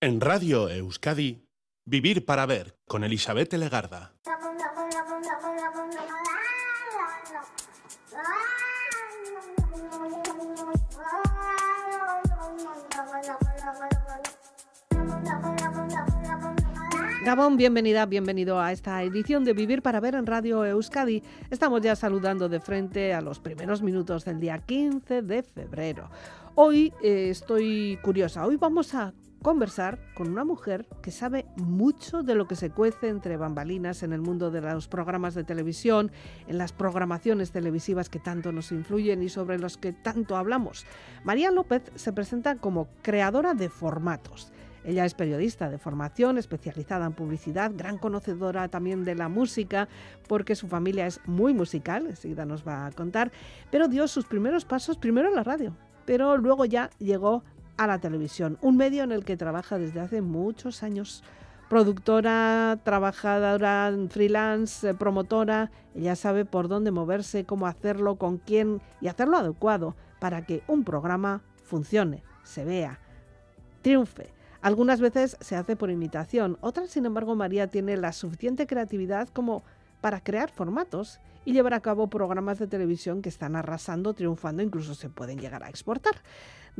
En 0.00 0.20
Radio 0.20 0.68
Euskadi, 0.68 1.42
Vivir 1.84 2.24
para 2.24 2.46
Ver 2.46 2.78
con 2.86 3.02
Elizabeth 3.02 3.52
Legarda. 3.54 4.14
Gabón, 17.24 17.56
bienvenida, 17.56 18.06
bienvenido 18.06 18.60
a 18.60 18.70
esta 18.70 19.02
edición 19.02 19.44
de 19.44 19.52
Vivir 19.52 19.82
para 19.82 19.98
Ver 19.98 20.14
en 20.14 20.26
Radio 20.26 20.64
Euskadi. 20.64 21.24
Estamos 21.50 21.80
ya 21.80 21.96
saludando 21.96 22.48
de 22.48 22.60
frente 22.60 23.12
a 23.12 23.20
los 23.20 23.40
primeros 23.40 23.82
minutos 23.82 24.24
del 24.24 24.38
día 24.38 24.58
15 24.58 25.22
de 25.22 25.42
febrero. 25.42 26.08
Hoy 26.54 26.92
eh, 27.02 27.30
estoy 27.30 27.98
curiosa, 28.00 28.46
hoy 28.46 28.54
vamos 28.54 28.94
a 28.94 29.12
conversar 29.42 29.98
con 30.14 30.28
una 30.28 30.44
mujer 30.44 30.86
que 31.02 31.10
sabe 31.10 31.46
mucho 31.56 32.22
de 32.22 32.34
lo 32.34 32.46
que 32.46 32.56
se 32.56 32.70
cuece 32.70 33.08
entre 33.08 33.36
bambalinas 33.36 34.02
en 34.02 34.12
el 34.12 34.20
mundo 34.20 34.50
de 34.50 34.60
los 34.60 34.88
programas 34.88 35.34
de 35.34 35.44
televisión, 35.44 36.10
en 36.46 36.58
las 36.58 36.72
programaciones 36.72 37.52
televisivas 37.52 38.08
que 38.08 38.18
tanto 38.18 38.52
nos 38.52 38.72
influyen 38.72 39.22
y 39.22 39.28
sobre 39.28 39.58
los 39.58 39.76
que 39.76 39.92
tanto 39.92 40.36
hablamos. 40.36 40.86
María 41.24 41.50
López 41.50 41.82
se 41.94 42.12
presenta 42.12 42.56
como 42.56 42.88
creadora 43.02 43.54
de 43.54 43.68
formatos. 43.68 44.52
Ella 44.84 45.04
es 45.04 45.14
periodista 45.14 45.68
de 45.68 45.78
formación, 45.78 46.38
especializada 46.38 47.06
en 47.06 47.12
publicidad, 47.12 47.72
gran 47.74 47.98
conocedora 47.98 48.68
también 48.68 49.04
de 49.04 49.14
la 49.14 49.28
música, 49.28 49.88
porque 50.28 50.54
su 50.54 50.68
familia 50.68 51.06
es 51.06 51.20
muy 51.26 51.52
musical, 51.52 52.06
enseguida 52.06 52.46
nos 52.46 52.66
va 52.66 52.86
a 52.86 52.92
contar, 52.92 53.30
pero 53.70 53.88
dio 53.88 54.08
sus 54.08 54.24
primeros 54.24 54.64
pasos 54.64 54.96
primero 54.96 55.28
en 55.28 55.34
la 55.34 55.42
radio, 55.42 55.76
pero 56.06 56.38
luego 56.38 56.64
ya 56.64 56.90
llegó 56.98 57.44
a 57.78 57.86
la 57.86 57.98
televisión, 57.98 58.58
un 58.60 58.76
medio 58.76 59.04
en 59.04 59.12
el 59.12 59.24
que 59.24 59.36
trabaja 59.36 59.78
desde 59.78 60.00
hace 60.00 60.20
muchos 60.20 60.82
años. 60.82 61.24
Productora, 61.70 62.78
trabajadora, 62.82 63.94
freelance, 64.08 64.90
eh, 64.90 64.94
promotora, 64.94 65.70
ella 65.94 66.16
sabe 66.16 66.44
por 66.44 66.68
dónde 66.68 66.90
moverse, 66.90 67.44
cómo 67.44 67.66
hacerlo, 67.66 68.16
con 68.16 68.38
quién 68.38 68.80
y 69.00 69.08
hacerlo 69.08 69.36
adecuado 69.36 69.94
para 70.18 70.44
que 70.44 70.62
un 70.66 70.84
programa 70.84 71.42
funcione, 71.62 72.22
se 72.42 72.64
vea, 72.64 72.98
triunfe. 73.82 74.32
Algunas 74.60 75.00
veces 75.00 75.36
se 75.40 75.56
hace 75.56 75.76
por 75.76 75.90
imitación, 75.90 76.58
otras, 76.60 76.90
sin 76.90 77.06
embargo, 77.06 77.36
María 77.36 77.68
tiene 77.68 77.96
la 77.96 78.12
suficiente 78.12 78.66
creatividad 78.66 79.28
como 79.28 79.62
para 80.00 80.20
crear 80.20 80.50
formatos 80.50 81.20
y 81.44 81.52
llevar 81.52 81.74
a 81.74 81.80
cabo 81.80 82.08
programas 82.08 82.58
de 82.58 82.66
televisión 82.66 83.22
que 83.22 83.28
están 83.28 83.56
arrasando, 83.56 84.14
triunfando, 84.14 84.62
incluso 84.62 84.94
se 84.94 85.08
pueden 85.08 85.38
llegar 85.38 85.62
a 85.62 85.68
exportar. 85.68 86.16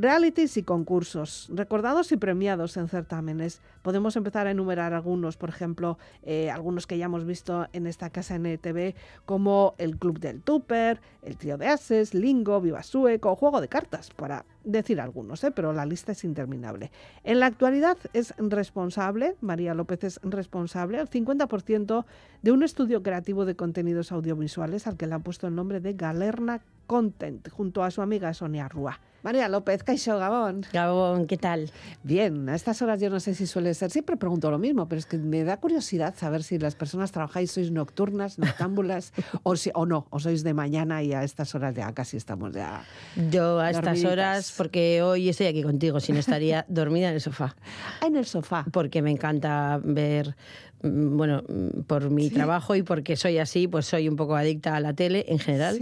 Realities 0.01 0.57
y 0.57 0.63
concursos, 0.63 1.51
recordados 1.53 2.13
y 2.13 2.17
premiados 2.17 2.77
en 2.77 2.87
certámenes. 2.87 3.61
Podemos 3.83 4.15
empezar 4.15 4.47
a 4.47 4.53
enumerar 4.53 4.95
algunos, 4.95 5.37
por 5.37 5.49
ejemplo, 5.49 5.99
eh, 6.23 6.53
algunos 6.53 6.87
que 6.87 6.97
ya 6.99 7.07
hemos 7.07 7.27
visto 7.27 7.67
en 7.73 7.89
esta 7.89 8.09
casa 8.09 8.37
NTV, 8.37 8.95
como 9.27 9.75
el 9.77 9.99
Club 9.99 10.21
del 10.21 10.41
Tupper, 10.41 11.01
el 11.23 11.37
Trío 11.37 11.59
de 11.59 11.67
Ases, 11.67 12.15
Lingo, 12.15 12.61
Viva 12.61 12.85
Sueco, 12.85 13.35
Juego 13.35 13.61
de 13.61 13.67
Cartas, 13.67 14.11
para 14.11 14.45
decir 14.63 15.01
algunos, 15.01 15.43
¿eh? 15.43 15.51
pero 15.51 15.73
la 15.73 15.85
lista 15.85 16.13
es 16.13 16.23
interminable. 16.23 16.93
En 17.25 17.41
la 17.41 17.47
actualidad 17.47 17.99
es 18.13 18.35
responsable, 18.39 19.35
María 19.41 19.75
López 19.75 20.05
es 20.05 20.21
responsable, 20.23 21.01
al 21.01 21.11
50% 21.11 22.05
de 22.43 22.53
un 22.53 22.63
estudio 22.63 23.03
creativo 23.03 23.45
de 23.45 23.57
contenidos 23.57 24.13
audiovisuales 24.13 24.87
al 24.87 24.97
que 24.97 25.09
le 25.09 25.17
ha 25.17 25.19
puesto 25.19 25.49
el 25.49 25.57
nombre 25.57 25.81
de 25.81 25.95
Galerna 25.95 26.61
Content, 26.87 27.49
junto 27.51 27.83
a 27.83 27.91
su 27.91 28.01
amiga 28.01 28.33
Sonia 28.33 28.69
Rúa. 28.69 29.01
María 29.23 29.49
López, 29.49 29.83
Caixo 29.83 30.17
Gabón. 30.17 30.65
Gabón, 30.73 31.27
¿qué 31.27 31.37
tal? 31.37 31.71
Bien, 32.05 32.49
a 32.49 32.55
estas 32.55 32.81
horas 32.83 33.01
yo 33.01 33.11
no 33.11 33.19
sé 33.19 33.35
si 33.35 33.49
suele 33.49 33.75
ser, 33.75 33.91
siempre 33.91 34.17
pregunto 34.17 34.49
lo 34.49 34.59
mismo, 34.59 34.89
pero 34.89 35.01
es 35.01 35.07
que 35.07 35.19
me 35.19 35.43
da 35.43 35.57
curiosidad 35.57 36.15
saber 36.17 36.45
si 36.45 36.59
las 36.59 36.77
personas 36.77 37.11
trabajáis, 37.11 37.51
sois 37.51 37.73
nocturnas, 37.73 38.39
noctámbulas, 38.39 39.13
o, 39.43 39.57
si, 39.57 39.71
o 39.75 39.87
no, 39.87 40.07
o 40.11 40.21
sois 40.21 40.45
de 40.45 40.55
mañana 40.55 41.03
y 41.03 41.15
a 41.15 41.25
estas 41.25 41.55
horas 41.57 41.75
ya 41.75 41.93
casi 41.93 42.17
estamos 42.17 42.55
ya. 42.55 42.85
Yo 43.31 43.59
a 43.59 43.71
estas 43.71 44.05
horas, 44.05 44.55
porque 44.57 45.03
hoy 45.03 45.29
estoy 45.29 45.47
aquí 45.47 45.63
contigo, 45.65 45.99
si 45.99 46.13
no 46.13 46.21
estaría 46.21 46.65
dormida 46.69 47.09
en 47.09 47.15
el 47.15 47.21
sofá. 47.21 47.57
Ah, 48.01 48.07
en 48.07 48.15
el 48.15 48.25
sofá. 48.25 48.65
Porque 48.71 49.03
me 49.03 49.11
encanta 49.11 49.81
ver 49.83 50.37
bueno, 50.83 51.43
mm, 51.49 51.83
por 51.83 52.11
mi 52.11 52.31
trabajo 52.31 52.75
y 52.75 52.83
porque 52.83 53.17
soy 53.17 53.39
así, 53.39 53.69
pues 53.69 53.87
soy 53.87 54.09
un 54.09 54.17
poco 54.17 54.37
adicta 54.37 54.77
a 54.77 54.81
la 54.81 54.95
tele 54.95 55.25
en 55.29 55.39
general. 55.39 55.79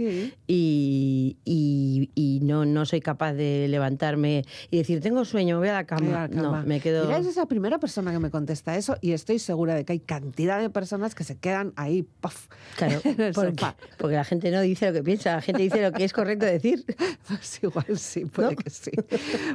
Y, 0.47 1.37
y, 1.45 2.39
no, 2.41 2.65
no 2.65 2.85
soy 2.85 3.01
capaz 3.01 3.33
de 3.33 3.67
levantarme 3.67 4.45
y 4.71 4.77
decir, 4.77 5.01
tengo 5.01 5.25
sueño, 5.25 5.59
voy 5.59 5.67
a 5.67 5.73
la 5.73 5.85
cama. 5.85 6.27
No, 6.27 6.63
me 6.63 6.79
quedo... 6.79 7.05
Mira, 7.05 7.17
es 7.17 7.27
esa 7.27 7.45
primera 7.45 7.79
persona 7.79 8.11
que 8.11 8.19
me 8.19 8.29
contesta 8.29 8.77
eso 8.77 8.97
y 9.01 9.11
estoy 9.11 9.39
segura 9.39 9.75
de 9.75 9.85
que 9.85 9.93
hay 9.93 9.99
cantidad 9.99 10.59
de 10.61 10.69
personas 10.69 11.15
que 11.15 11.23
se 11.23 11.37
quedan 11.37 11.73
ahí, 11.75 12.03
puff, 12.03 12.47
Claro, 12.75 13.01
porque, 13.33 13.65
porque, 13.97 14.15
la 14.15 14.23
gente 14.23 14.51
no 14.51 14.61
dice 14.61 14.87
lo 14.87 14.93
que 14.93 15.03
piensa, 15.03 15.35
la 15.35 15.41
gente 15.41 15.63
dice 15.63 15.81
lo 15.81 15.91
que 15.91 16.03
es 16.03 16.13
correcto 16.13 16.45
decir. 16.45 16.85
Pues 17.27 17.59
igual 17.61 17.97
sí, 17.97 18.25
puede 18.33 18.55
que 18.55 18.69
sí. 18.69 18.91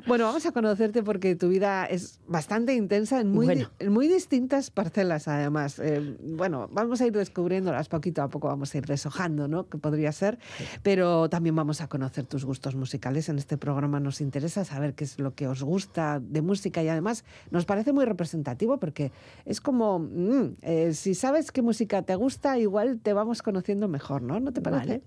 Bueno, 0.06 0.24
vamos 0.24 0.44
a 0.44 0.52
conocerte 0.52 1.02
porque 1.02 1.36
tu 1.36 1.48
vida 1.48 1.86
es 1.86 2.20
bastante 2.26 2.74
intensa 2.74 3.20
en 3.20 3.32
muy, 3.32 3.66
en 3.78 3.92
muy 3.92 4.08
distintas 4.08 4.70
parcelas 4.70 5.26
además. 5.32 5.78
Eh, 5.78 6.16
bueno, 6.20 6.68
vamos 6.72 7.00
a 7.00 7.06
ir 7.06 7.12
descubriéndolas 7.12 7.88
poquito 7.88 8.22
a 8.22 8.28
poco, 8.28 8.48
vamos 8.48 8.74
a 8.74 8.78
ir 8.78 8.86
deshojando, 8.86 9.48
¿no? 9.48 9.68
Que 9.68 9.78
podría 9.78 10.12
ser, 10.12 10.38
pero 10.82 11.28
también 11.28 11.54
vamos 11.54 11.80
a 11.80 11.88
conocer 11.88 12.26
tus 12.26 12.44
gustos 12.44 12.74
musicales. 12.74 13.28
En 13.28 13.38
este 13.38 13.56
programa 13.56 14.00
nos 14.00 14.20
interesa 14.20 14.64
saber 14.64 14.94
qué 14.94 15.04
es 15.04 15.18
lo 15.18 15.34
que 15.34 15.48
os 15.48 15.62
gusta 15.62 16.20
de 16.20 16.42
música 16.42 16.82
y 16.82 16.88
además 16.88 17.24
nos 17.50 17.64
parece 17.64 17.92
muy 17.92 18.04
representativo 18.04 18.78
porque 18.78 19.12
es 19.44 19.60
como, 19.60 19.98
mm, 19.98 20.56
eh, 20.62 20.92
si 20.94 21.14
sabes 21.14 21.52
qué 21.52 21.62
música 21.62 22.02
te 22.02 22.14
gusta, 22.14 22.58
igual 22.58 23.00
te 23.00 23.12
vamos 23.12 23.42
conociendo 23.42 23.88
mejor, 23.88 24.22
¿no? 24.22 24.40
¿No 24.40 24.52
te 24.52 24.60
parece? 24.60 25.02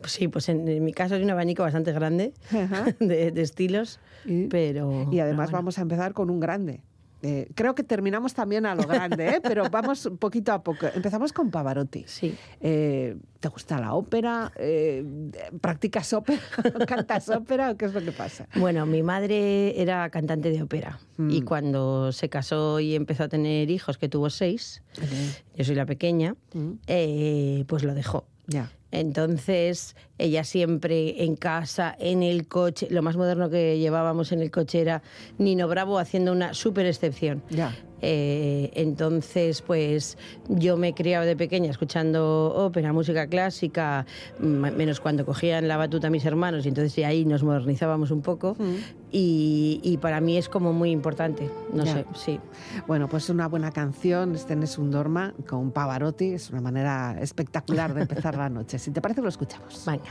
Pues 0.00 0.12
sí, 0.12 0.28
pues 0.28 0.48
en, 0.48 0.84
mi 0.84 0.92
caso 0.92 1.14
hay 1.14 1.22
un 1.22 1.30
abanico 1.30 1.62
bastante 1.62 1.92
grande 1.92 2.32
de, 3.00 3.28
estilos, 3.40 4.00
pero... 4.50 5.08
Y 5.10 5.20
además 5.20 5.50
vamos 5.50 5.78
a 5.78 5.82
empezar 5.82 6.12
con 6.12 6.30
un 6.30 6.40
grande. 6.40 6.82
Eh, 7.22 7.48
creo 7.54 7.74
que 7.74 7.82
terminamos 7.82 8.34
también 8.34 8.64
a 8.66 8.74
lo 8.74 8.84
grande, 8.84 9.28
¿eh? 9.28 9.40
pero 9.42 9.68
vamos 9.70 10.08
poquito 10.18 10.52
a 10.52 10.62
poco. 10.62 10.86
Empezamos 10.94 11.32
con 11.32 11.50
Pavarotti. 11.50 12.04
Sí. 12.06 12.36
Eh, 12.60 13.16
¿Te 13.40 13.48
gusta 13.48 13.78
la 13.78 13.94
ópera? 13.94 14.52
¿Practicas 15.60 16.12
ópera? 16.12 16.40
¿Cantas 16.88 17.28
ópera 17.28 17.70
o 17.70 17.76
qué 17.76 17.86
es 17.86 17.94
lo 17.94 18.02
que 18.02 18.12
pasa? 18.12 18.48
Bueno, 18.56 18.84
mi 18.86 19.02
madre 19.02 19.80
era 19.80 20.10
cantante 20.10 20.50
de 20.50 20.62
ópera 20.62 20.98
y 21.18 21.42
mm. 21.42 21.44
cuando 21.44 22.12
se 22.12 22.28
casó 22.28 22.80
y 22.80 22.96
empezó 22.96 23.24
a 23.24 23.28
tener 23.28 23.70
hijos, 23.70 23.96
que 23.96 24.08
tuvo 24.08 24.30
seis, 24.30 24.82
yo 25.56 25.64
soy 25.64 25.76
la 25.76 25.86
pequeña, 25.86 26.34
mm. 26.52 27.64
pues 27.66 27.84
lo 27.84 27.94
dejó. 27.94 28.26
Ya. 28.48 28.72
Entonces, 28.90 29.94
ella 30.18 30.44
siempre 30.44 31.24
en 31.24 31.36
casa, 31.36 31.96
en 31.98 32.22
el 32.22 32.46
coche, 32.46 32.88
lo 32.90 33.02
más 33.02 33.16
moderno 33.16 33.50
que 33.50 33.78
llevábamos 33.78 34.32
en 34.32 34.42
el 34.42 34.50
coche 34.50 34.80
era 34.80 35.02
Nino 35.38 35.68
Bravo 35.68 35.98
haciendo 35.98 36.32
una 36.32 36.54
super 36.54 36.86
excepción. 36.86 37.42
Ya. 37.50 37.74
Eh, 38.00 38.70
entonces, 38.74 39.62
pues 39.62 40.16
yo 40.48 40.76
me 40.76 40.88
he 40.88 40.94
criado 40.94 41.24
de 41.24 41.36
pequeña 41.36 41.70
escuchando 41.70 42.52
ópera, 42.54 42.92
música 42.92 43.26
clásica, 43.26 44.06
menos 44.38 45.00
cuando 45.00 45.24
cogían 45.24 45.66
la 45.68 45.76
batuta 45.76 46.10
mis 46.10 46.24
hermanos, 46.24 46.64
y 46.64 46.68
entonces 46.68 47.04
ahí 47.04 47.24
nos 47.24 47.42
modernizábamos 47.42 48.10
un 48.10 48.22
poco. 48.22 48.56
Mm. 48.58 48.74
Y, 49.10 49.98
para 50.02 50.20
mí 50.20 50.36
es 50.36 50.48
como 50.48 50.72
muy 50.72 50.90
importante, 50.90 51.50
no 51.72 51.84
sé, 51.86 52.04
sí. 52.14 52.38
Bueno, 52.86 53.08
pues 53.08 53.30
una 53.30 53.48
buena 53.48 53.72
canción, 53.72 54.34
este 54.34 54.54
es 54.62 54.78
un 54.78 54.90
Dorma 54.90 55.34
con 55.48 55.70
Pavarotti, 55.70 56.32
es 56.32 56.50
una 56.50 56.60
manera 56.60 57.16
espectacular 57.20 57.94
de 57.94 58.02
empezar 58.02 58.36
la 58.36 58.48
noche. 58.48 58.78
Si 58.78 58.90
te 58.90 59.00
parece, 59.00 59.22
lo 59.22 59.28
escuchamos. 59.28 59.82
Venga. 59.86 60.07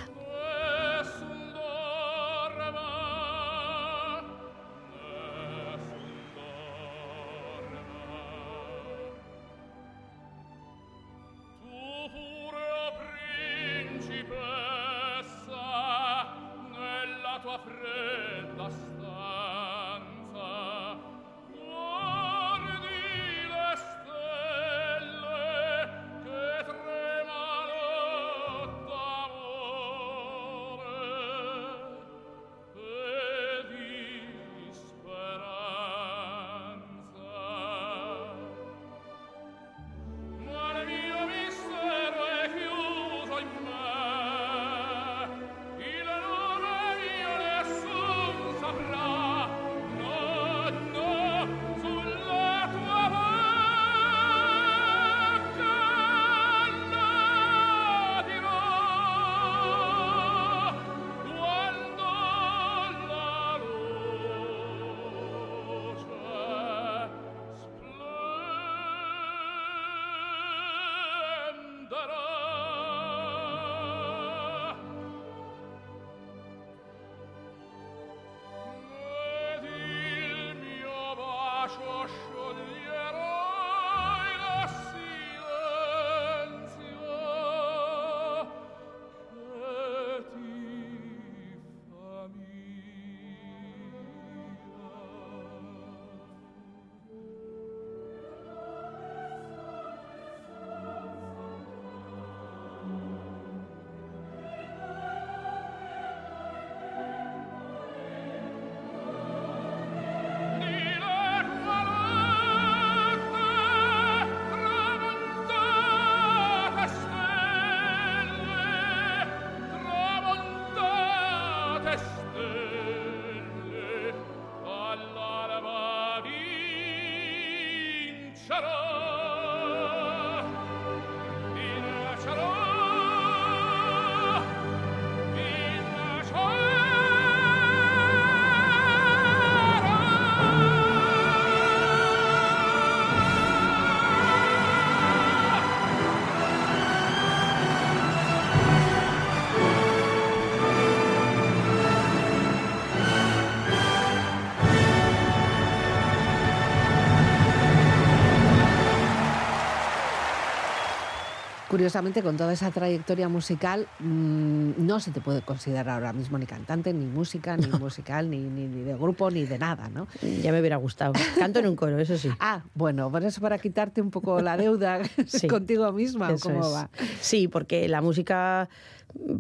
Curiosamente, 161.78 162.24
con 162.24 162.36
toda 162.38 162.54
esa 162.54 162.72
trayectoria 162.72 163.30
musical, 163.30 163.86
mmm, 164.00 164.72
no 164.80 165.00
se 165.00 165.12
te 165.12 165.22
puede 165.22 165.44
considerar 165.44 165.90
ahora 165.90 166.12
mismo 166.12 166.40
ni 166.40 166.48
cantante, 166.48 166.92
ni 166.92 167.06
música, 167.06 167.56
ni 167.56 167.68
musical, 167.80 168.32
ni, 168.32 168.40
ni, 168.50 168.68
ni, 168.68 168.82
de 168.82 168.96
grupo, 168.96 169.30
ni 169.30 169.46
de 169.46 169.60
nada, 169.60 169.88
¿no? 169.88 170.08
Ya 170.42 170.52
me 170.52 170.60
hubiera 170.60 170.78
gustado. 170.78 171.14
Canto 171.38 171.60
en 171.60 171.68
un 171.68 171.76
coro, 171.76 172.00
eso 172.00 172.18
sí. 172.18 172.30
Ah, 172.40 172.64
bueno, 172.74 173.12
por 173.12 173.24
eso 173.24 173.42
para 173.42 173.60
quitarte 173.60 174.02
un 174.02 174.10
poco 174.10 174.42
la 174.42 174.58
deuda 174.58 175.02
sí, 175.28 175.48
contigo 175.48 175.92
misma, 175.92 176.34
¿cómo 176.42 176.62
es. 176.62 176.74
va? 176.74 176.90
Sí, 177.22 177.48
porque 177.48 177.88
la 177.88 178.02
música 178.02 178.70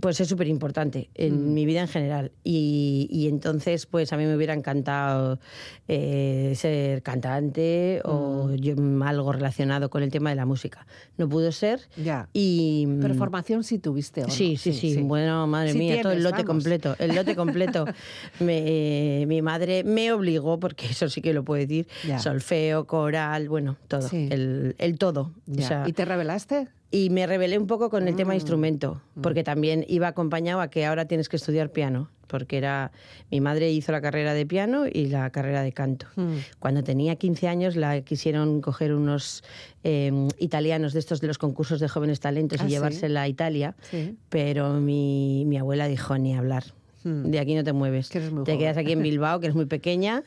pues 0.01 0.19
es 0.19 0.27
súper 0.27 0.47
importante 0.47 1.09
en 1.15 1.51
mm. 1.51 1.53
mi 1.53 1.65
vida 1.65 1.81
en 1.81 1.87
general. 1.87 2.31
Y, 2.43 3.07
y, 3.11 3.27
entonces, 3.27 3.85
pues 3.85 4.11
a 4.13 4.17
mí 4.17 4.25
me 4.25 4.35
hubiera 4.35 4.53
encantado 4.53 5.39
eh, 5.87 6.53
ser 6.55 7.01
cantante 7.03 8.01
mm. 8.03 8.09
o 8.09 8.53
yo, 8.55 8.75
algo 9.05 9.31
relacionado 9.31 9.89
con 9.89 10.03
el 10.03 10.11
tema 10.11 10.29
de 10.29 10.35
la 10.35 10.45
música. 10.45 10.85
No 11.17 11.27
pudo 11.29 11.51
ser. 11.51 11.81
Ya. 11.97 12.29
Y, 12.33 12.87
Pero 13.01 13.15
formación 13.15 13.63
sí 13.63 13.79
tuviste, 13.79 14.23
¿o 14.23 14.27
no? 14.27 14.33
sí, 14.33 14.57
sí, 14.57 14.73
sí, 14.73 15.01
Bueno, 15.01 15.47
madre 15.47 15.71
sí 15.73 15.77
mía, 15.77 15.87
tienes, 15.87 16.03
todo 16.03 16.13
el 16.13 16.23
lote 16.23 16.43
vamos. 16.43 16.47
completo. 16.47 16.95
El 16.99 17.15
lote 17.15 17.35
completo. 17.35 17.85
me, 18.39 19.21
eh, 19.21 19.25
mi 19.25 19.41
madre 19.41 19.83
me 19.83 20.11
obligó, 20.11 20.59
porque 20.59 20.87
eso 20.87 21.09
sí 21.09 21.21
que 21.21 21.33
lo 21.33 21.43
puedo 21.43 21.61
decir, 21.61 21.87
Ya. 22.07 22.19
solfeo, 22.19 22.85
coral, 22.85 23.49
bueno, 23.49 23.77
todo. 23.87 24.07
Sí. 24.07 24.27
El, 24.31 24.75
el 24.77 24.97
todo. 24.97 25.33
Ya. 25.45 25.65
O 25.65 25.67
sea, 25.67 25.83
¿Y 25.87 25.93
te 25.93 26.05
revelaste? 26.05 26.67
Y 26.91 27.09
me 27.09 27.27
rebelé 27.27 27.57
un 27.57 27.67
poco 27.67 27.89
con 27.89 28.07
el 28.07 28.15
tema 28.15 28.29
Mm. 28.29 28.31
de 28.31 28.35
instrumento, 28.37 29.01
porque 29.21 29.43
también 29.43 29.83
iba 29.87 30.07
acompañado 30.07 30.61
a 30.61 30.69
que 30.69 30.85
ahora 30.85 31.05
tienes 31.05 31.27
que 31.27 31.35
estudiar 31.35 31.71
piano, 31.71 32.09
porque 32.27 32.57
era 32.57 32.91
mi 33.29 33.41
madre 33.41 33.71
hizo 33.71 33.91
la 33.91 33.99
carrera 34.01 34.33
de 34.33 34.45
piano 34.45 34.85
y 34.87 35.07
la 35.07 35.29
carrera 35.29 35.63
de 35.63 35.73
canto. 35.73 36.07
Mm. 36.15 36.35
Cuando 36.59 36.83
tenía 36.83 37.15
15 37.17 37.47
años 37.49 37.75
la 37.75 37.99
quisieron 38.01 38.61
coger 38.61 38.93
unos 38.93 39.43
eh, 39.83 40.11
italianos 40.39 40.93
de 40.93 40.99
estos 40.99 41.19
de 41.21 41.27
los 41.27 41.37
concursos 41.37 41.79
de 41.79 41.87
jóvenes 41.89 42.19
talentos 42.21 42.61
Ah, 42.61 42.63
y 42.63 42.67
¿sí? 42.67 42.73
llevársela 42.73 43.21
a 43.23 43.27
Italia, 43.27 43.75
Sí. 43.91 44.15
pero 44.29 44.73
mi, 44.75 45.43
mi 45.45 45.57
abuela 45.57 45.87
dijo 45.87 46.17
ni 46.17 46.35
hablar. 46.35 46.63
Mm. 47.07 47.31
De 47.31 47.39
aquí 47.39 47.55
no 47.55 47.63
te 47.63 47.73
mueves. 47.73 48.09
Que 48.09 48.17
eres 48.19 48.31
muy 48.31 48.43
te 48.43 48.51
joven. 48.51 48.59
quedas 48.59 48.77
aquí 48.77 48.91
en 48.91 49.01
Bilbao, 49.03 49.39
que 49.39 49.45
eres 49.47 49.55
muy 49.55 49.65
pequeña, 49.65 50.23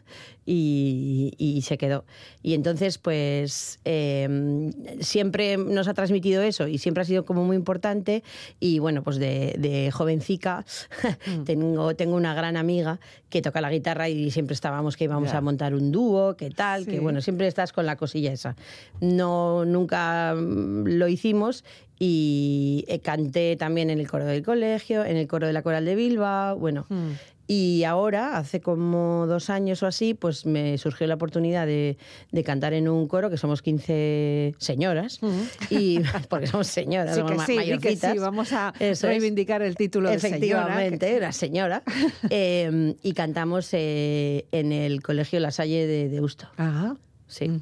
y, 0.47 1.33
y 1.39 1.63
se 1.63 1.79
quedó. 1.79 2.05
Y 2.43 2.55
entonces, 2.55 2.99
pues, 2.99 3.79
eh, 3.85 4.71
siempre 5.01 5.57
nos 5.57 5.87
ha 5.89 5.95
transmitido 5.95 6.43
eso 6.43 6.67
y 6.67 6.79
siempre 6.79 7.03
ha 7.03 7.05
sido 7.05 7.25
como 7.25 7.45
muy 7.45 7.57
importante. 7.57 8.23
Y 8.59 8.79
bueno, 8.79 9.03
pues 9.03 9.19
de, 9.19 9.55
de 9.59 9.91
jovencica 9.91 10.65
Mm. 11.27 11.45
tengo, 11.45 11.95
tengo 11.97 12.17
una 12.17 12.35
gran 12.35 12.57
amiga 12.57 12.99
que 13.29 13.43
toca 13.43 13.61
la 13.61 13.71
guitarra 13.71 14.09
y 14.09 14.31
siempre 14.31 14.55
estábamos 14.55 14.97
que 14.97 15.05
íbamos 15.05 15.35
a 15.35 15.41
montar 15.41 15.75
un 15.75 15.93
dúo, 15.93 16.35
que 16.37 16.51
tal, 16.51 16.85
Sí. 16.85 16.93
que 16.93 17.01
bueno, 17.01 17.21
siempre 17.21 17.47
estás 17.47 17.73
con 17.73 17.85
la 17.87 17.97
cosilla 17.97 18.33
esa. 18.33 18.57
No, 19.01 19.65
nunca 19.65 20.35
mm, 20.35 20.85
lo 20.87 21.09
hicimos 21.09 21.65
y 22.03 22.87
eh, 22.89 23.01
canté 23.01 23.57
también 23.57 23.91
en 23.91 24.01
el 24.01 24.09
coro 24.09 24.25
del 24.25 24.43
colegio, 24.43 25.05
en 25.05 25.19
el 25.19 25.29
coro 25.29 25.47
de 25.47 25.53
la 25.53 25.63
coral 25.63 25.85
de 25.85 25.95
Bilbao, 25.95 26.59
bueno. 26.59 26.87
Mm. 26.89 27.11
Y 27.47 27.83
ahora, 27.85 28.39
hace 28.39 28.61
como 28.61 29.27
dos 29.27 29.51
años 29.51 29.83
o 29.83 29.87
así, 29.89 30.15
pues 30.15 30.47
me 30.47 30.79
surgió 30.79 31.07
la 31.09 31.17
oportunidad 31.17 31.67
de, 31.67 31.99
de 32.31 32.45
cantar 32.45 32.75
en 32.75 32.89
un 32.89 33.07
coro, 33.07 33.29
que 33.29 33.37
somos 33.37 33.61
15 33.61 34.55
señoras, 34.57 35.21
y 35.69 35.99
porque 36.31 36.47
somos 36.47 36.69
señoras. 36.69 37.17
Sí 37.17 37.21
somos 37.21 37.45
que 37.45 37.53
sí, 37.53 37.53
di 37.53 37.59
que 37.59 37.75
mayorcitas. 37.75 38.13
sí, 38.13 38.19
vamos 38.19 38.53
a 38.53 38.73
Eso 38.79 38.91
es. 38.91 39.03
reivindicar 39.03 39.63
el 39.63 39.75
título 39.77 40.11
de 40.11 40.21
señora. 40.21 40.37
Efectivamente, 40.37 41.13
era 41.15 41.33
señora. 41.33 41.83
Eh, 42.31 42.95
y 43.03 43.13
cantamos 43.15 43.69
eh, 43.73 44.47
en 44.53 44.73
el 44.73 45.03
Colegio 45.03 45.41
La 45.41 45.51
Salle 45.51 45.87
de 45.87 46.09
Deusto. 46.09 46.49
Ajá. 46.57 46.97
Sí. 47.31 47.61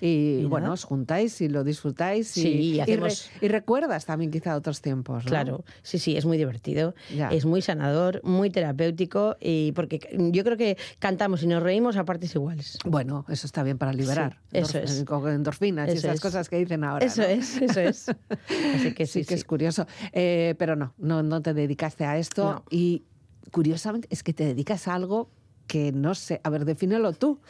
Y, 0.00 0.40
Y 0.40 0.44
bueno, 0.44 0.72
os 0.72 0.84
juntáis 0.84 1.40
y 1.40 1.48
lo 1.48 1.64
disfrutáis. 1.64 2.36
Y, 2.36 2.40
Sí, 2.42 2.48
y 2.48 2.74
y 2.74 2.76
re- 2.76 2.82
hacemos- 2.82 3.30
y 3.40 3.48
recuerdas 3.48 4.04
también 4.04 4.30
quizá 4.30 4.56
otros 4.56 4.80
tiempos, 4.82 5.24
¿no? 5.24 5.30
Claro, 5.30 5.64
sí, 5.82 5.98
sí, 5.98 6.16
es 6.16 6.26
muy 6.26 6.36
divertido, 6.36 6.94
Ya. 7.14 7.28
es 7.28 7.44
muy 7.46 7.62
sanador, 7.62 8.20
muy 8.24 8.50
terapéutico 8.50 9.36
y 9.40 9.72
porque 9.72 10.00
yo 10.32 10.44
creo 10.44 10.56
que 10.56 10.76
cantamos 10.98 11.42
y 11.42 11.46
nos 11.46 11.62
reímos 11.62 11.96
a 11.96 12.04
partes 12.04 12.34
iguales. 12.34 12.78
Bueno, 12.84 13.24
eso 13.28 13.46
está 13.46 13.62
bien 13.62 13.78
para 13.78 13.92
liberar. 13.92 14.40
Sí, 14.52 14.58
eso 14.58 14.78
es. 14.78 15.04
endorfinas 15.26 15.88
y 15.88 15.92
Eso 15.92 15.98
esas 16.08 16.14
es. 16.16 16.20
cosas 16.20 16.48
que 16.48 16.56
dicen 16.58 16.84
ahora. 16.84 17.04
Eso 17.06 17.22
¿no? 17.22 17.28
es, 17.28 17.56
eso 17.62 17.80
es. 17.80 18.08
Así 18.74 18.92
que 18.92 19.06
sí, 19.06 19.20
sí, 19.22 19.24
que 19.26 19.34
es 19.34 19.44
curioso. 19.44 19.86
Eh, 20.12 20.54
pero 20.58 20.76
no, 20.76 20.94
no, 20.98 21.22
no 21.22 21.40
te 21.42 21.54
dedicaste 21.54 22.04
a 22.04 22.18
esto. 22.18 22.64
Y 22.70 23.04
curiosamente 23.52 24.08
es 24.10 24.22
que 24.22 24.32
te 24.32 24.44
dedicas 24.44 24.88
a 24.88 24.94
algo 24.94 25.30
que 25.66 25.92
no 25.92 26.14
sé, 26.14 26.40
a 26.44 26.50
ver, 26.50 26.64
defínelo 26.64 27.12
tú, 27.12 27.40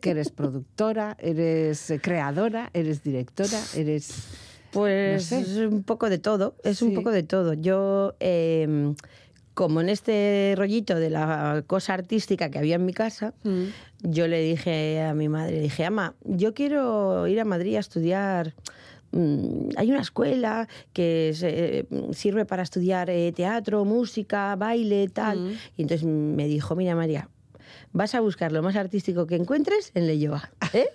que 0.00 0.10
eres 0.10 0.30
productora, 0.30 1.16
eres 1.20 1.90
eh, 1.90 2.00
creadora, 2.00 2.70
eres 2.72 3.02
directora, 3.02 3.58
eres... 3.74 4.12
Pues 4.70 5.30
No 5.30 5.44
sé. 5.44 5.66
un 5.68 5.84
poco 5.84 6.10
de 6.10 6.18
todo, 6.18 6.56
es 6.64 6.78
Sí. 6.78 6.84
un 6.86 6.94
poco 6.94 7.12
de 7.12 7.22
todo. 7.22 7.52
Yo, 7.54 8.14
eh, 8.18 8.92
como 9.54 9.80
en 9.80 9.88
este 9.88 10.54
rollito 10.56 10.96
de 10.96 11.10
la 11.10 11.62
cosa 11.68 11.94
artística 11.94 12.50
que 12.50 12.58
había 12.58 12.74
en 12.74 12.84
mi 12.84 12.92
casa, 12.92 13.34
yo 14.02 14.26
le 14.26 14.40
dije 14.42 15.00
a 15.00 15.14
mi 15.14 15.28
madre, 15.28 15.60
dije, 15.60 15.84
ama, 15.84 16.14
yo 16.24 16.54
quiero 16.54 17.28
ir 17.28 17.38
a 17.38 17.44
Madrid 17.44 17.76
a 17.76 17.80
estudiar. 17.80 18.54
mm, 19.12 19.68
Hay 19.76 19.90
una 19.92 20.00
escuela 20.00 20.66
que 20.92 21.30
se- 21.36 21.86
sirve 22.12 22.44
para 22.44 22.64
estudiar 22.64 23.10
eh, 23.10 23.30
teatro, 23.30 23.84
música, 23.84 24.56
baile, 24.56 25.06
tal. 25.08 25.38
Mm. 25.38 25.52
Y 25.76 25.82
entonces 25.82 26.04
me 26.04 26.48
dijo, 26.48 26.74
mira 26.74 26.96
María, 26.96 27.28
vas 27.94 28.14
a 28.14 28.20
buscar 28.20 28.52
lo 28.52 28.62
más 28.62 28.76
artístico 28.76 29.26
que 29.26 29.36
encuentres 29.36 29.92
en 29.94 30.06
Leyoa. 30.06 30.50
¿Eh? 30.74 30.88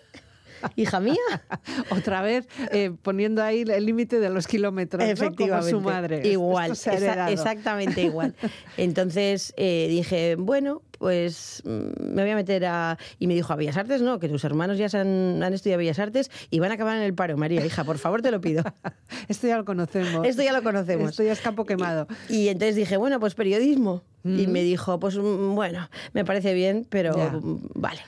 Hija 0.76 1.00
mía. 1.00 1.16
Otra 1.90 2.22
vez 2.22 2.48
eh, 2.72 2.92
poniendo 3.02 3.44
ahí 3.44 3.62
el 3.62 3.86
límite 3.86 4.20
de 4.20 4.30
los 4.30 4.48
kilómetros, 4.48 5.00
¿no? 5.02 5.06
Como 5.08 5.14
Efectivamente. 5.28 5.70
su 5.72 5.82
madre. 5.82 6.28
Igual, 6.28 6.72
exactamente 6.72 8.02
igual. 8.04 8.36
Entonces 8.78 9.54
eh, 9.58 9.88
dije, 9.90 10.36
bueno, 10.38 10.82
pues 10.98 11.62
mm, 11.66 12.14
me 12.14 12.22
voy 12.24 12.32
a 12.32 12.36
meter 12.36 12.66
a... 12.66 12.98
Y 13.20 13.28
me 13.28 13.34
dijo, 13.34 13.54
a 13.54 13.56
Bellas 13.56 13.78
Artes 13.78 14.02
no, 14.02 14.20
que 14.20 14.28
tus 14.30 14.44
hermanos 14.44 14.78
ya 14.78 14.90
se 14.90 14.98
han, 14.98 15.42
han 15.44 15.54
estudiado 15.54 15.80
Bellas 15.80 16.00
Artes 16.00 16.30
y 16.50 16.60
van 16.60 16.72
a 16.72 16.74
acabar 16.76 16.98
en 16.98 17.04
el 17.04 17.14
paro. 17.14 17.38
María, 17.38 17.66
hija, 17.66 17.84
por 17.84 17.98
favor, 17.98 18.22
te 18.22 18.32
lo 18.32 18.42
pido. 18.42 18.64
Esto 19.28 19.48
ya 19.48 19.58
lo 19.58 19.66
conocemos. 19.66 20.26
Esto 20.28 20.44
ya 20.44 20.54
lo 20.54 20.62
conocemos. 20.64 21.12
Esto 21.12 21.24
ya 21.24 21.32
es 21.34 21.40
campo 21.42 21.66
quemado. 21.66 22.08
Y 22.28 22.50
entonces 22.50 22.76
dije, 22.76 22.98
bueno, 22.98 23.20
pues 23.20 23.36
periodismo. 23.36 24.04
Y 24.26 24.48
Mm. 24.48 24.52
me 24.52 24.64
dijo, 24.64 25.00
pues 25.00 25.16
mm, 25.18 25.56
bueno, 25.56 25.90
me 26.14 26.26
parece 26.26 26.54
bien, 26.54 26.86
pero 26.90 27.16
Ya. 27.16 27.32
vale. 27.76 28.00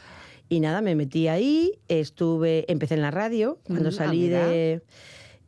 Y 0.51 0.59
nada, 0.59 0.81
me 0.81 0.95
metí 0.95 1.29
ahí, 1.29 1.79
estuve, 1.87 2.65
empecé 2.69 2.95
en 2.95 3.01
la 3.01 3.09
radio, 3.09 3.57
cuando 3.63 3.87
Mm, 3.87 3.93
salí 3.93 4.27
de... 4.27 4.81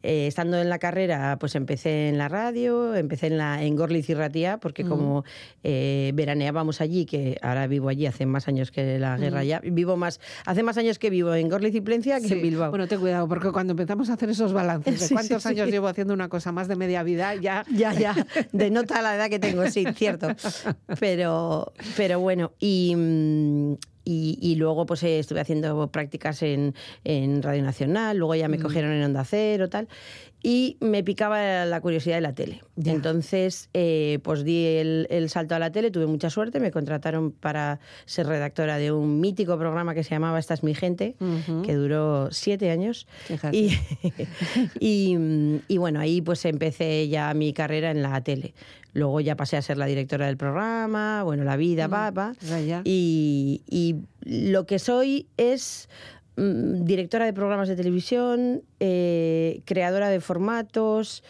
eh, 0.02 0.28
estando 0.28 0.58
en 0.62 0.70
la 0.70 0.80
carrera, 0.80 1.38
pues 1.42 1.56
empecé 1.56 2.08
en 2.08 2.18
la 2.18 2.30
radio, 2.30 2.96
empecé 2.96 3.28
en, 3.28 3.38
la, 3.38 3.64
en 3.64 3.76
Gorliz 3.76 4.10
y 4.10 4.14
Ratía, 4.14 4.60
porque 4.60 4.86
Mm. 4.86 4.88
como 4.88 5.26
eh, 5.64 6.12
veraneábamos 6.14 6.80
allí, 6.80 7.06
que 7.06 7.38
ahora 7.42 7.68
vivo 7.68 7.90
allí 7.90 8.06
hace 8.06 8.26
más 8.26 8.48
años 8.48 8.72
que 8.72 8.98
la 8.98 9.18
guerra 9.18 9.44
ya, 9.44 9.60
vivo 9.60 9.98
más, 9.98 10.22
hace 10.46 10.64
más 10.64 10.78
años 10.78 11.00
que 11.00 11.10
vivo 11.10 11.36
en 11.36 11.50
Gorliz 11.50 11.76
y 11.76 11.82
Plencia 11.82 12.20
que 12.22 12.26
Mm. 12.26 12.30
Sí. 12.30 12.34
en 12.36 12.42
Bilbao. 12.42 12.70
Bueno, 12.70 12.88
ten 12.88 13.02
cuidado, 13.02 13.28
porque 13.28 13.52
cuando 13.52 13.72
empezamos 13.72 14.10
a 14.10 14.14
hacer 14.14 14.30
esos 14.30 14.54
balances 14.54 15.02
de 15.02 15.08
Sí, 15.08 15.14
cuántos 15.14 15.44
sí, 15.44 15.50
años 15.50 15.70
llevo 15.70 15.88
haciendo 15.90 16.14
una 16.14 16.30
cosa 16.30 16.54
más 16.54 16.70
de 16.70 16.78
media 16.78 17.04
vida, 17.04 17.36
ya... 17.36 17.66
Ya, 17.74 17.94
ya, 17.94 18.16
denota 18.54 19.02
la 19.02 19.16
edad 19.18 19.30
que 19.30 19.40
tengo, 19.40 19.68
sí, 19.70 19.84
cierto. 19.98 20.28
Pero, 21.02 21.74
pero 21.98 22.20
bueno, 22.22 22.54
y, 22.60 22.94
mm, 22.96 23.74
y, 24.06 24.38
y 24.42 24.56
luego 24.56 24.86
pues 24.86 25.04
eh, 25.04 25.20
estuve 25.20 25.40
haciendo 25.40 25.88
prácticas 25.88 26.42
en, 26.44 26.76
en 27.04 27.42
Radio 27.42 27.64
Nacional, 27.64 28.18
luego 28.18 28.36
ya 28.36 28.48
me 28.48 28.60
cogieron 28.60 28.92
en 28.92 29.04
Onda 29.04 29.24
Cero, 29.24 29.70
tal, 29.70 29.88
y 30.46 30.76
me 30.82 31.06
picaba 31.06 31.66
la 31.66 31.80
curiosidad 31.80 32.16
de 32.16 32.22
la 32.22 32.36
tele. 32.36 32.62
Ya. 32.76 32.92
Entonces, 32.92 33.70
eh, 33.74 34.20
pues 34.24 34.44
di 34.44 34.66
el, 34.66 35.08
el 35.10 35.30
salto 35.30 35.56
a 35.56 35.60
la 35.60 35.72
tele, 35.72 35.90
tuve 35.90 36.06
mucha 36.06 36.30
suerte, 36.30 36.60
me 36.60 36.70
contrataron 36.70 37.32
para 37.32 37.80
ser 38.06 38.28
redactora 38.28 38.78
de 38.78 38.92
un 38.92 39.22
mítico 39.22 39.58
programa 39.58 39.96
que 39.96 40.04
se 40.04 40.10
llamaba 40.12 40.38
Esta 40.38 40.54
es 40.54 40.62
mi 40.62 40.76
gente, 40.76 41.16
que 41.66 41.74
duró 41.76 42.30
siete 42.32 42.70
años. 42.72 43.08
Y, 43.54 43.78
y, 44.82 45.18
y 45.70 45.78
bueno, 45.78 46.02
ahí 46.02 46.22
pues 46.22 46.44
empecé 46.44 47.08
ya 47.08 47.34
mi 47.34 47.54
carrera 47.54 47.92
en 47.92 48.02
la 48.02 48.22
tele. 48.22 48.54
Luego 48.92 49.22
ya 49.22 49.36
pasé 49.36 49.56
a 49.58 49.62
ser 49.62 49.78
la 49.78 49.86
directora 49.86 50.28
del 50.28 50.38
programa, 50.38 51.24
bueno, 51.24 51.46
la 51.46 51.56
vida, 51.56 51.88
ya. 52.68 52.82
Y, 52.84 53.64
y 53.68 53.96
lo 54.22 54.66
que 54.66 54.78
soy 54.78 55.28
es 55.38 55.90
mm, 56.36 56.84
directora 56.86 57.26
de 57.26 57.34
programas 57.34 57.68
de 57.68 57.76
televisión, 57.76 58.62
eh, 58.80 59.62
creadora 59.66 60.10
de 60.10 60.20
formatos, 60.20 61.24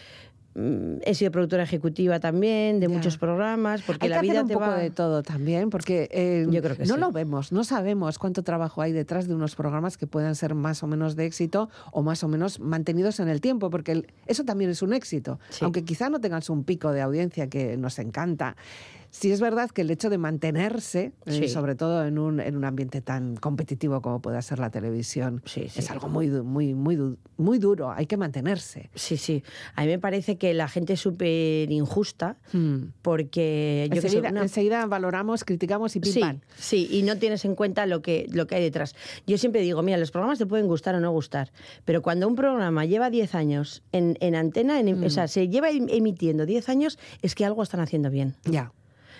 mm, 0.55 0.98
he 1.03 1.15
sido 1.15 1.31
productora 1.31 1.63
ejecutiva 1.63 2.19
también 2.19 2.79
de 2.79 2.88
Ya. 2.88 2.93
muchos 2.93 3.17
programas, 3.17 3.81
porque 3.81 4.05
Hay 4.05 4.10
la 4.10 4.15
que 4.17 4.22
vida 4.22 4.31
hacer 4.33 4.43
un 4.43 4.48
te 4.50 4.53
poco 4.53 4.67
va... 4.67 4.77
de 4.77 4.89
todo 4.91 5.24
también, 5.24 5.69
porque 5.72 6.07
eh, 6.12 6.45
Yo 6.50 6.62
creo 6.62 6.77
que 6.77 6.86
no 6.86 6.93
sí. 6.93 7.00
lo 7.00 7.12
vemos, 7.12 7.51
no 7.51 7.63
sabemos 7.63 8.19
cuánto 8.19 8.43
trabajo 8.43 8.81
hay 8.81 8.91
detrás 8.91 9.27
de 9.27 9.33
unos 9.36 9.55
programas 9.55 9.98
que 9.98 10.05
puedan 10.07 10.36
ser 10.36 10.53
más 10.53 10.83
o 10.83 10.88
menos 10.88 11.15
de 11.15 11.25
éxito 11.25 11.69
o 11.91 12.03
más 12.03 12.24
o 12.24 12.27
menos 12.27 12.60
mantenidos 12.60 13.19
en 13.19 13.29
el 13.29 13.41
tiempo, 13.41 13.69
porque 13.72 14.05
eso 14.27 14.43
también 14.45 14.69
es 14.69 14.81
un 14.83 14.93
éxito, 14.93 15.39
Sí. 15.50 15.65
aunque 15.65 15.83
quizá 15.83 16.10
no 16.10 16.22
tengas 16.22 16.50
un 16.51 16.63
pico 16.63 16.91
de 16.91 17.01
audiencia 17.01 17.50
que 17.50 17.75
nos 17.77 17.98
encanta. 18.00 18.55
Sí 19.15 19.32
es 19.32 19.39
verdad 19.41 19.70
que 19.70 19.82
el 19.84 19.91
hecho 19.91 20.10
de 20.10 20.17
mantenerse, 20.17 21.13
eh, 21.27 21.48
sobre 21.48 21.75
todo 21.75 22.03
en 22.03 22.17
un, 22.17 22.39
en 22.39 22.58
un 22.58 22.65
ambiente 22.65 23.00
tan 23.00 23.36
competitivo 23.36 24.01
como 24.01 24.22
puede 24.24 24.41
ser 24.41 24.58
la 24.58 24.72
televisión, 24.72 25.43
Sí, 25.46 25.70
sí. 25.70 25.79
es 25.79 25.91
algo 25.91 26.10
muy, 26.10 26.29
muy, 26.29 26.74
muy, 26.74 26.96
du- 26.96 27.17
muy 27.38 27.60
duro, 27.60 27.91
hay 27.91 28.08
que 28.08 28.17
mantenerse. 28.17 28.89
Sí, 28.96 29.17
sí. 29.17 29.43
A 29.75 29.82
mí 29.84 29.88
me 29.89 30.00
parece 30.00 30.38
que 30.39 30.55
la 30.55 30.67
gente 30.67 30.93
es 30.93 31.00
súper 31.00 31.72
injusta 31.72 32.38
porque 33.03 33.88
yo 33.91 33.98
enseguida, 34.01 34.29
una- 34.32 34.41
enseguida 34.41 34.86
valoramos, 34.88 35.43
criticamos 35.43 35.96
y 35.96 36.00
pim 36.00 36.12
Sí, 36.12 36.22
sí, 36.58 36.88
y 36.91 37.03
no 37.03 37.17
tienes 37.17 37.46
en 37.46 37.53
cuenta 37.55 37.86
lo 37.86 38.01
que, 38.01 38.27
lo 38.32 38.48
que 38.48 38.55
hay 38.55 38.63
detrás. 38.63 38.96
Yo 39.27 39.38
siempre 39.38 39.62
digo, 39.62 39.84
mira, 39.84 39.98
los 39.98 40.10
programas 40.12 40.39
te 40.39 40.46
pueden 40.46 40.67
gustar 40.67 40.96
o 40.96 41.00
no 41.00 41.12
gustar, 41.12 41.51
pero 41.86 42.01
cuando 42.01 42.27
un 42.27 42.36
programa 42.36 42.86
lleva 42.86 43.10
10 43.10 43.36
años 43.36 43.84
en, 43.91 44.17
en 44.22 44.36
antena, 44.36 44.79
en- 44.79 45.03
o 45.03 45.10
sea, 45.10 45.27
se 45.27 45.50
lleva 45.50 45.70
em- 45.70 45.88
emitiendo 45.89 46.46
10 46.46 46.67
años, 46.67 46.98
es 47.22 47.36
que 47.36 47.46
algo 47.46 47.62
están 47.63 47.79
haciendo 47.79 48.10
bien. 48.10 48.36
Ya. 48.46 48.72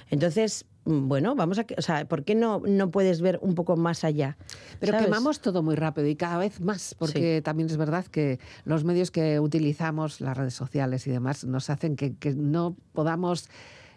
Entonces, 0.10 0.66
mm, 0.86 1.08
bueno, 1.08 1.36
vamos 1.36 1.60
a... 1.60 1.66
O 1.78 1.82
sea, 1.82 2.06
¿por 2.06 2.24
qué 2.24 2.36
no, 2.36 2.62
no 2.66 2.92
puedes 2.92 3.22
ver 3.22 3.40
un 3.42 3.56
poco 3.56 3.76
más 3.76 4.04
allá? 4.04 4.38
Pero 4.80 4.94
¿Sabes? 4.94 5.06
quemamos 5.06 5.40
todo 5.42 5.64
muy 5.64 5.76
rápido 5.76 6.08
y 6.08 6.16
cada 6.16 6.38
vez 6.38 6.62
más, 6.62 6.96
porque 6.98 7.42
también 7.42 7.70
es 7.70 7.78
verdad 7.78 8.06
que 8.06 8.40
los 8.66 8.84
medios 8.84 9.12
que 9.12 9.40
utilizamos, 9.40 10.22
las 10.22 10.38
redes 10.38 10.54
sociales 10.54 11.08
y 11.08 11.12
demás, 11.12 11.46
nos 11.46 11.70
hacen 11.70 11.96
que, 11.96 12.16
que 12.16 12.34
no 12.34 12.76
podamos 12.94 13.50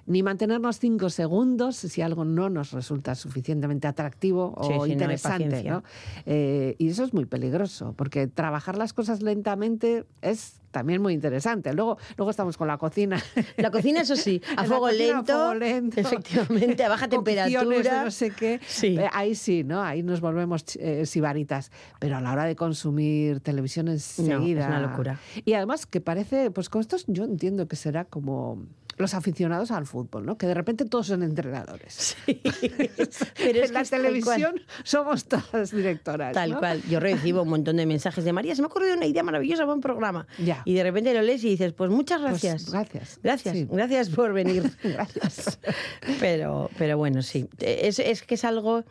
ni 0.07 0.23
mantenernos 0.23 0.79
cinco 0.79 1.11
segundos 1.11 1.77
si 1.77 2.01
algo 2.01 2.25
no 2.25 2.49
nos 2.49 2.71
resulta 2.73 3.15
suficientemente 3.15 3.89
atractivo 3.89 4.55
o 4.57 4.65
Sí, 4.65 4.73
sí, 4.85 4.93
interesante. 4.93 5.65
¿no? 5.65 5.83
Eh, 6.25 6.77
y 6.79 6.89
eso 6.89 7.05
es 7.05 7.13
muy 7.13 7.27
peligroso, 7.27 7.93
porque 7.97 8.29
trabajar 8.29 8.79
las 8.79 8.93
cosas 8.93 9.23
lentamente 9.23 10.05
es 10.23 10.61
también 10.77 11.01
muy 11.01 11.15
interesante. 11.15 11.73
Luego, 11.73 11.97
luego 12.19 12.31
estamos 12.31 12.59
con 12.59 12.69
la 12.69 12.77
cocina. 12.77 13.19
La 13.57 13.71
cocina, 13.71 14.03
eso 14.03 14.15
sí, 14.15 14.43
a, 14.57 14.65
fuego, 14.67 14.83
cocina 14.83 15.15
lento, 15.15 15.33
a 15.33 15.37
fuego 15.37 15.55
lento. 15.55 16.01
efectivamente, 16.01 16.85
a 16.85 16.91
baja 16.91 17.09
temperatura. 17.17 18.05
no 18.05 18.11
sé 18.11 18.31
qué. 18.31 18.61
Sí. 18.67 18.99
Eh, 18.99 19.09
Ahí 19.13 19.35
sí, 19.35 19.65
¿no? 19.65 19.83
Ahí 19.83 20.03
nos 20.03 20.21
volvemos 20.21 20.65
eh, 20.77 21.07
sibaritas. 21.07 21.73
Pero 21.99 22.19
a 22.19 22.21
la 22.21 22.31
hora 22.33 22.45
de 22.45 22.57
consumir 22.57 23.41
televisión 23.41 23.89
enseguida. 23.89 24.67
una 24.67 24.81
locura. 24.81 25.19
Y 25.47 25.55
además 25.55 25.87
que 25.87 26.03
parece, 26.03 26.51
pues 26.51 26.69
con 26.69 26.83
estos 26.83 27.05
yo 27.07 27.25
entiendo 27.25 27.67
que 27.69 27.77
será 27.77 28.05
como 28.05 28.67
los 28.99 29.15
aficionados 29.15 29.71
al 29.71 29.87
fútbol, 29.87 30.25
¿no? 30.25 30.39
Que 30.39 30.47
de 30.47 30.55
repente 30.55 30.85
todos 30.85 31.07
son 31.09 31.23
entrenadores. 31.23 32.17
Pero 32.27 33.61
es 33.63 33.69
en 33.69 33.75
la 33.75 33.81
es 33.83 33.91
cual. 33.91 34.03
televisión 34.03 34.61
somos 34.85 35.27
todas 35.27 35.71
directoras. 35.71 36.33
Tal 36.33 36.53
¿no? 36.53 36.59
cual. 36.59 36.83
Yo 36.89 36.99
recibo 37.01 37.43
un 37.43 37.49
montón 37.51 37.77
de 37.77 37.87
mensajes 37.87 38.25
de 38.25 38.33
María, 38.33 38.55
se 38.55 38.63
me 38.63 38.67
ha 38.67 38.69
ocurrido 38.69 38.95
una 38.95 39.07
idea 39.07 39.23
maravillosa 39.23 39.65
para 39.65 39.75
un 39.75 39.81
programa. 39.81 40.27
Ya. 40.39 40.63
Y 40.67 40.75
de 40.75 40.83
repente 40.83 41.15
lo 41.15 41.23
lees 41.23 41.43
y 41.45 41.49
dices, 41.51 41.73
pues 41.73 41.91
muchas 41.91 42.21
Pues, 42.21 42.43
gracias. 42.43 42.71
gracias. 42.71 43.21
Gracias, 43.23 43.57
Sí. 43.57 43.67
gracias 43.71 44.11
por 44.11 44.33
venir. 44.35 44.65
Gracias. 44.83 45.59
pero, 46.21 46.69
pero 46.77 46.99
bueno, 46.99 47.23
sí. 47.23 47.49
Es, 47.61 47.99
es 48.01 48.23
que 48.25 48.35
es 48.35 48.45
algo 48.45 48.83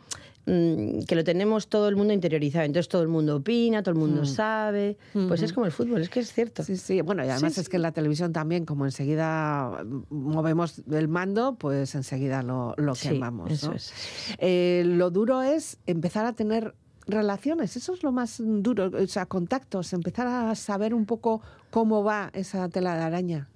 mm, 0.45 1.01
que 1.01 1.15
lo 1.15 1.23
tenemos 1.25 1.67
todo 1.67 1.89
el 1.89 1.95
mundo 1.97 2.13
interiorizado. 2.13 2.63
Entonces 2.65 2.87
todo 2.87 3.01
el 3.01 3.09
mundo 3.09 3.35
opina, 3.35 3.83
todo 3.83 3.91
el 3.93 3.99
mundo 3.99 4.23
sabe. 4.25 4.97
Pues 5.27 5.41
es 5.41 5.51
como 5.53 5.65
el 5.65 5.71
fútbol, 5.73 6.01
es 6.01 6.09
que 6.09 6.21
es 6.21 6.31
cierto. 6.31 6.61
Mm. 6.61 6.65
Sí, 6.65 6.77
sí. 6.77 7.01
Bueno, 7.01 7.25
y 7.25 7.29
además 7.29 7.53
Sí, 7.55 7.59
es 7.61 7.67
que 7.69 7.75
en 7.75 7.81
la 7.83 7.91
televisión 7.91 8.31
también, 8.31 8.63
como 8.65 8.85
enseguida 8.85 9.83
movemos 10.09 10.81
el 10.89 11.07
mando, 11.09 11.55
pues 11.55 11.93
enseguida 11.95 12.41
lo, 12.41 12.73
lo 12.77 12.95
Sí, 12.95 13.09
quemamos. 13.09 13.51
eso 13.51 13.71
¿no? 13.71 13.75
es. 13.75 13.91
Eh, 14.37 14.83
lo 14.85 15.09
duro 15.11 15.41
es 15.41 15.77
empezar 15.87 16.25
a 16.25 16.33
tener 16.33 16.73
relaciones, 17.07 17.75
eso 17.75 17.93
es 17.93 18.03
lo 18.03 18.11
más 18.11 18.41
duro, 18.43 18.91
o 18.93 19.07
sea, 19.07 19.25
contactos, 19.25 19.93
empezar 19.93 20.27
a 20.27 20.55
saber 20.55 20.93
un 20.93 21.05
poco 21.05 21.41
cómo 21.69 22.03
va 22.03 22.31
esa 22.33 22.69
tela 22.69 22.95
de 22.95 23.03
araña. 23.03 23.49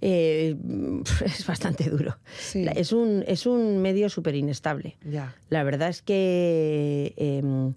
Eh, 0.00 0.56
es 1.24 1.46
bastante 1.46 1.88
duro. 1.88 2.18
Sí. 2.38 2.66
Es, 2.74 2.92
un, 2.92 3.24
es 3.26 3.46
un 3.46 3.80
medio 3.80 4.08
súper 4.08 4.34
inestable. 4.34 4.96
Ya. 5.04 5.34
La 5.48 5.62
verdad 5.62 5.88
es 5.88 6.02
que 6.02 7.14
eh, 7.16 7.72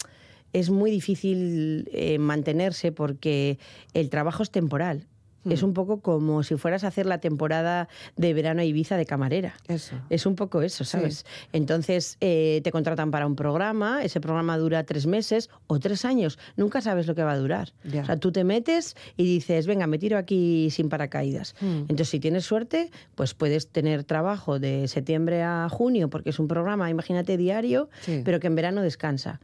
es 0.54 0.70
muy 0.70 0.90
difícil 0.90 1.90
eh, 1.92 2.18
mantenerse 2.18 2.92
porque 2.92 3.60
el 3.94 4.10
trabajo 4.10 4.42
es 4.42 4.52
temporal. 4.52 5.08
Es 5.50 5.64
un 5.64 5.74
poco 5.74 6.02
como 6.02 6.44
si 6.44 6.56
fueras 6.56 6.84
a 6.84 6.88
hacer 6.88 7.06
la 7.06 7.20
temporada 7.20 7.88
de 8.16 8.34
verano 8.34 8.62
a 8.62 8.66
Ibiza 8.66 8.98
de 8.98 9.06
camarera. 9.06 9.54
Eso. 9.68 9.96
Es 10.10 10.26
un 10.26 10.36
poco 10.36 10.62
eso, 10.62 10.84
¿sabes? 10.84 11.26
Entonces 11.54 12.18
eh, 12.22 12.62
te 12.64 12.72
contratan 12.72 13.12
para 13.12 13.28
un 13.28 13.36
programa, 13.36 14.04
ese 14.04 14.20
programa 14.20 14.58
dura 14.58 14.84
tres 14.86 15.08
meses 15.08 15.50
o 15.68 15.80
tres 15.80 16.04
años, 16.06 16.40
nunca 16.58 16.82
sabes 16.82 17.08
lo 17.08 17.16
que 17.16 17.24
va 17.24 17.34
a 17.34 17.38
durar. 17.38 17.74
O 17.88 18.06
sea, 18.06 18.18
tú 18.18 18.32
te 18.32 18.44
metes 18.44 18.96
y 19.18 19.24
dices, 19.26 19.68
venga, 19.68 19.88
me 19.88 19.98
tiro 19.98 20.18
aquí 20.18 20.70
sin 20.72 20.90
paracaídas. 20.90 21.56
Mm. 21.62 21.66
Entonces, 21.82 22.10
si 22.10 22.20
tienes 22.20 22.46
suerte, 22.46 22.92
pues 23.16 23.34
puedes 23.34 23.70
tener 23.70 24.04
trabajo 24.04 24.60
de 24.60 24.88
septiembre 24.88 25.44
a 25.44 25.68
junio, 25.70 26.10
porque 26.10 26.32
es 26.32 26.40
un 26.40 26.48
programa, 26.48 26.90
imagínate, 26.90 27.38
diario, 27.38 27.90
Sí. 28.02 28.22
pero 28.26 28.40
que 28.40 28.48
en 28.48 28.56
verano 28.56 28.82
descansa. 28.82 29.40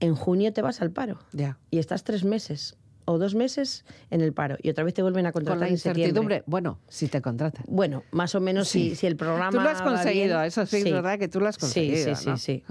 En 0.00 0.14
junio 0.14 0.52
te 0.52 0.62
vas 0.62 0.80
al 0.80 0.90
paro 0.90 1.18
Ya. 1.32 1.58
y 1.70 1.78
estás 1.78 2.04
tres 2.04 2.24
meses 2.24 2.76
o 3.10 3.18
dos 3.18 3.34
meses 3.34 3.84
en 4.10 4.20
el 4.20 4.32
paro 4.32 4.56
y 4.62 4.70
otra 4.70 4.84
vez 4.84 4.94
te 4.94 5.02
vuelven 5.02 5.26
a 5.26 5.32
contratar 5.32 5.56
Con 5.56 5.60
la 5.60 5.66
en 5.66 5.72
incertidumbre, 5.72 6.42
bueno, 6.46 6.78
si 6.88 7.08
te 7.08 7.20
contratan. 7.20 7.64
Bueno, 7.68 8.04
más 8.12 8.34
o 8.34 8.40
menos 8.40 8.68
Sí. 8.68 8.90
si, 8.90 8.96
si 8.96 9.06
el 9.06 9.16
programa. 9.16 9.50
Tú 9.50 9.56
lo 9.60 9.68
has 9.68 9.82
conseguido, 9.82 10.36
bien, 10.38 10.46
eso 10.46 10.64
sí, 10.66 10.76
es 10.78 10.84
verdad 10.84 11.18
que 11.18 11.28
tú 11.28 11.40
lo 11.40 11.48
has 11.48 11.58
conseguido. 11.58 12.14
Sí, 12.14 12.22
sí, 12.22 12.28
¿no? 12.28 12.36
sí. 12.36 12.62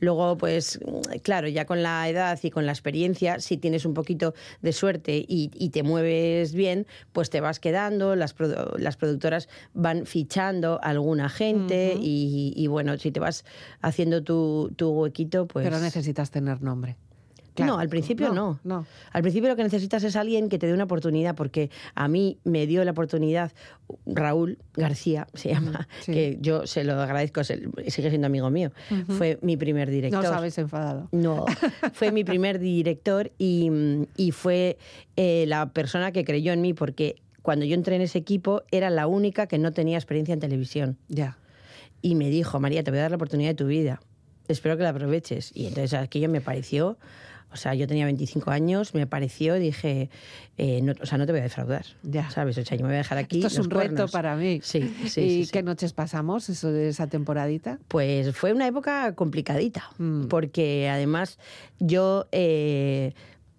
Luego, 0.00 0.36
pues, 0.36 0.78
claro, 1.22 1.48
ya 1.48 1.64
con 1.64 1.82
la 1.82 2.08
edad 2.08 2.38
y 2.42 2.50
con 2.50 2.66
la 2.66 2.72
experiencia, 2.72 3.40
si 3.40 3.56
tienes 3.56 3.84
un 3.86 3.94
poquito 3.94 4.34
de 4.62 4.72
suerte 4.72 5.16
y, 5.26 5.50
y 5.54 5.70
te 5.70 5.82
mueves 5.82 6.52
bien, 6.54 6.86
pues 7.12 7.30
te 7.30 7.40
vas 7.40 7.58
quedando, 7.60 8.16
las, 8.16 8.36
produ- 8.36 8.76
las 8.78 8.96
productoras 8.96 9.48
van 9.72 10.06
fichando 10.06 10.78
a 10.82 10.88
alguna 10.90 11.28
gente 11.28 11.96
y, 12.00 12.52
y, 12.56 12.66
bueno, 12.66 12.96
si 12.98 13.10
te 13.12 13.20
vas 13.20 13.44
haciendo 13.80 14.22
tu, 14.22 14.72
tu 14.76 14.90
huequito, 14.90 15.46
pues. 15.46 15.64
Pero 15.64 15.78
necesitas 15.80 16.30
tener 16.30 16.60
nombre. 16.62 16.96
No, 17.64 17.78
al 17.78 17.88
principio 17.88 18.32
no. 18.32 18.60
No. 18.64 18.86
Al 19.12 19.22
principio 19.22 19.48
lo 19.48 19.56
que 19.56 19.62
necesitas 19.62 20.02
es 20.04 20.16
alguien 20.16 20.48
que 20.48 20.58
te 20.58 20.66
dé 20.66 20.74
una 20.74 20.84
oportunidad, 20.84 21.34
porque 21.34 21.70
a 21.94 22.08
mí 22.08 22.38
me 22.44 22.66
dio 22.66 22.84
la 22.84 22.90
oportunidad 22.90 23.52
Raúl 24.06 24.58
García, 24.74 25.26
se 25.34 25.50
llama, 25.50 25.88
sí. 26.00 26.12
que 26.12 26.38
yo 26.40 26.66
se 26.66 26.84
lo 26.84 27.00
agradezco, 27.00 27.42
sigue 27.44 28.10
siendo 28.10 28.26
amigo 28.26 28.50
mío. 28.50 28.72
Fue 29.08 29.38
mi 29.42 29.56
primer 29.56 29.88
No 29.88 29.94
director. 29.94 30.24
os 30.24 30.32
habéis 30.32 30.58
enfadado. 30.58 31.08
No, 31.12 31.44
fue 31.92 32.12
mi 32.12 32.24
primer 32.24 32.58
director 32.58 33.32
y, 33.38 33.70
y 34.16 34.32
fue 34.32 34.78
eh, 35.16 35.44
la 35.46 35.70
persona 35.70 36.12
que 36.12 36.24
creyó 36.24 36.52
en 36.52 36.60
mí 36.60 36.74
porque 36.74 37.16
cuando 37.42 37.64
yo 37.64 37.74
entré 37.74 37.94
en 37.96 38.02
ese 38.02 38.18
equipo 38.18 38.62
era 38.72 38.90
la 38.90 39.06
única 39.06 39.46
que 39.46 39.58
no 39.58 39.72
tenía 39.72 39.96
experiencia 39.96 40.32
en 40.32 40.40
televisión. 40.40 40.98
Ya. 41.08 41.38
Y 42.02 42.16
me 42.16 42.28
dijo, 42.28 42.58
María, 42.58 42.82
te 42.82 42.90
voy 42.90 42.98
a 42.98 43.02
dar 43.02 43.12
la 43.12 43.16
oportunidad 43.16 43.50
de 43.50 43.54
tu 43.54 43.66
vida. 43.66 44.00
Espero 44.48 44.76
que 44.76 44.82
la 44.82 44.90
aproveches. 44.90 45.52
Y 45.54 45.66
entonces 45.66 45.94
aquello 45.94 46.28
me 46.28 46.40
pareció, 46.40 46.98
o 47.56 47.58
sea, 47.58 47.74
yo 47.74 47.86
tenía 47.86 48.04
25 48.04 48.50
años, 48.50 48.94
me 48.94 49.06
pareció, 49.06 49.54
dije, 49.54 50.10
eh, 50.58 50.80
no, 50.82 50.92
o 51.00 51.06
sea, 51.06 51.16
no 51.18 51.24
te 51.26 51.32
voy 51.32 51.40
a 51.40 51.44
defraudar. 51.44 51.84
Ya. 52.02 52.28
¿Sabes? 52.30 52.58
O 52.58 52.64
sea, 52.64 52.76
yo 52.76 52.82
me 52.84 52.88
voy 52.90 52.96
a 52.96 52.98
dejar 52.98 53.18
aquí. 53.18 53.36
Esto 53.38 53.48
es 53.48 53.56
los 53.58 53.66
un 53.66 53.72
reto 53.72 54.08
para 54.08 54.36
mí. 54.36 54.60
Sí, 54.62 54.82
sí, 54.82 55.04
¿Y 55.04 55.08
sí, 55.08 55.44
sí. 55.46 55.50
qué 55.52 55.62
noches 55.62 55.92
pasamos 55.92 56.48
eso 56.48 56.70
de 56.70 56.88
esa 56.88 57.06
temporadita? 57.06 57.78
Pues 57.88 58.36
fue 58.36 58.52
una 58.52 58.66
época 58.66 59.14
complicadita, 59.14 59.90
Mm. 59.98 60.26
porque 60.28 60.88
además 60.90 61.38
yo 61.80 62.26
eh, 62.32 63.14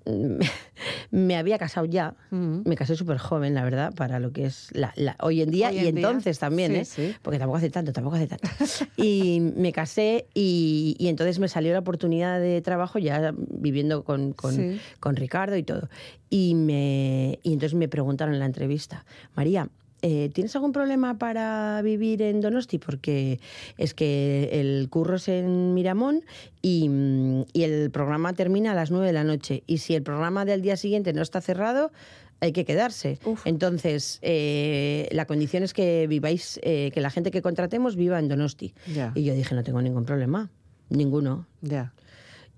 me 1.11 1.35
había 1.37 1.57
casado 1.57 1.85
ya, 1.85 2.15
Mm. 2.31 2.61
me 2.65 2.75
casé 2.75 2.95
súper 2.95 3.17
joven, 3.17 3.53
la 3.53 3.63
verdad, 3.63 3.93
para 3.93 4.19
lo 4.19 4.31
que 4.31 4.45
es 4.45 4.69
la, 4.73 4.93
la- 4.95 5.15
hoy 5.21 5.41
en 5.41 5.49
día 5.51 5.69
Hoy 5.69 5.75
y 5.75 5.87
en 5.87 5.95
día, 5.95 6.07
entonces 6.07 6.39
también, 6.39 6.71
sí, 6.73 6.77
¿eh? 6.79 6.85
sí. 6.85 7.15
porque 7.21 7.39
tampoco 7.39 7.57
hace 7.57 7.69
tanto, 7.69 7.93
tampoco 7.93 8.15
hace 8.17 8.27
tanto. 8.27 8.47
Y 8.97 9.39
me 9.39 9.71
casé 9.71 10.27
y, 10.33 10.95
y 10.99 11.07
entonces 11.07 11.39
me 11.39 11.47
salió 11.47 11.73
la 11.73 11.79
oportunidad 11.79 12.39
de 12.39 12.61
trabajo 12.61 12.99
ya 12.99 13.33
viviendo 13.37 14.03
con, 14.03 14.33
con, 14.33 14.53
Sí. 14.55 14.79
con 14.99 15.15
Ricardo 15.15 15.55
y 15.57 15.63
todo. 15.63 15.89
Y, 16.29 16.55
me, 16.55 17.39
y 17.43 17.53
entonces 17.53 17.73
me 17.75 17.87
preguntaron 17.87 18.33
en 18.33 18.39
la 18.39 18.45
entrevista, 18.45 19.05
María, 19.35 19.69
eh, 20.01 20.29
¿tienes 20.33 20.55
algún 20.55 20.71
problema 20.71 21.17
para 21.17 21.81
vivir 21.81 22.21
en 22.21 22.41
Donosti? 22.41 22.77
Porque 22.77 23.39
es 23.77 23.93
que 23.93 24.49
el 24.53 24.87
curro 24.89 25.15
es 25.15 25.27
en 25.27 25.73
Miramón 25.73 26.23
y, 26.61 26.89
mm, 26.89 27.45
y 27.53 27.63
el 27.63 27.91
programa 27.91 28.33
termina 28.33 28.71
a 28.71 28.75
las 28.75 28.91
9 28.91 29.07
de 29.07 29.13
la 29.13 29.23
noche. 29.23 29.63
Y 29.67 29.79
si 29.79 29.95
el 29.95 30.03
programa 30.03 30.45
del 30.45 30.61
día 30.61 30.77
siguiente 30.77 31.13
no 31.13 31.21
está 31.21 31.41
cerrado, 31.41 31.91
hay 32.39 32.51
que 32.51 32.65
quedarse. 32.65 33.19
Uf. 33.25 33.45
Entonces, 33.45 34.19
eh, 34.21 35.07
la 35.11 35.25
condición 35.25 35.63
es 35.63 35.73
que 35.73 36.07
viváis, 36.07 36.59
eh, 36.63 36.91
que 36.93 37.01
la 37.01 37.09
gente 37.09 37.31
que 37.31 37.41
contratemos 37.41 37.95
viva 37.95 38.19
en 38.19 38.27
Donosti. 38.27 38.73
Y 39.15 39.23
yo 39.23 39.33
dije, 39.33 39.55
no 39.55 39.63
tengo 39.63 39.81
ningún 39.81 40.05
problema, 40.05 40.49
ninguno. 40.89 41.47
Ya. 41.61 41.93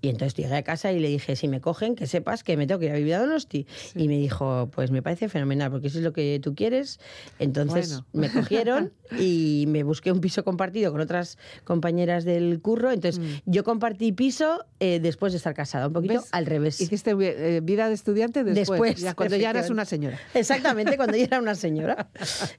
Y 0.02 0.08
entonces 0.08 0.34
llegué 0.34 0.56
a 0.56 0.62
casa 0.62 0.92
y 0.92 0.98
le 0.98 1.08
dije, 1.08 1.36
si 1.36 1.48
me 1.48 1.60
cogen, 1.60 1.94
que 1.94 2.06
sepas 2.06 2.42
que 2.42 2.56
me 2.56 2.66
tengo 2.66 2.80
que 2.80 2.86
ir 2.86 2.92
a 2.92 2.96
vivir 2.96 3.14
a 3.14 3.18
Donosti. 3.18 3.66
Y 3.94 4.08
me 4.08 4.16
dijo, 4.16 4.70
pues 4.72 4.90
me 4.90 5.02
parece 5.02 5.28
fenomenal, 5.28 5.70
porque 5.70 5.90
si 5.90 5.98
es 5.98 6.04
lo 6.04 6.12
que 6.12 6.40
tú 6.42 6.54
quieres. 6.54 7.00
Entonces 7.38 8.02
me 8.12 8.30
cogieron 8.30 8.92
y 9.18 9.64
me 9.68 9.82
busqué 9.82 10.12
un 10.12 10.20
piso 10.20 10.44
compartido 10.44 10.92
con 10.92 11.00
otras 11.00 11.38
compañeras 11.64 12.24
del 12.24 12.60
curro. 12.60 12.92
Entonces 12.92 13.20
mm. 13.20 13.50
yo 13.50 13.64
compartí 13.64 14.12
piso 14.12 14.64
eh, 14.78 15.00
después 15.00 15.32
de 15.32 15.36
estar 15.36 15.54
casada, 15.54 15.88
un 15.88 15.92
poquito 15.92 16.24
al 16.32 16.46
revés. 16.46 16.80
¿Hiciste 16.80 17.10
eh, 17.10 17.60
vida 17.62 17.88
de 17.88 17.94
estudiante 17.94 18.44
después? 18.44 19.00
ya 19.00 19.14
cuando 19.14 19.36
ya 19.36 19.50
eras 19.50 19.70
una 19.70 19.84
señora. 19.84 20.18
Exactamente, 20.34 20.96
cuando 20.96 21.16
ya 21.16 21.24
era 21.24 21.40
una 21.40 21.54
señora. 21.54 22.08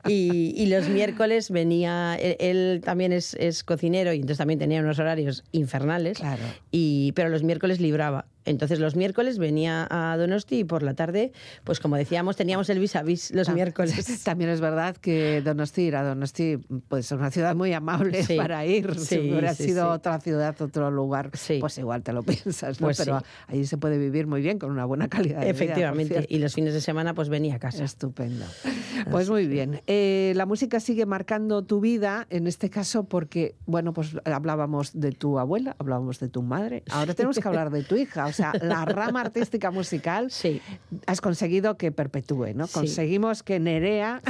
Y, 0.07 0.71
los 0.71 0.87
miércoles 0.87 1.51
venía, 1.51 2.15
él, 2.15 2.81
también 2.83 3.11
es, 3.11 3.33
es, 3.33 3.63
cocinero 3.63 4.13
y 4.13 4.17
entonces 4.17 4.37
también 4.37 4.57
tenía 4.57 4.79
unos 4.79 4.99
horarios 4.99 5.43
infernales. 5.51 6.17
Claro. 6.17 6.41
Y, 6.71 7.11
pero 7.11 7.29
los 7.31 7.43
miércoles 7.43 7.79
libraba. 7.79 8.25
Entonces 8.45 8.79
los 8.79 8.95
miércoles 8.95 9.37
venía 9.37 9.87
a 9.89 10.17
Donosti 10.17 10.59
y 10.59 10.63
por 10.63 10.83
la 10.83 10.93
tarde, 10.93 11.31
pues 11.63 11.79
como 11.79 11.95
decíamos, 11.95 12.35
teníamos 12.35 12.69
el 12.69 12.79
vis 12.79 12.95
a 12.95 13.03
vis 13.03 13.31
los 13.31 13.49
miércoles. 13.49 14.21
También 14.23 14.49
es 14.49 14.61
verdad 14.61 14.95
que 14.97 15.41
Donosti, 15.41 15.83
ir 15.83 15.95
a 15.95 16.03
Donosti, 16.03 16.57
pues 16.87 17.05
es 17.05 17.11
una 17.11 17.31
ciudad 17.31 17.55
muy 17.55 17.73
amable 17.73 18.25
para 18.35 18.65
ir. 18.65 18.97
si 18.99 19.19
hubiera 19.19 19.53
sido 19.53 19.89
otra 19.89 20.19
ciudad, 20.19 20.59
otro 20.61 20.89
lugar, 20.91 21.31
pues 21.59 21.77
igual 21.77 22.03
te 22.03 22.13
lo 22.13 22.23
piensas, 22.23 22.81
¿no? 22.81 22.87
Pues 22.87 22.97
Pero 22.97 23.21
ahí 23.47 23.65
se 23.65 23.77
puede 23.77 23.97
vivir 23.97 24.27
muy 24.27 24.41
bien 24.41 24.59
con 24.59 24.71
una 24.71 24.85
buena 24.85 25.07
calidad 25.07 25.41
de 25.41 25.49
Efectivamente. 25.49 26.19
vida. 26.19 26.25
y 26.27 26.39
los 26.39 26.53
fines 26.53 26.73
de 26.73 26.81
semana 26.81 27.13
pues 27.13 27.29
venía 27.29 27.55
a 27.55 27.59
casa. 27.59 27.83
Estupendo. 27.83 28.45
Pues 29.09 29.29
muy 29.29 29.47
bien. 29.47 29.81
Eh, 29.87 30.33
la 30.35 30.45
música 30.45 30.79
sigue 30.79 31.05
marcando 31.05 31.63
tu 31.63 31.79
vida, 31.79 32.27
en 32.29 32.45
este 32.45 32.69
caso 32.69 33.05
porque, 33.05 33.55
bueno, 33.65 33.93
pues 33.93 34.15
hablábamos 34.25 34.91
de 34.93 35.11
tu 35.11 35.39
abuela, 35.39 35.75
hablábamos 35.79 36.19
de 36.19 36.29
tu 36.29 36.43
madre, 36.43 36.83
ahora 36.91 37.13
tenemos 37.15 37.39
que 37.39 37.47
hablar 37.47 37.71
de 37.71 37.83
tu 37.83 37.95
hija 37.95 38.30
o 38.31 38.33
sea, 38.33 38.53
la 38.61 38.85
rama 38.85 39.21
artística 39.21 39.71
musical, 39.71 40.31
sí. 40.31 40.61
has 41.05 41.21
conseguido 41.21 41.77
que 41.77 41.91
perpetúe, 41.91 42.53
¿no? 42.55 42.67
Conseguimos 42.67 43.43
que 43.43 43.59
Nerea 43.59 44.21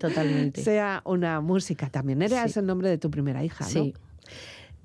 totalmente. 0.00 0.62
sea 0.64 1.02
una 1.04 1.40
música 1.40 1.90
también. 1.90 2.20
Nerea 2.20 2.44
es 2.44 2.56
el 2.56 2.66
nombre 2.66 2.88
de 2.88 2.98
tu 2.98 3.10
primera 3.10 3.44
hija, 3.44 3.64
¿no? 3.64 3.70
Sí. 3.70 3.94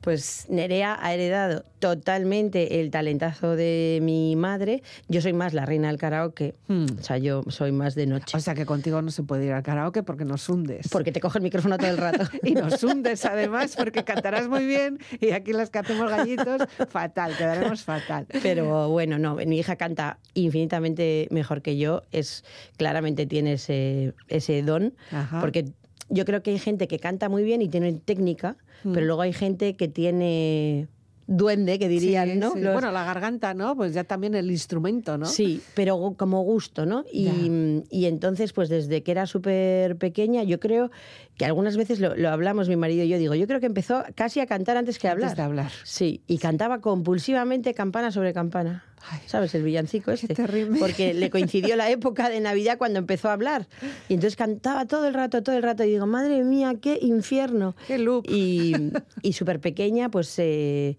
Pues 0.04 0.48
Nerea 0.50 0.98
ha 1.02 1.14
heredado 1.14 1.64
totalmente 1.80 2.82
el 2.82 2.92
talentazo 2.92 3.56
de 3.56 4.00
mi 4.02 4.36
madre. 4.36 4.84
Yo 5.08 5.22
soy 5.22 5.32
más 5.32 5.54
la 5.54 5.66
reina 5.66 5.88
del 5.88 5.98
karaoke. 5.98 6.56
Hmm. 6.68 6.88
O 7.00 7.04
sea, 7.04 7.18
yo 7.18 7.44
soy 7.48 7.72
más 7.72 7.96
de 7.96 8.06
noche. 8.06 8.36
O 8.36 8.40
sea, 8.42 8.54
que 8.54 8.66
contigo 8.66 9.02
no 9.02 9.12
se 9.12 9.24
puede 9.24 9.46
ir 9.46 9.54
al 9.54 9.64
karaoke 9.64 10.04
porque 10.04 10.26
nos 10.26 10.50
hundes. 10.50 10.90
Porque 10.92 11.14
te 11.14 11.22
coge 11.22 11.40
el 11.40 11.44
micrófono 11.44 11.78
todo 11.78 11.90
el 11.90 11.98
rato. 11.98 12.26
y 12.44 12.54
nos 12.54 12.84
hundes 12.84 13.24
además 13.24 13.76
porque 13.78 14.04
cantarás 14.04 14.50
muy 14.50 14.66
bien 14.66 15.00
y 15.22 15.32
aquí 15.32 15.54
las 15.54 15.70
que 15.70 15.80
hacemos 15.80 16.10
gallitos, 16.10 16.64
fatal, 16.90 17.38
quedaremos 17.38 17.84
fatal. 17.84 18.28
Pero 18.42 18.90
bueno, 18.90 19.18
no, 19.20 19.36
mi 19.36 19.58
hija 19.58 19.78
canta 19.78 20.20
infinitamente 20.34 21.30
mejor 21.32 21.62
que 21.62 21.78
yo. 21.78 22.04
Es, 22.12 22.44
claramente 22.76 23.26
tiene 23.26 23.54
ese, 23.54 24.14
ese 24.28 24.64
don. 24.64 24.94
Porque 25.40 25.72
yo 26.14 26.26
creo 26.26 26.44
que 26.44 26.52
hay 26.52 26.60
gente 26.60 26.88
que 26.88 27.00
canta 27.00 27.30
muy 27.30 27.44
bien 27.44 27.62
y 27.62 27.70
tiene 27.70 27.94
técnica, 27.94 28.56
pero 28.84 29.02
mm. 29.02 29.08
luego 29.08 29.22
hay 29.22 29.34
gente 29.34 29.76
que 29.76 29.88
tiene 29.88 30.88
duende, 31.28 31.80
que 31.80 31.88
dirían, 31.88 32.40
¿no? 32.40 32.52
Bueno, 32.52 32.92
la 32.92 33.06
garganta, 33.06 33.54
¿no? 33.54 33.76
Pues 33.76 33.94
ya 33.94 34.04
también 34.04 34.36
el 34.36 34.52
instrumento, 34.52 35.18
¿no? 35.18 35.26
Sí, 35.26 35.62
pero 35.74 36.16
como 36.18 36.42
gusto, 36.44 36.86
¿no? 36.86 37.06
Y, 37.12 37.84
y 37.90 38.06
entonces, 38.06 38.54
pues 38.54 38.70
desde 38.70 39.04
que 39.04 39.12
era 39.12 39.26
súper 39.26 39.98
pequeña, 39.98 40.44
yo 40.44 40.60
creo 40.60 40.92
que 41.38 41.46
algunas 41.46 41.78
veces 41.78 42.00
lo, 42.00 42.30
hablamos 42.30 42.68
mi 42.68 42.76
marido 42.76 43.04
y 43.04 43.10
yo, 43.10 43.18
digo, 43.18 43.36
yo 43.36 43.48
creo 43.48 43.60
que 43.60 43.66
empezó 43.66 44.04
casi 44.16 44.40
a 44.40 44.46
cantar 44.46 44.78
antes 44.78 45.00
que 45.00 45.08
a 45.08 45.12
hablar. 45.12 45.30
Antes 45.30 45.38
de 45.38 45.44
hablar. 45.44 45.72
Sí, 45.84 46.22
y 46.28 46.38
cantaba 46.38 46.82
compulsivamente 46.82 47.74
campana 47.74 48.12
sobre 48.12 48.34
campana. 48.34 48.84
¿Sabes? 49.26 49.54
El 49.56 49.64
villancico 49.64 50.12
este. 50.12 50.34
terrible. 50.34 50.80
Porque 50.80 51.14
le 51.14 51.30
coincidió 51.30 51.76
la 51.76 51.90
época 51.90 52.30
de 52.30 52.40
Navidad 52.40 52.78
cuando 52.78 53.00
empezó 53.00 53.30
a 53.30 53.34
hablar. 53.34 53.68
Y 54.10 54.16
entonces 54.16 54.36
cantaba 54.36 54.86
todo 54.86 55.08
el 55.08 55.14
rato, 55.14 55.44
todo 55.44 55.56
el 55.56 55.64
rato. 55.64 55.84
Y 55.84 55.92
digo, 55.92 56.06
madre 56.06 56.44
mía, 56.44 56.76
qué 56.82 56.98
infierno. 57.02 57.76
Qué 57.88 57.98
look. 57.98 58.26
Y, 58.30 58.74
y 59.22 59.34
súper 59.34 59.60
pequeña, 59.60 60.10
pues... 60.10 60.34
Eh, 60.38 60.98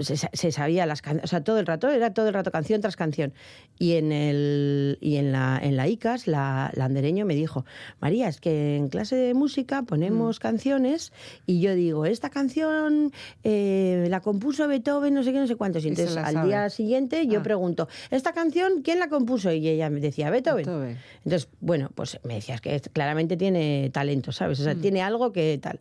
se, 0.00 0.52
sabía 0.52 0.86
las 0.86 1.02
canciones, 1.02 1.24
o 1.24 1.28
sea, 1.28 1.42
todo 1.42 1.58
el 1.58 1.66
rato, 1.66 1.88
era 1.88 2.12
todo 2.12 2.28
el 2.28 2.34
rato 2.34 2.50
canción 2.50 2.80
tras 2.80 2.96
canción. 2.96 3.32
Y 3.78 3.94
en, 3.94 4.12
el, 4.12 4.98
y 5.00 5.16
en, 5.16 5.32
la, 5.32 5.58
en 5.62 5.76
la 5.76 5.86
ICAS, 5.88 6.26
la, 6.26 6.72
la 6.74 6.86
andereño 6.86 7.24
me 7.24 7.34
dijo, 7.34 7.64
María, 8.00 8.28
es 8.28 8.40
que 8.40 8.76
en 8.76 8.88
clase 8.88 9.16
de 9.16 9.34
música 9.34 9.82
ponemos 9.82 10.38
mm. 10.38 10.40
canciones 10.40 11.12
y 11.46 11.60
yo 11.60 11.74
digo, 11.74 12.06
esta 12.06 12.30
canción 12.30 13.12
eh, 13.44 14.06
la 14.08 14.20
compuso 14.20 14.66
Beethoven, 14.66 15.14
no 15.14 15.22
sé 15.22 15.32
qué, 15.32 15.38
no 15.38 15.46
sé 15.46 15.56
cuántos. 15.56 15.84
Y 15.84 15.88
entonces 15.88 16.16
al 16.16 16.46
día 16.46 16.68
siguiente 16.70 17.26
yo 17.26 17.40
ah. 17.40 17.42
pregunto, 17.42 17.88
¿esta 18.10 18.32
canción 18.32 18.82
quién 18.82 18.98
la 18.98 19.08
compuso? 19.08 19.52
Y 19.52 19.68
ella 19.68 19.90
me 19.90 20.00
decía, 20.00 20.30
Beethoven. 20.30 20.96
Entonces, 21.24 21.48
bueno, 21.60 21.90
pues 21.94 22.18
me 22.24 22.34
decías 22.34 22.60
que 22.60 22.80
claramente 22.80 23.36
tiene 23.36 23.90
talento, 23.92 24.32
¿sabes? 24.32 24.60
O 24.60 24.64
sea, 24.64 24.74
mm. 24.74 24.80
tiene 24.80 25.02
algo 25.02 25.32
que 25.32 25.58
tal. 25.62 25.80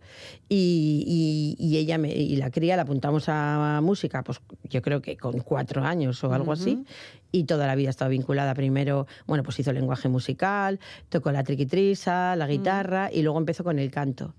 Y, 0.50 1.56
y, 1.60 1.78
ella 1.78 1.98
me, 1.98 2.10
y 2.14 2.36
la 2.36 2.50
cría 2.50 2.76
la 2.76 2.84
apuntamos 2.84 3.26
a 3.28 3.80
música, 3.88 4.24
pues 4.24 4.40
yo 4.70 4.82
creo 4.82 5.02
que 5.02 5.18
con 5.18 5.40
cuatro 5.40 5.84
años 5.84 6.24
o 6.24 6.34
algo 6.34 6.52
así, 6.52 6.84
y 7.32 7.46
toda 7.46 7.66
la 7.66 7.76
vida 7.76 7.90
ha 7.90 7.96
estado 7.96 8.12
vinculada. 8.12 8.54
Primero, 8.54 9.08
bueno, 9.26 9.44
pues 9.44 9.60
hizo 9.60 9.72
lenguaje 9.74 10.10
musical, 10.10 10.80
tocó 11.10 11.32
la 11.32 11.44
triquitrisa, 11.44 12.36
la 12.36 12.48
guitarra, 12.48 13.10
y 13.12 13.22
luego 13.24 13.40
empezó 13.40 13.64
con 13.64 13.80
el 13.80 13.90
canto 13.90 14.34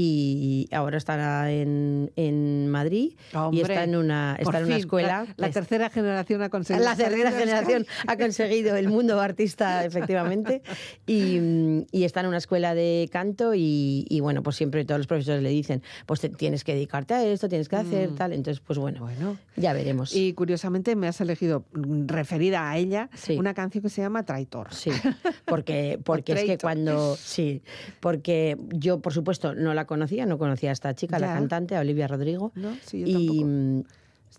y 0.00 0.68
ahora 0.70 0.96
está 0.96 1.50
en, 1.50 2.12
en 2.14 2.68
Madrid 2.68 3.14
y 3.50 3.60
está 3.60 3.82
en 3.82 3.96
una, 3.96 4.36
está 4.38 4.60
en 4.60 4.66
una 4.66 4.76
escuela. 4.76 5.26
La, 5.36 5.50
tercera 5.50 5.90
generación 5.90 6.40
ha 6.40 6.50
conseguido. 6.50 6.84
La 6.84 6.94
tercera 6.94 7.32
generación 7.32 7.84
ha 8.06 8.16
conseguido 8.16 8.76
el 8.76 8.88
mundo 8.88 9.20
artista, 9.20 9.84
efectivamente, 9.84 10.62
y, 11.04 11.84
y, 11.90 12.04
está 12.04 12.20
en 12.20 12.26
una 12.26 12.36
escuela 12.36 12.76
de 12.76 13.08
canto 13.10 13.54
y, 13.56 14.06
y, 14.08 14.20
bueno, 14.20 14.44
pues 14.44 14.54
siempre 14.54 14.84
todos 14.84 14.98
los 15.00 15.08
profesores 15.08 15.42
le 15.42 15.48
dicen, 15.48 15.82
pues 16.06 16.20
tienes 16.36 16.62
que 16.62 16.74
dedicarte 16.74 17.14
a 17.14 17.24
esto, 17.24 17.48
tienes 17.48 17.68
que 17.68 17.76
hacer 17.76 18.10
mm. 18.10 18.14
tal, 18.14 18.32
entonces 18.32 18.62
pues 18.64 18.78
bueno, 18.78 19.00
bueno, 19.00 19.36
ya 19.56 19.72
veremos. 19.72 20.14
Y 20.14 20.32
curiosamente 20.34 20.94
me 20.94 21.08
has 21.08 21.20
elegido, 21.20 21.64
mm, 21.72 22.06
referida 22.06 22.70
a 22.70 22.78
ella, 22.78 23.10
una 23.36 23.52
canción 23.52 23.82
que 23.82 23.88
se 23.88 24.02
llama 24.02 24.24
Traitor. 24.24 24.72
Sí, 24.72 24.92
porque, 25.44 25.98
porque 26.04 26.34
es 26.34 26.44
que 26.44 26.58
cuando, 26.58 27.16
sí, 27.16 27.62
porque 27.98 28.56
yo 28.68 29.00
por 29.00 29.12
supuesto 29.12 29.56
no 29.56 29.74
la 29.74 29.87
conocía, 29.88 30.24
no 30.24 30.38
conocía 30.38 30.70
a 30.70 30.72
esta 30.72 30.94
chica, 30.94 31.18
la 31.18 31.34
cantante, 31.34 31.74
a 31.74 31.80
Olivia 31.80 32.06
Rodrigo. 32.06 32.52
No, 32.54 32.76
sí, 32.84 33.00
yo 33.00 33.06
y, 33.08 33.42
mm, 33.44 33.82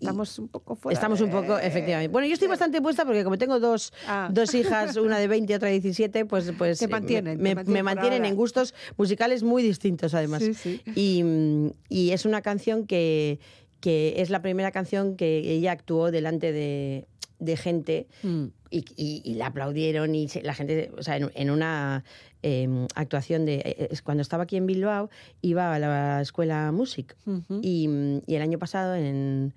Estamos 0.00 0.38
un 0.38 0.48
poco 0.48 0.76
fuera. 0.76 0.94
Estamos 0.94 1.20
un 1.20 1.30
poco, 1.30 1.58
efectivamente. 1.58 2.10
Bueno, 2.10 2.26
yo 2.26 2.32
estoy 2.32 2.48
bastante 2.48 2.80
puesta 2.80 3.04
porque 3.04 3.22
como 3.22 3.36
tengo 3.36 3.60
dos, 3.60 3.92
ah. 4.06 4.30
dos 4.32 4.54
hijas, 4.54 4.96
una 4.96 5.18
de 5.18 5.28
20 5.28 5.52
y 5.52 5.56
otra 5.56 5.68
de 5.68 5.74
17, 5.74 6.24
pues, 6.24 6.52
pues 6.56 6.80
eh, 6.80 6.88
mantienen, 6.88 7.38
me, 7.40 7.82
mantienen, 7.82 8.24
en 8.24 8.34
gustos 8.34 8.74
musicales 8.96 9.42
muy 9.42 9.62
distintos 9.62 10.14
además. 10.14 10.42
Sí, 10.42 10.54
sí. 10.54 10.80
Y, 10.94 11.22
mm, 11.22 11.72
y, 11.90 12.12
es 12.12 12.24
una 12.24 12.40
canción 12.40 12.86
que, 12.86 13.40
que 13.80 14.14
es 14.18 14.30
la 14.30 14.40
primera 14.40 14.70
canción 14.70 15.16
que 15.16 15.38
ella 15.38 15.72
actuó 15.72 16.10
delante 16.10 16.52
de, 16.52 17.06
de 17.40 17.56
gente 17.56 18.06
mm. 18.22 18.44
y, 18.70 19.22
y, 19.24 19.34
la 19.34 19.46
aplaudieron 19.46 20.14
y 20.14 20.28
la 20.42 20.54
gente, 20.54 20.92
o 20.96 21.02
sea, 21.02 21.16
en, 21.16 21.50
una 21.50 22.04
em, 22.42 22.86
actuación 22.94 23.44
de... 23.44 23.62
Eh, 23.64 23.96
cuando 24.04 24.22
estaba 24.22 24.44
aquí 24.44 24.56
en 24.56 24.66
Bilbao, 24.66 25.10
iba 25.42 25.74
a 25.74 25.78
la 25.78 26.20
escuela 26.20 26.72
Music 26.72 27.16
y, 27.62 27.88
y, 28.26 28.34
el 28.34 28.42
año 28.42 28.58
pasado 28.58 28.94
en, 28.94 29.54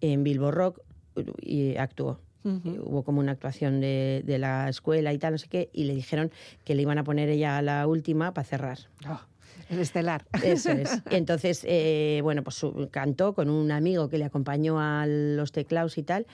en 0.00 0.24
Bilbo 0.24 0.50
Rock 0.50 0.80
y 1.40 1.76
actuó. 1.76 2.20
Hubo 2.42 3.02
como 3.02 3.20
una 3.20 3.32
actuación 3.32 3.82
de, 3.82 4.22
de, 4.24 4.38
la 4.38 4.66
escuela 4.70 5.12
y 5.12 5.18
tal, 5.18 5.32
no 5.32 5.38
sé 5.38 5.46
qué, 5.48 5.68
y 5.74 5.84
le 5.84 5.94
dijeron 5.94 6.30
que 6.64 6.74
le 6.74 6.80
iban 6.80 6.96
a 6.96 7.04
poner 7.04 7.28
ella 7.28 7.58
a 7.58 7.62
la 7.62 7.86
última 7.86 8.32
para 8.32 8.46
cerrar. 8.46 8.78
Oh. 9.06 9.20
El 9.70 9.78
estelar. 9.78 10.26
Eso 10.42 10.72
es. 10.72 10.90
Entonces, 11.10 11.64
eh, 11.66 12.20
bueno, 12.22 12.42
pues 12.42 12.60
cantó 12.90 13.34
con 13.34 13.48
un 13.48 13.70
amigo 13.70 14.08
que 14.08 14.18
le 14.18 14.24
acompañó 14.24 14.80
a 14.80 15.06
los 15.06 15.52
teclados 15.52 15.96
y 15.96 16.02
tal. 16.02 16.26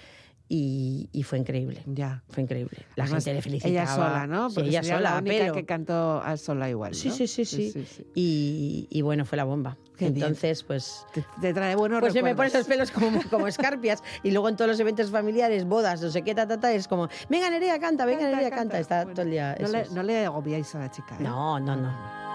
Y, 0.49 1.09
y, 1.13 1.25
fue 1.25 1.39
increíble. 1.39 1.83
Ya. 1.87 2.23
Fue 2.29 2.43
increíble. 2.43 2.79
La 2.95 3.07
gente 3.07 3.35
le 3.35 3.43
felicitaba. 3.43 3.71
Ella 3.73 3.87
sola, 3.87 4.27
¿no? 4.29 4.49
Porque 4.55 4.69
ella 4.71 4.83
sola, 4.85 5.01
la 5.01 5.19
única 5.19 5.53
que 5.53 5.65
cantó 5.65 6.21
a 6.23 6.37
sola 6.37 6.71
igual. 6.71 6.95
Sí, 6.95 7.11
sí, 7.11 7.27
sí, 7.27 7.45
sí, 7.45 7.73
Y, 8.15 8.87
y, 8.89 9.03
bueno, 9.03 9.25
fue 9.25 9.37
la 9.37 9.45
bomba. 9.45 9.77
Entonces, 9.99 10.63
pues. 10.63 11.05
Te, 11.41 11.53
trae 11.53 11.75
buenos 11.75 12.01
Pues 12.01 12.13
se 12.13 12.23
me 12.23 12.37
ponen 12.37 12.53
los 12.53 12.67
pelos 12.67 12.93
como, 12.93 13.21
como 13.31 13.49
escarpias. 13.49 14.03
y 14.23 14.31
luego 14.31 14.49
en 14.49 14.57
todos 14.57 14.71
los 14.71 14.81
eventos 14.81 15.11
familiares, 15.11 15.65
bodas, 15.65 16.01
no 16.01 16.11
sé 16.11 16.23
qué, 16.23 16.35
ta, 16.35 16.47
ta, 16.47 16.61
ta, 16.61 16.73
es 16.73 16.87
como, 16.87 17.09
venga 17.29 17.51
Nerea, 17.51 17.81
canta, 17.81 18.07
venga 18.07 18.23
canta, 18.23 18.37
Nerea, 18.37 18.51
canta. 18.51 18.79
Está 18.79 19.05
todo 19.05 19.23
el 19.23 19.31
día. 19.31 19.57
No 19.61 19.69
le, 19.69 19.89
no 19.91 20.03
le, 20.03 20.27
agobiáis 20.27 20.75
a 20.77 20.79
la 20.79 20.91
chica. 20.91 21.17
¿eh? 21.17 21.23
No, 21.23 21.59
no, 21.59 21.75
no. 21.75 22.27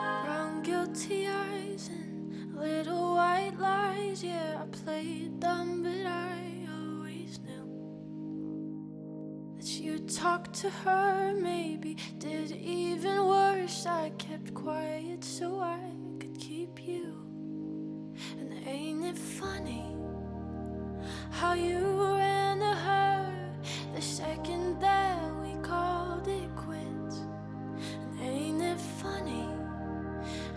little 2.62 3.12
you 9.82 9.98
talked 9.98 10.54
to 10.54 10.70
her, 10.70 11.34
maybe 11.34 11.98
did 12.20 12.52
even 12.52 13.26
worse. 13.26 13.88
I 13.88 14.12
kept 14.20 14.54
quiet 14.54 15.24
so 15.24 15.60
I 15.60 15.80
could 16.20 16.40
keep 16.40 16.88
you. 16.88 17.16
And 18.38 18.54
ain't 18.68 19.04
it 19.04 19.18
funny 19.18 19.96
how 21.32 21.54
you 21.54 21.80
ran 22.16 22.60
to 22.60 22.76
her 22.88 23.54
the 23.96 24.02
second 24.02 24.80
that 24.82 25.20
we 25.42 25.56
called 25.64 26.28
it 26.28 26.56
quits? 26.56 27.18
And 28.02 28.22
ain't 28.22 28.62
it 28.62 28.80
funny 28.80 29.48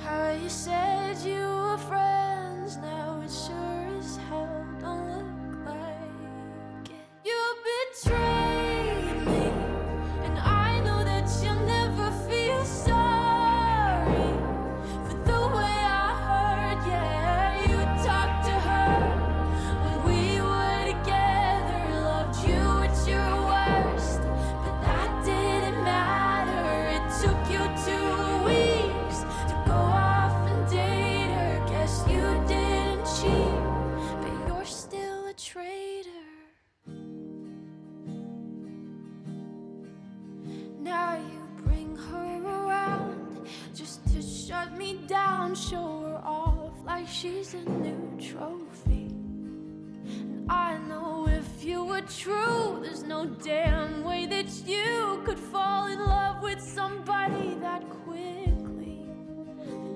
how 0.01 0.33
you 0.33 0.51
said? 0.51 1.04
True, 52.09 52.79
there's 52.83 53.03
no 53.03 53.27
damn 53.27 54.05
way 54.05 54.27
that 54.27 54.51
you 54.67 55.23
could 55.25 55.39
fall 55.39 55.87
in 55.87 55.99
love 55.99 56.43
with 56.43 56.61
somebody 56.61 57.55
that 57.61 57.83
quickly. 58.05 59.07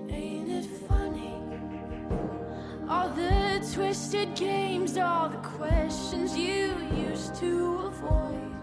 Ain't 0.09 0.51
it 0.51 0.66
funny? 0.88 1.35
All 2.88 3.09
the 3.11 3.66
twisted 3.75 4.35
games, 4.35 4.97
all 4.97 5.29
the 5.29 5.37
questions 5.38 6.37
you 6.37 6.75
used 6.97 7.35
to 7.37 7.77
avoid. 7.87 8.58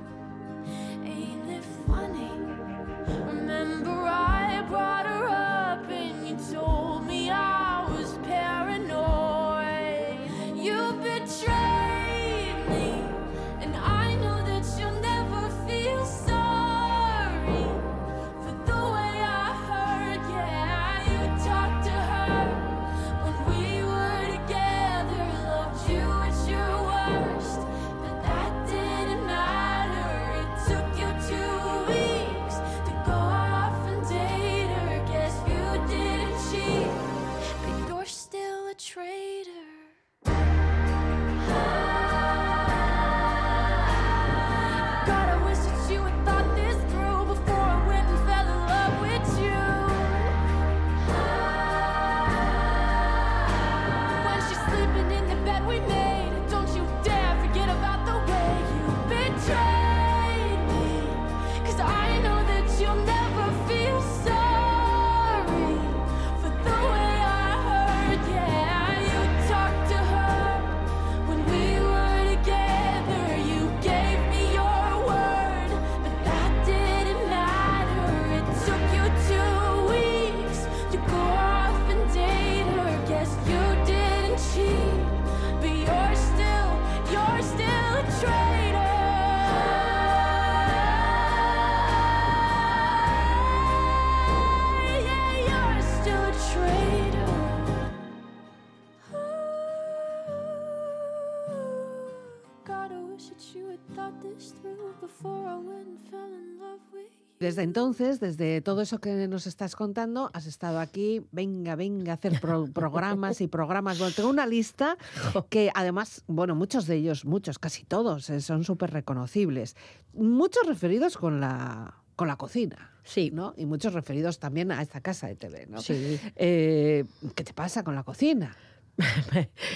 Desde 107.40 107.64
entonces, 107.64 108.20
desde 108.20 108.62
todo 108.62 108.82
eso 108.82 109.00
que 109.00 109.28
nos 109.28 109.46
estás 109.46 109.76
contando, 109.76 110.30
has 110.34 110.46
estado 110.46 110.80
aquí, 110.80 111.22
venga, 111.32 111.76
venga, 111.76 112.14
a 112.14 112.16
hacer 112.16 112.40
pro- 112.40 112.68
programas 112.74 113.42
y 113.42 113.48
programas. 113.48 114.00
Bueno, 114.00 114.14
tengo 114.16 114.30
una 114.30 114.46
lista 114.48 114.98
que 115.50 115.70
además, 115.76 116.24
bueno, 116.28 116.56
muchos 116.56 116.88
de 116.88 116.96
ellos, 116.96 117.26
muchos, 117.26 117.60
casi 117.60 117.84
todos, 117.84 118.30
eh, 118.30 118.40
son 118.40 118.64
súper 118.64 118.92
reconocibles. 118.92 119.76
Muchos 120.14 120.66
referidos 120.66 121.18
con 121.18 121.42
la, 121.42 121.96
con 122.16 122.28
la 122.30 122.38
cocina. 122.38 122.92
Sí. 123.04 123.30
¿no? 123.32 123.54
Y 123.56 123.66
muchos 123.68 123.94
referidos 123.94 124.40
también 124.40 124.72
a 124.72 124.82
esta 124.82 125.00
casa 125.02 125.28
de 125.28 125.36
TV, 125.36 125.68
¿no? 125.68 125.80
Sí. 125.80 126.20
Eh, 126.38 127.06
¿Qué 127.36 127.44
te 127.44 127.54
pasa 127.54 127.84
con 127.84 127.94
la 127.96 128.04
cocina? 128.04 128.56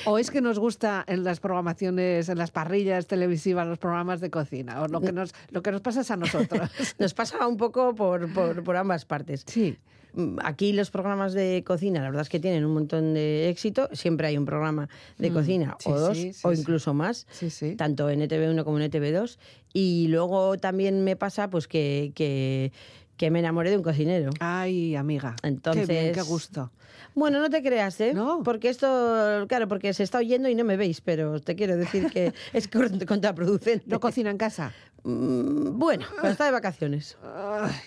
¿O 0.06 0.18
es 0.18 0.32
que 0.32 0.42
nos 0.42 0.60
gusta 0.60 1.04
en 1.08 1.24
las 1.24 1.40
programaciones, 1.40 2.30
en 2.30 2.38
las 2.38 2.52
parrillas 2.52 3.08
televisivas, 3.08 3.68
los 3.68 3.78
programas 3.78 4.22
de 4.22 4.30
cocina? 4.30 4.82
¿O 4.82 4.88
lo 4.88 5.02
que 5.02 5.12
nos, 5.12 5.34
lo 5.52 5.62
que 5.62 5.72
nos 5.72 5.82
pasa 5.82 6.02
es 6.02 6.12
a 6.12 6.18
nosotros? 6.18 6.70
Nos 7.00 7.14
pasa 7.14 7.46
un 7.48 7.58
poco 7.58 7.94
por, 7.96 8.32
por, 8.34 8.64
por 8.64 8.76
ambas 8.78 9.06
partes. 9.06 9.44
Sí. 9.48 9.78
Mm, 10.14 10.38
Aquí 10.44 10.74
los 10.74 10.90
programas 10.90 11.34
de 11.34 11.64
cocina, 11.66 12.00
la 12.02 12.08
verdad 12.08 12.24
es 12.24 12.30
que 12.30 12.40
tienen 12.40 12.66
un 12.66 12.74
montón 12.74 13.14
de 13.14 13.50
éxito. 13.50 13.90
Siempre 13.94 14.28
hay 14.28 14.38
un 14.38 14.46
programa 14.46 14.90
de 15.18 15.30
Mm, 15.30 15.34
cocina, 15.34 15.76
sí, 15.80 15.90
o 15.90 16.00
dos, 16.00 16.18
sí, 16.18 16.34
sí, 16.34 16.42
o 16.44 16.52
incluso 16.54 16.94
más, 16.94 17.28
Sí, 17.30 17.50
sí. 17.50 17.76
tanto 17.76 18.10
en 18.10 18.22
E 18.22 18.28
ETV1 18.28 18.64
como 18.64 18.80
en 18.80 18.90
ETV2. 18.92 19.38
Y 19.74 20.08
luego 20.08 20.58
también 20.58 21.04
me 21.04 21.16
pasa 21.16 21.50
pues 21.50 21.68
que, 21.68 22.12
que, 22.16 22.72
que 23.20 23.30
me 23.30 23.40
enamoré 23.40 23.70
de 23.70 23.76
un 23.78 23.84
cocinero. 23.84 24.32
Ay, 24.40 24.96
amiga. 24.96 25.36
Entonces- 25.44 25.86
Qué 25.86 25.94
bien, 25.94 26.14
qué 26.14 26.22
gusto. 26.22 26.72
Bueno, 27.16 27.40
no 27.40 27.50
te 27.50 27.62
creas, 27.62 28.00
¿eh? 28.00 28.14
No. 28.14 28.44
Porque 28.44 28.70
esto, 28.70 29.46
claro, 29.50 29.68
porque 29.68 29.94
se 29.94 30.04
está 30.04 30.20
oyendo 30.20 30.48
y 30.48 30.56
no 30.56 30.64
me 30.64 30.78
veis, 30.78 31.02
pero 31.02 31.42
te 31.42 31.56
quiero 31.56 31.76
decir 31.76 32.10
que 32.12 32.34
es 32.54 32.72
cont- 32.72 33.06
contraproducente. 33.06 33.84
¿No 33.88 34.00
cocina 34.00 34.30
en 34.30 34.38
casa? 34.38 34.72
Mm, 35.04 35.78
Bueno, 35.80 36.06
cuando 36.12 36.30
está 36.32 36.46
de 36.46 36.52
vacaciones. 36.52 37.18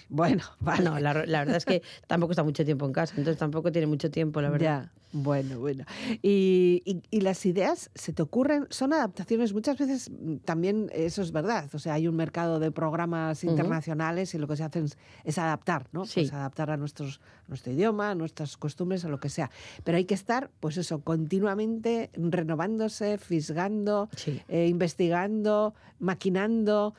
Bueno, 0.09 0.43
vale. 0.61 0.85
No, 0.85 0.99
la, 0.99 1.13
la 1.27 1.39
verdad 1.41 1.57
es 1.57 1.65
que 1.65 1.83
tampoco 2.07 2.33
está 2.33 2.43
mucho 2.43 2.65
tiempo 2.65 2.87
en 2.87 2.93
casa, 2.93 3.15
entonces 3.17 3.39
tampoco 3.39 3.71
tiene 3.73 3.87
mucho 3.87 4.11
tiempo, 4.11 4.41
la 4.41 4.51
verdad. 4.51 4.85
Ya, 4.85 4.93
bueno, 5.15 5.59
bueno. 5.61 5.85
Y, 6.23 6.83
y- 6.87 7.03
y 7.11 7.21
las 7.21 7.45
ideas 7.45 7.91
se 7.95 8.15
te 8.15 8.23
ocurren, 8.23 8.67
son 8.71 8.95
adaptaciones, 8.95 9.53
muchas 9.53 9.77
veces 9.77 10.11
mm, 10.11 10.37
también 10.39 10.89
eso 10.95 11.21
es 11.21 11.33
verdad, 11.33 11.69
o 11.75 11.79
sea, 11.79 11.95
hay 11.95 12.09
un 12.09 12.17
mercado 12.17 12.59
de 12.61 12.71
programas 12.71 13.45
internacionales 13.45 14.35
y 14.35 14.39
lo 14.39 14.49
que 14.49 14.57
se 14.57 14.65
hace 14.65 14.79
es, 14.81 14.97
es 15.25 15.37
adaptar, 15.39 15.89
¿no? 15.93 16.07
Sí. 16.07 16.21
Pues 16.21 16.33
adaptar 16.33 16.71
a 16.71 16.77
nuestros, 16.79 17.21
nuestro 17.47 17.73
idioma, 17.73 18.11
a 18.11 18.15
nuestras 18.15 18.57
costumbres, 18.57 19.05
a 19.05 19.09
lo 19.09 19.21
que 19.21 19.29
sea. 19.29 19.51
Pero 19.85 19.99
hay 19.99 20.07
que 20.07 20.15
estar, 20.15 20.51
pues 20.61 20.79
eso, 20.79 21.01
continuamente 21.03 22.11
renovándose, 22.15 23.19
fisgando, 23.19 24.09
Sí. 24.17 24.41
eh, 24.49 24.67
investigando, 24.69 25.75
maquinando. 25.99 26.95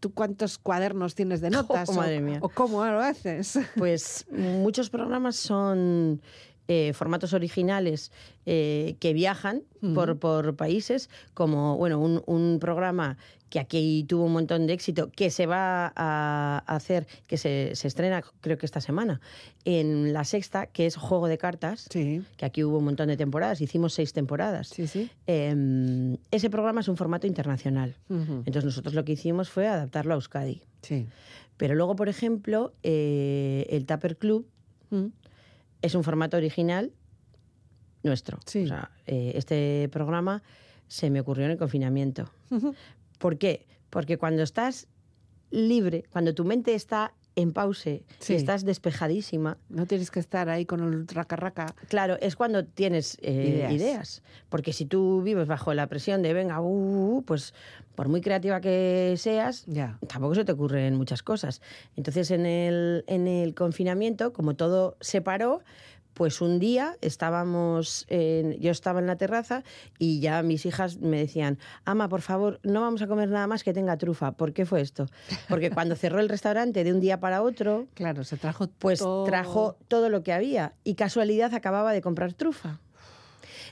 ¿Tú 0.00 0.12
cuántos 0.12 0.58
cuadernos 0.58 1.14
tienes 1.14 1.40
de 1.40 1.50
notas? 1.50 1.88
Oh, 1.88 1.94
madre 1.94 2.18
o, 2.18 2.22
mía. 2.22 2.38
¿O 2.42 2.48
cómo 2.48 2.84
lo 2.84 3.00
haces? 3.00 3.58
Pues 3.76 4.26
muchos 4.30 4.90
programas 4.90 5.36
son 5.36 6.20
eh, 6.68 6.92
formatos 6.92 7.32
originales 7.32 8.12
eh, 8.46 8.96
que 9.00 9.12
viajan 9.14 9.62
por, 9.94 10.18
por 10.18 10.54
países, 10.56 11.08
como 11.34 11.76
bueno, 11.78 11.98
un, 11.98 12.22
un 12.26 12.58
programa 12.60 13.16
que 13.48 13.58
aquí 13.58 14.04
tuvo 14.06 14.24
un 14.26 14.32
montón 14.34 14.66
de 14.66 14.74
éxito, 14.74 15.10
que 15.10 15.30
se 15.30 15.46
va 15.46 15.90
a 15.96 16.62
hacer, 16.66 17.06
que 17.26 17.38
se, 17.38 17.70
se 17.74 17.88
estrena 17.88 18.22
creo 18.42 18.58
que 18.58 18.66
esta 18.66 18.82
semana, 18.82 19.22
en 19.64 20.12
la 20.12 20.24
sexta, 20.24 20.66
que 20.66 20.84
es 20.84 20.96
Juego 20.96 21.28
de 21.28 21.38
Cartas, 21.38 21.86
Sí, 21.90 22.22
que 22.36 22.44
aquí 22.44 22.62
hubo 22.62 22.76
un 22.76 22.84
montón 22.84 23.08
de 23.08 23.16
temporadas, 23.16 23.62
hicimos 23.62 23.94
seis 23.94 24.12
temporadas. 24.12 24.68
sí, 24.68 24.86
sí. 24.86 25.10
Eh, 25.26 26.16
ese 26.30 26.50
programa 26.50 26.82
es 26.82 26.88
un 26.88 26.98
formato 26.98 27.26
internacional. 27.26 27.96
Entonces 28.10 28.64
nosotros 28.66 28.92
lo 28.92 29.04
que 29.06 29.12
hicimos 29.12 29.48
fue 29.48 29.66
adaptarlo 29.66 30.12
a 30.12 30.16
Euskadi. 30.16 30.60
Sí. 30.82 31.06
Pero 31.56 31.74
luego, 31.74 31.96
por 31.96 32.10
ejemplo, 32.10 32.74
eh, 32.82 33.66
el 33.70 33.86
Tupper 33.86 34.18
Club 34.18 34.46
Mm. 34.90 35.08
Es 35.82 35.94
un 35.94 36.04
formato 36.04 36.36
original 36.36 36.92
nuestro. 38.02 38.38
Sí. 38.46 38.64
O 38.64 38.68
sea, 38.68 38.90
eh, 39.06 39.32
este 39.34 39.88
programa 39.90 40.42
se 40.86 41.10
me 41.10 41.20
ocurrió 41.20 41.44
en 41.44 41.52
el 41.52 41.58
confinamiento. 41.58 42.30
¿Por 43.18 43.38
qué? 43.38 43.66
Porque 43.90 44.16
cuando 44.16 44.42
estás 44.42 44.88
libre, 45.50 46.04
cuando 46.10 46.34
tu 46.34 46.44
mente 46.44 46.74
está 46.74 47.14
en 47.40 47.52
pause 47.52 48.02
Sí. 48.18 48.32
y 48.32 48.36
estás 48.36 48.64
despejadísima, 48.64 49.58
No 49.68 49.86
tienes 49.86 50.10
que 50.10 50.18
estar 50.20 50.48
ahí 50.48 50.64
con 50.66 50.80
el 50.82 51.06
raca-raca. 51.06 51.74
claro, 51.88 52.16
es 52.20 52.34
cuando 52.36 52.64
tienes 52.64 53.16
eh, 53.22 53.32
Ideas. 53.54 53.72
ideas. 53.72 54.22
Porque 54.48 54.72
si 54.72 54.84
tú 54.86 55.22
vives 55.22 55.46
bajo 55.46 55.72
la 55.74 55.86
presión 55.86 56.22
de, 56.22 56.32
venga, 56.32 56.60
uh, 56.60 56.66
uh, 56.66 57.16
uh, 57.18 57.22
pues 57.22 57.54
por 57.94 58.08
muy 58.08 58.20
creativa 58.20 58.60
que 58.60 59.14
seas, 59.16 59.64
Ya. 59.66 59.98
tampoco 60.08 60.34
se 60.34 60.44
te 60.44 60.52
ocurren 60.52 60.94
muchas 60.96 61.22
cosas. 61.22 61.60
Entonces, 61.96 62.30
en 62.30 62.46
el, 62.46 63.04
en 63.06 63.26
el 63.26 63.54
confinamiento, 63.54 64.32
como 64.32 64.54
todo 64.54 64.96
se 65.00 65.20
paró, 65.20 65.62
Pues 66.18 66.40
un 66.40 66.58
día 66.58 66.96
estábamos, 67.00 68.04
en- 68.08 68.58
yo 68.60 68.70
estaba 68.72 68.98
en 69.00 69.06
la 69.06 69.16
terraza 69.16 69.62
y 69.98 70.18
ya 70.20 70.42
mis 70.42 70.66
hijas 70.66 70.98
me 70.98 71.16
decían, 71.18 71.58
ama, 71.84 72.08
por 72.08 72.20
favor, 72.22 72.58
no 72.64 72.80
vamos 72.80 73.00
a 73.02 73.06
comer 73.06 73.28
nada 73.28 73.46
más 73.46 73.62
que 73.62 73.72
tenga 73.72 73.96
trufa. 73.96 74.32
¿Por 74.32 74.52
qué 74.52 74.66
fue 74.66 74.80
esto? 74.80 75.06
Porque 75.48 75.70
cuando 75.70 75.94
cerró 75.94 76.18
el 76.20 76.28
restaurante 76.28 76.82
de 76.82 76.92
un 76.92 76.98
día 77.00 77.20
para 77.20 77.40
otro, 77.42 77.86
Claro, 77.94 78.24
se 78.24 78.36
trajo 78.36 78.68
pues 78.78 78.98
todo. 78.98 79.24
trajo 79.24 79.76
todo 79.86 80.08
lo 80.10 80.22
que 80.24 80.32
había 80.32 80.74
y 80.84 80.94
casualidad 80.96 81.54
acababa 81.54 81.92
de 81.92 82.02
comprar 82.02 82.32
trufa. 82.32 82.80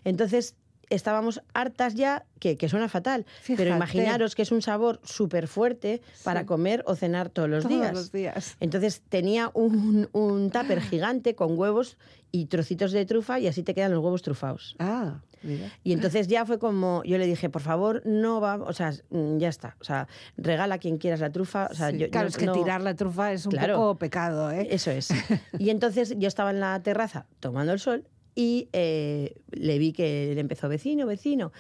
Entonces 0.05 0.55
estábamos 0.91 1.43
hartas 1.55 1.95
ya, 1.95 2.25
que, 2.39 2.57
que 2.57 2.69
suena 2.69 2.89
fatal, 2.89 3.25
Fíjate. 3.43 3.65
pero 3.65 3.77
imaginaros 3.77 4.35
que 4.35 4.43
es 4.43 4.53
un 4.53 4.63
sabor 4.63 5.01
súper 5.05 5.49
fuerte 5.49 6.01
para 6.25 6.41
Sí. 6.41 6.47
comer 6.47 6.83
o 6.87 6.95
cenar 6.95 7.29
todos 7.31 7.49
los 7.49 7.65
todos 7.65 7.77
días. 7.77 7.93
los 7.93 8.13
días. 8.13 8.57
Entonces 8.61 9.03
tenía 9.09 9.51
un, 9.55 10.09
un 10.13 10.51
tupper 10.51 10.81
gigante 10.81 11.35
con 11.35 11.59
huevos 11.59 11.97
y 12.33 12.47
trocitos 12.47 12.93
de 12.93 13.07
trufa 13.07 13.41
y 13.41 13.47
así 13.47 13.63
te 13.63 13.73
quedan 13.75 13.93
los 13.93 14.03
huevos 14.05 14.21
trufados. 14.23 14.77
Ah, 14.79 15.21
mira. 15.43 15.71
Y 15.83 15.93
entonces 15.93 16.27
ya 16.29 16.45
fue 16.45 16.59
como, 16.59 17.03
yo 17.05 17.17
le 17.19 17.27
dije, 17.27 17.49
por 17.49 17.63
favor, 17.63 18.03
no 18.05 18.41
va, 18.41 18.57
o 18.57 18.73
sea, 18.75 18.93
mm, 19.11 19.39
ya 19.39 19.49
está, 19.49 19.77
o 19.81 19.85
sea, 19.85 20.07
regala 20.37 20.75
a 20.75 20.79
quien 20.79 20.99
quieras 20.99 21.21
la 21.21 21.31
trufa. 21.31 21.69
O 21.71 21.75
sea, 21.75 21.91
Sí, 21.91 21.99
yo, 21.99 22.11
claro, 22.11 22.27
no- 22.27 22.29
es 22.29 22.37
que 22.37 22.47
no- 22.47 22.53
tirar 22.53 22.83
la 22.83 22.95
trufa 22.95 23.33
es 23.33 23.47
un 23.47 23.53
Claro. 23.53 23.77
poco 23.77 23.99
pecado, 23.99 24.51
¿eh? 24.51 24.69
Eso 24.71 24.91
es. 24.91 25.09
Y 25.59 25.71
entonces 25.71 26.15
yo 26.19 26.29
estaba 26.29 26.51
en 26.51 26.61
la 26.61 26.83
terraza 26.83 27.27
tomando 27.41 27.73
el 27.73 27.81
sol 27.81 28.05
y 28.37 28.69
eh, 28.73 29.35
le 29.51 29.79
vi 29.79 29.93
que 29.93 30.31
le 30.35 30.41
empezó 30.41 30.69
vecino, 30.69 31.07
vecino. 31.07 31.51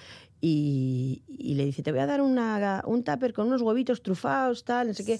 Y, 0.40 1.22
y 1.26 1.54
le 1.54 1.64
dice, 1.64 1.82
te 1.82 1.90
voy 1.90 2.00
a 2.00 2.06
dar 2.06 2.20
una, 2.20 2.82
un 2.86 3.02
tupper 3.02 3.32
con 3.32 3.48
unos 3.48 3.62
huevitos 3.62 4.02
trufados, 4.02 4.64
tal, 4.64 4.88
no 4.88 4.94
sé 4.94 5.04
qué. 5.04 5.18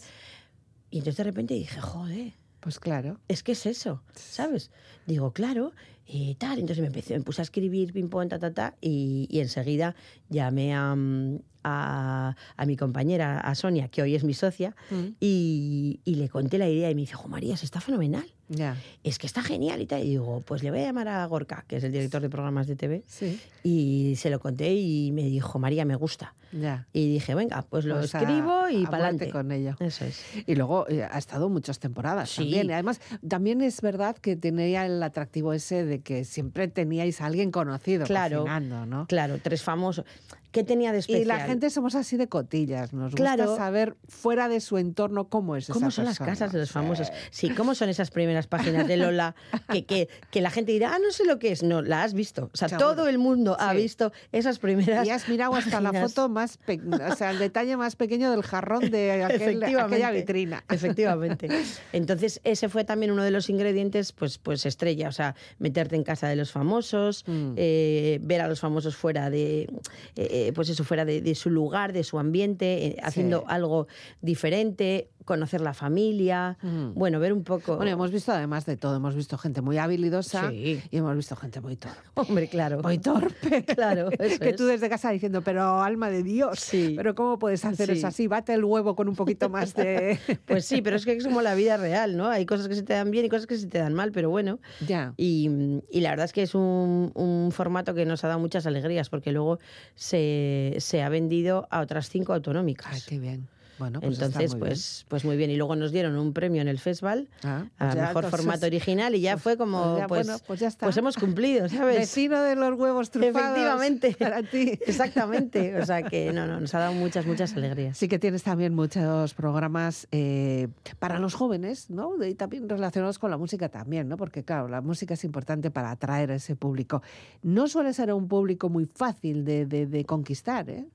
Y 0.91 0.99
entonces 0.99 1.17
de 1.17 1.25
repente 1.25 1.55
dije, 1.55 1.81
joder, 1.81 2.33
Pues 2.61 2.79
claro. 2.79 3.19
es 3.27 3.43
que 3.43 3.53
es 3.53 3.65
eso, 3.67 4.03
¿sabes? 4.15 4.71
Digo, 5.07 5.33
claro, 5.33 5.73
y 6.07 6.35
tal. 6.37 6.59
Entonces 6.59 6.81
me, 6.83 6.89
empecé, 6.89 7.17
me 7.19 7.25
puse 7.25 7.41
a 7.41 7.45
escribir 7.45 7.93
ping 7.93 8.09
pong, 8.09 8.29
ta, 8.29 8.39
ta, 8.39 8.53
ta, 8.53 8.75
y, 8.81 9.27
y 9.31 9.41
enseguida 9.41 9.97
llamé 10.29 10.75
a, 10.75 10.95
mm, 10.95 11.39
a, 11.65 12.37
a 12.57 12.67
mi 12.67 12.77
compañera, 12.77 13.41
a 13.41 13.55
Sonia, 13.55 13.89
que 13.89 14.03
hoy 14.03 14.15
es 14.15 14.23
mi 14.23 14.35
socia, 14.35 14.77
Mm. 14.91 15.07
y, 15.19 16.01
y 16.05 16.15
le 16.17 16.29
conté 16.29 16.59
la 16.59 16.69
idea 16.69 16.91
y 16.91 16.95
me 16.95 17.01
dice, 17.01 17.15
jo 17.15 17.27
María, 17.29 17.57
se 17.57 17.65
está 17.65 17.81
fenomenal, 17.81 18.27
Ya. 18.49 18.77
es 19.03 19.19
que 19.19 19.27
está 19.27 19.43
genial 19.43 19.81
y 19.81 19.87
tal. 19.87 20.03
Y 20.05 20.11
digo, 20.11 20.43
pues 20.47 20.63
le 20.63 20.71
voy 20.71 20.81
a 20.81 20.85
llamar 20.85 21.09
a 21.09 21.25
Gorka, 21.27 21.65
que 21.67 21.77
es 21.77 21.85
el 21.85 21.93
director 21.93 22.23
de 22.23 22.29
programas 22.31 22.67
de 22.67 22.77
TV, 22.77 23.03
Sí, 23.07 23.41
y 23.63 24.15
se 24.17 24.31
lo 24.31 24.39
conté 24.41 24.75
y 24.75 25.11
me 25.13 25.23
dijo, 25.25 25.59
María, 25.59 25.85
me 25.85 25.97
gusta. 25.97 26.35
ya. 26.53 26.87
Y 26.93 27.11
dije, 27.13 27.35
venga, 27.35 27.63
pues 27.63 27.85
lo 27.85 27.97
Pues 27.97 28.15
a- 28.15 28.19
escribo 28.21 28.69
y 28.69 28.85
a 28.85 28.91
para 28.91 29.11
muerte 29.11 29.25
adelante. 29.25 29.31
con 29.31 29.53
ello. 29.53 29.77
Eso 29.81 30.05
es. 30.05 30.23
Y 30.47 30.55
luego 30.55 30.89
eh, 30.89 31.03
ha 31.03 31.19
estado 31.19 31.49
muchas 31.49 31.79
temporadas 31.81 32.31
Sí. 32.31 32.43
también. 32.43 32.71
Y 32.71 32.73
además, 32.73 33.01
también 33.27 33.61
es 33.63 33.81
verdad 33.81 34.17
que 34.17 34.37
tenía 34.37 34.87
el 34.87 35.03
atractivo 35.03 35.53
ese 35.53 35.85
de 35.85 36.01
que 36.01 36.25
siempre 36.25 36.69
teníais 36.69 37.21
a 37.21 37.27
alguien 37.27 37.51
conocido 37.51 38.05
Claro. 38.07 38.39
cocinando, 38.41 38.87
¿no? 38.87 39.07
Claro, 39.07 39.39
tres 39.43 39.63
famosos. 39.63 40.05
¿Qué 40.53 40.63
tenía 40.65 40.91
de 40.93 40.99
especial? 41.01 41.21
Y 41.23 41.25
la 41.27 41.41
gente 41.41 41.69
somos 41.69 41.95
así 41.95 42.17
de 42.17 42.29
cotillas. 42.29 42.95
Nos 42.95 43.15
Claro. 43.15 43.45
gusta 43.47 43.59
saber 43.65 43.97
fuera 44.09 44.49
de 44.49 44.61
su 44.61 44.79
entorno 44.79 45.29
cómo 45.29 45.55
es 45.57 45.67
¿Cómo 45.67 45.89
esa 45.89 45.97
son 45.97 46.05
las 46.07 46.15
persona. 46.19 46.31
casas 46.33 46.53
de 46.53 46.61
los 46.61 46.71
famosos? 46.71 47.13
Sí, 47.31 47.51
¿cómo 47.51 47.75
son 47.75 47.91
esas 47.91 48.11
primeras 48.11 48.36
páginas 48.47 48.87
de 48.87 48.99
Lola 48.99 49.35
que, 49.73 49.87
que, 49.87 50.09
que 50.31 50.41
la 50.43 50.51
gente 50.51 50.73
dirá, 50.73 50.93
ah, 50.95 50.99
no 51.03 51.11
sé 51.13 51.25
lo 51.25 51.39
que 51.39 51.53
es? 51.53 51.63
No, 51.63 51.81
la 51.81 52.03
has 52.03 52.13
visto. 52.13 52.51
O 52.53 52.57
sea, 52.57 52.69
Seguro. 52.69 52.89
todo 52.95 53.09
el 53.09 53.17
mundo 53.17 53.57
ha 53.59 53.73
visto 53.73 54.13
esas 54.33 54.59
primeras 54.59 55.07
Y 55.07 55.11
has 55.11 55.27
mirado 55.29 55.55
hasta 55.55 55.81
la 55.81 55.93
foto 55.95 56.29
más, 56.29 56.59
pe- 56.59 56.81
o 57.11 57.17
sea, 57.17 57.31
el 57.31 57.39
detalle 57.39 57.77
más 57.79 57.97
pequeño 57.97 58.31
del 58.31 58.43
jarrón 58.43 58.91
de 58.91 59.25
aquel- 59.25 59.65
aquella 59.81 60.11
vitrina. 60.11 60.63
Efectivamente. 60.71 61.49
Entonces, 61.95 62.41
ese 62.45 62.69
fue 62.69 62.85
también 62.85 63.13
uno 63.13 63.23
de 63.25 63.31
los 63.31 63.49
ingredientes, 63.49 64.13
pues, 64.13 64.37
pues 64.39 64.67
estrella. 64.67 65.09
O 65.09 65.13
sea, 65.13 65.35
meterte 65.59 65.97
en 65.97 66.03
casa 66.05 66.29
de 66.29 66.37
los 66.37 66.53
famosos, 66.53 67.25
Mm. 67.27 67.55
eh, 67.57 68.19
ver 68.23 68.41
a 68.41 68.49
los 68.49 68.61
famosos 68.61 68.97
fuera 68.97 69.31
de, 69.31 69.63
eh, 69.63 69.69
eh, 70.17 70.53
pues 70.55 70.69
eso, 70.69 70.83
fuera 70.85 71.05
de, 71.05 71.21
de 71.23 71.35
su 71.37 71.49
lugar, 71.51 71.93
de 71.93 72.03
su 72.03 72.19
ambiente, 72.19 72.87
eh, 72.87 72.97
haciendo 73.03 73.45
algo 73.47 73.87
diferente, 74.21 75.09
conocer 75.25 75.61
la 75.61 75.73
familia, 75.75 76.57
Mm. 76.63 76.95
bueno, 76.95 77.19
ver 77.21 77.33
un 77.33 77.43
poco. 77.45 77.77
Bueno, 77.77 77.91
hemos 77.93 78.11
visto 78.11 78.26
además 78.35 78.67
de 78.67 78.77
todo, 78.77 78.97
hemos 78.97 79.15
visto 79.15 79.37
gente 79.39 79.61
muy 79.63 79.79
habilidosa 79.79 80.51
Sí. 80.51 80.83
y 80.91 80.97
hemos 80.97 81.15
visto 81.17 81.37
gente 81.37 81.61
muy 81.61 81.77
torpe. 81.77 81.99
Hombre, 82.15 82.49
claro. 82.49 82.83
Muy 82.83 82.99
torpe. 82.99 83.65
Claro, 83.77 84.11
eso 84.19 84.39
que 84.41 84.51
es. 84.51 84.57
tú 84.57 84.67
desde 84.67 84.89
casa 84.89 85.11
diciendo, 85.11 85.43
pero 85.43 85.83
alma 85.83 86.11
de 86.11 86.23
Dios, 86.23 86.61
Sí. 86.61 86.95
pero 86.97 87.15
¿cómo 87.15 87.39
puedes 87.39 87.65
hacer 87.65 87.87
Sí. 87.91 87.99
eso 87.99 88.07
así? 88.07 88.27
Bate 88.27 88.55
el 88.55 88.65
huevo 88.65 88.95
con 88.97 89.09
un 89.09 89.17
poquito 89.17 89.49
más 89.49 89.75
de... 89.75 90.19
Pues 90.47 90.65
sí, 90.65 90.83
pero 90.83 90.97
es 90.97 91.05
que 91.05 91.13
es 91.13 91.25
como 91.25 91.43
la 91.43 91.55
vida 91.55 91.77
real, 91.77 92.17
¿no? 92.17 92.29
Hay 92.29 92.47
cosas 92.47 92.69
que 92.69 92.75
se 92.75 92.83
te 92.83 92.93
dan 92.95 93.11
bien 93.11 93.25
y 93.25 93.29
cosas 93.29 93.47
que 93.47 93.57
se 93.59 93.67
te 93.67 93.79
dan 93.79 93.95
mal, 93.95 94.13
pero 94.13 94.31
bueno. 94.31 94.59
ya. 94.87 95.13
Y, 95.17 95.49
y 95.91 96.01
la 96.01 96.11
verdad 96.11 96.25
es 96.27 96.33
que 96.33 96.43
es 96.43 96.55
un, 96.55 97.13
un 97.15 97.51
formato 97.53 97.95
que 97.95 98.05
nos 98.07 98.25
ha 98.25 98.29
dado 98.29 98.41
muchas 98.41 98.67
alegrías, 98.67 99.09
porque 99.09 99.33
luego 99.33 99.59
se, 99.95 100.77
se 100.79 101.03
ha 101.03 101.09
vendido 101.09 101.67
a 101.71 101.81
otras 101.81 102.09
cinco 102.09 102.33
autonómicas. 102.35 102.93
Ay, 102.93 103.01
qué 103.07 103.19
bien. 103.19 103.49
Bueno, 103.79 104.01
pues 104.01 104.15
Entonces, 104.15 104.53
muy 104.53 104.61
pues, 104.61 105.05
pues 105.09 105.25
muy 105.25 105.37
bien. 105.37 105.51
Y 105.51 105.57
luego 105.57 105.77
nos 105.77 105.93
dieron 105.93 106.17
un 106.17 106.33
premio 106.33 106.63
en 106.63 106.69
el 106.69 106.79
festival. 106.79 107.29
Ah, 107.45 107.67
a 107.79 107.85
pues 107.85 107.95
ya, 107.95 108.01
mejor 108.07 108.25
entonces, 108.25 108.31
formato 108.31 108.67
original 108.67 109.15
y 109.15 109.21
ya 109.21 109.33
pues- 109.35 109.43
fue 109.43 109.57
como, 109.57 109.83
pues 109.83 109.99
ya, 109.99 110.07
pues, 110.07 110.27
bueno, 110.27 110.43
pues 110.47 110.61
ya 110.61 110.69
está. 110.69 110.87
pues 110.87 110.97
hemos 110.97 111.17
cumplido, 111.17 111.69
¿sabes? 111.69 111.99
Vecino 111.99 112.41
de 112.43 112.57
los 112.57 112.79
huevos 112.79 113.11
trufados. 113.11 113.37
Efectivamente. 113.37 114.17
Para 114.19 114.43
ti. 114.43 114.79
Exactamente. 114.87 115.79
O 115.79 115.85
sea 115.85 116.03
que 116.03 116.33
no, 116.33 116.47
no, 116.47 116.61
nos 116.61 116.75
ha 116.75 116.79
dado 116.79 116.93
muchas, 116.95 117.27
muchas 117.27 117.55
alegrías. 117.55 117.99
Sí 117.99 118.09
que 118.09 118.19
tienes 118.19 118.43
también 118.43 118.75
muchos 118.75 119.35
programas 119.35 120.09
eh, 120.11 120.69
para 120.99 121.19
los 121.19 121.35
jóvenes, 121.35 121.91
¿no? 121.91 122.13
Y 122.25 122.35
también 122.35 122.69
relacionados 122.69 123.19
con 123.19 123.31
la 123.31 123.37
música 123.37 123.69
también, 123.69 124.09
¿no? 124.09 124.17
Porque 124.17 124.43
claro, 124.45 124.69
la 124.69 124.81
música 124.81 125.15
es 125.15 125.25
importante 125.25 125.71
para 125.71 125.91
atraer 125.91 126.31
a 126.31 126.35
ese 126.37 126.57
público. 126.57 127.03
No 127.43 127.69
suele 127.69 127.93
ser 127.93 128.13
un 128.13 128.29
público 128.29 128.69
muy 128.69 128.87
fácil 128.87 129.45
de, 129.45 129.67
de- 129.67 129.87
de 129.87 130.05
conquistar, 130.05 130.69
¿eh? 130.71 130.87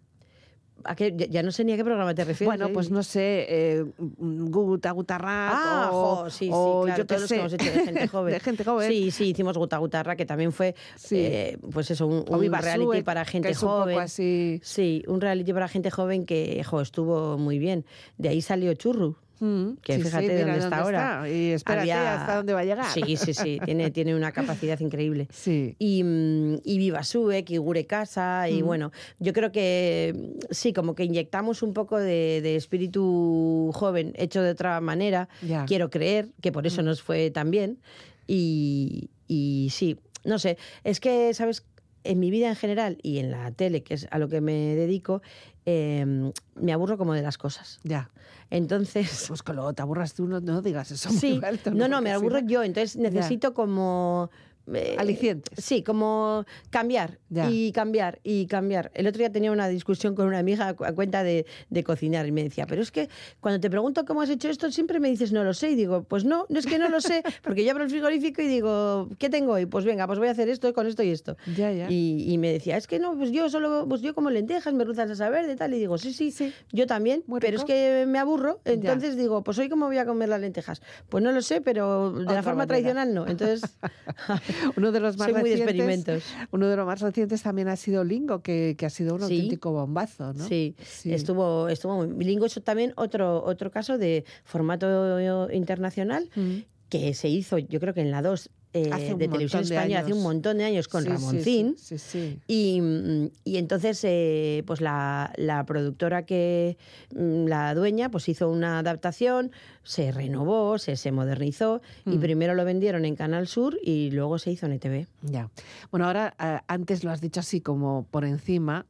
¿A 0.85 0.95
qué? 0.95 1.15
Ya, 1.29 1.43
no 1.43 1.51
sé 1.51 1.63
ni 1.63 1.73
a 1.73 1.77
qué 1.77 1.83
programa 1.83 2.13
te 2.15 2.23
refieres. 2.23 2.47
Bueno, 2.47 2.67
¿eh? 2.67 2.71
pues 2.73 2.89
no 2.91 3.03
sé, 3.03 3.45
eh, 3.49 3.85
Guta 3.97 4.91
Gutarrat 4.91 5.53
Ah, 5.53 5.89
o, 5.91 6.15
jo, 6.23 6.29
sí, 6.29 6.45
sí, 6.45 6.49
o 6.53 6.83
claro, 6.85 6.97
yo 6.97 7.05
todos 7.05 7.21
los 7.21 7.29
que 7.29 7.35
hemos 7.39 7.53
hecho 7.53 7.65
de 7.65 7.85
gente 7.85 8.07
joven. 8.07 8.33
de 8.33 8.39
gente 8.39 8.63
joven. 8.63 8.89
Sí, 8.89 9.11
sí, 9.11 9.29
hicimos 9.29 9.57
Guta 9.57 9.77
Gutarra, 9.77 10.15
que 10.15 10.25
también 10.25 10.51
fue, 10.51 10.75
Sí. 10.95 11.17
eh, 11.19 11.57
pues 11.71 11.89
eso, 11.91 12.07
un, 12.07 12.25
un 12.27 12.51
reality 12.53 12.85
Sue, 12.85 13.03
para 13.03 13.25
gente 13.25 13.47
que 13.49 13.53
es 13.53 13.63
un 13.63 13.69
joven. 13.69 13.95
poco 13.95 13.99
así. 14.03 14.59
Sí, 14.63 15.03
un 15.07 15.21
reality 15.21 15.53
para 15.53 15.67
gente 15.67 15.91
joven 15.91 16.25
que, 16.25 16.63
jo, 16.63 16.81
estuvo 16.81 17.37
muy 17.37 17.59
bien. 17.59 17.85
De 18.17 18.29
ahí 18.29 18.41
salió 18.41 18.73
Churru. 18.73 19.15
Mm, 19.43 19.77
Que 19.81 19.95
sí, 19.95 20.03
fíjate 20.03 20.27
sí, 20.37 20.43
dónde 20.43 20.59
está 20.59 20.77
ahora. 20.77 21.27
Y 21.27 21.51
espérate 21.51 21.81
Había- 21.91 22.21
hasta 22.21 22.35
dónde 22.35 22.53
va 22.53 22.59
a 22.59 22.63
llegar. 22.63 22.85
Sí, 22.93 23.17
sí, 23.17 23.33
sí, 23.33 23.59
tiene, 23.65 23.89
tiene 23.91 24.15
una 24.15 24.31
capacidad 24.31 24.79
increíble. 24.79 25.27
Sí. 25.31 25.75
Y, 25.79 26.03
mm, 26.03 26.57
y 26.63 26.77
Viva 26.77 27.03
Suec 27.03 27.49
y 27.49 27.57
Gure 27.57 27.87
Casa. 27.87 28.47
Y 28.49 28.61
Mm. 28.61 28.65
bueno, 28.67 28.91
yo 29.19 29.33
creo 29.33 29.51
que 29.51 30.35
sí, 30.51 30.73
como 30.73 30.93
que 30.93 31.05
inyectamos 31.05 31.63
un 31.63 31.73
poco 31.73 31.97
de, 31.97 32.41
de 32.43 32.55
espíritu 32.55 33.71
joven 33.73 34.13
hecho 34.15 34.43
de 34.43 34.51
otra 34.51 34.79
manera. 34.79 35.27
Ya. 35.41 35.65
Quiero 35.65 35.89
creer 35.89 36.29
que 36.39 36.51
por 36.51 36.67
eso 36.67 36.83
nos 36.83 37.01
fue 37.01 37.31
tan 37.31 37.49
bien. 37.49 37.79
Y, 38.27 39.09
y 39.27 39.69
sí, 39.71 39.97
no 40.23 40.37
sé, 40.39 40.57
es 40.83 40.99
que, 40.99 41.33
¿sabes? 41.33 41.65
En 42.03 42.19
mi 42.19 42.31
vida 42.31 42.49
en 42.49 42.55
general 42.55 42.97
y 43.03 43.19
en 43.19 43.29
la 43.29 43.51
tele, 43.51 43.83
que 43.83 43.93
es 43.93 44.07
a 44.09 44.17
lo 44.17 44.27
que 44.27 44.41
me 44.41 44.75
dedico, 44.75 45.21
eh, 45.65 46.31
me 46.55 46.73
aburro 46.73 46.97
como 46.97 47.13
de 47.13 47.21
las 47.21 47.37
cosas. 47.37 47.79
Ya. 47.83 48.09
Entonces, 48.49 49.25
Pues 49.27 49.43
que 49.43 49.53
luego 49.53 49.73
te 49.73 49.81
aburras 49.81 50.13
tú, 50.13 50.27
no, 50.27 50.41
no 50.41 50.61
digas 50.61 50.91
eso. 50.91 51.09
muy 51.09 51.19
sí, 51.19 51.41
alto, 51.43 51.71
no, 51.71 51.87
no, 51.87 52.01
me 52.01 52.11
aburro 52.11 52.39
yo, 52.39 52.63
entonces 52.63 52.97
necesito 52.97 53.53
como... 53.53 54.29
eh, 54.73 54.95
Alicientes. 54.97 55.63
Sí, 55.63 55.83
como 55.83 56.45
cambiar 56.69 57.19
Ya. 57.29 57.49
y 57.49 57.71
cambiar 57.71 58.19
y 58.23 58.45
cambiar. 58.47 58.91
El 58.93 59.07
otro 59.07 59.19
día 59.19 59.31
tenía 59.31 59.51
una 59.51 59.67
discusión 59.67 60.15
con 60.15 60.27
una 60.27 60.39
amiga 60.39 60.67
a 60.69 60.73
cu- 60.73 60.85
a 60.85 60.93
cuenta 60.93 61.23
de, 61.23 61.45
de 61.69 61.83
cocinar 61.83 62.25
y 62.27 62.31
me 62.31 62.43
decía, 62.43 62.65
pero 62.67 62.81
es 62.81 62.91
que 62.91 63.09
cuando 63.39 63.59
te 63.59 63.69
pregunto 63.69 64.05
cómo 64.05 64.21
has 64.21 64.29
hecho 64.29 64.49
esto, 64.49 64.71
siempre 64.71 64.99
me 64.99 65.09
dices 65.09 65.31
no 65.31 65.43
lo 65.43 65.53
sé. 65.53 65.71
Y 65.71 65.75
digo, 65.75 66.03
pues 66.03 66.23
no, 66.25 66.45
no 66.49 66.59
es 66.59 66.65
que 66.65 66.77
no 66.77 66.89
lo 66.89 67.01
sé, 67.01 67.23
porque 67.43 67.63
yo 67.65 67.71
abro 67.71 67.83
el 67.83 67.89
frigorífico 67.89 68.41
y 68.41 68.47
digo, 68.47 69.09
¿qué 69.19 69.29
tengo 69.29 69.53
hoy? 69.53 69.65
Pues 69.65 69.85
venga, 69.85 70.07
pues 70.07 70.19
voy 70.19 70.27
a 70.27 70.31
hacer 70.31 70.49
esto 70.49 70.73
con 70.73 70.87
esto 70.87 71.03
y 71.03 71.09
esto. 71.09 71.37
Ya, 71.55 71.71
ya. 71.71 71.87
Y, 71.89 72.25
y 72.31 72.37
me 72.37 72.51
decía, 72.51 72.77
es 72.77 72.87
que 72.87 72.99
no, 72.99 73.17
pues 73.17 73.31
yo 73.31 73.49
solo, 73.49 73.85
pues 73.89 74.01
yo 74.01 74.13
como 74.15 74.29
lentejas, 74.29 74.73
merluzas 74.73 75.09
a 75.09 75.15
saber 75.15 75.47
de 75.47 75.55
tal. 75.55 75.73
Y 75.73 75.79
digo, 75.79 75.97
sí, 75.97 76.13
sí, 76.13 76.31
Sí. 76.31 76.53
yo 76.71 76.87
también, 76.87 77.23
pero 77.39 77.57
es 77.57 77.63
que 77.65 78.05
me 78.07 78.19
aburro. 78.19 78.59
Entonces 78.65 79.17
digo, 79.17 79.43
pues 79.43 79.57
hoy 79.59 79.69
cómo 79.69 79.87
voy 79.87 79.97
a 79.97 80.05
comer 80.05 80.29
las 80.29 80.39
lentejas. 80.41 80.81
Pues 81.09 81.23
no 81.23 81.31
lo 81.31 81.41
sé, 81.41 81.61
pero 81.61 82.11
de 82.11 82.23
Otra 82.23 82.35
la 82.35 82.43
forma 82.43 82.57
manera. 82.65 82.67
tradicional 82.67 83.13
no. 83.13 83.27
Entonces, 83.27 83.61
Uno 84.77 84.91
de 84.91 84.99
los 84.99 85.17
más 85.17 85.25
Soy 85.31 85.33
muy 85.39 85.49
de 85.49 85.55
recientes, 85.57 85.75
experimentos. 85.87 86.23
Uno 86.51 86.67
de 86.67 86.75
los 86.75 86.85
más 86.85 86.99
recientes 87.01 87.41
también 87.43 87.67
ha 87.67 87.75
sido 87.75 88.03
Lingo, 88.03 88.41
que, 88.41 88.75
que 88.77 88.85
ha 88.85 88.89
sido 88.89 89.15
un 89.15 89.21
Sí. 89.21 89.35
auténtico 89.35 89.71
bombazo, 89.71 90.33
¿no? 90.33 90.47
Sí, 90.47 90.75
Sí. 90.83 91.13
estuvo, 91.13 91.67
estuvo 91.69 91.97
muy 91.97 92.07
bilingüe. 92.07 92.47
Eso 92.47 92.61
también 92.61 92.93
otro, 92.95 93.43
otro 93.43 93.71
caso 93.71 93.97
de 93.97 94.25
formato 94.43 95.49
internacional 95.51 96.29
Mm. 96.35 96.57
Que 96.91 97.13
se 97.15 97.29
hizo, 97.29 97.57
yo 97.57 97.79
creo 97.79 97.93
que 97.95 98.01
en 98.01 98.11
la 98.11 98.21
2 98.21 98.49
eh, 98.73 98.89
de 99.17 99.27
televisión 99.27 99.63
española 99.63 99.99
hace 99.99 100.13
un 100.13 100.21
montón 100.23 100.57
de 100.57 100.63
años 100.65 100.87
con 100.87 101.03
Sí, 101.03 101.09
Ramoncín. 101.09 101.75
Sí, 101.77 101.97
sí, 101.97 102.37
sí. 102.37 102.39
Y, 102.47 102.79
mm, 102.81 103.29
y 103.43 103.57
entonces, 103.57 103.99
eh, 104.03 104.63
pues 104.67 104.79
la, 104.81 105.33
la 105.37 105.65
productora 105.65 106.25
que, 106.25 106.77
mm, 107.15 107.47
la 107.47 107.73
dueña, 107.75 108.09
pues 108.11 108.29
hizo 108.29 108.49
una 108.49 108.79
adaptación, 108.79 109.51
se 109.83 110.11
renovó, 110.11 110.77
se, 110.77 110.95
se 110.97 111.11
modernizó 111.11 111.81
y 112.05 112.17
Mm. 112.17 112.19
primero 112.21 112.53
lo 112.55 112.63
vendieron 112.65 113.03
en 113.05 113.15
Canal 113.15 113.47
Sur 113.47 113.77
y 113.83 114.11
luego 114.11 114.37
se 114.37 114.51
hizo 114.51 114.65
en 114.67 114.73
ETV. 114.73 115.07
Ya. 115.23 115.49
Bueno, 115.91 116.05
ahora 116.07 116.33
eh, 116.39 116.59
antes 116.67 117.03
lo 117.03 117.11
has 117.11 117.19
dicho 117.21 117.39
así 117.41 117.59
como 117.61 118.05
por 118.11 118.23
encima. 118.25 118.85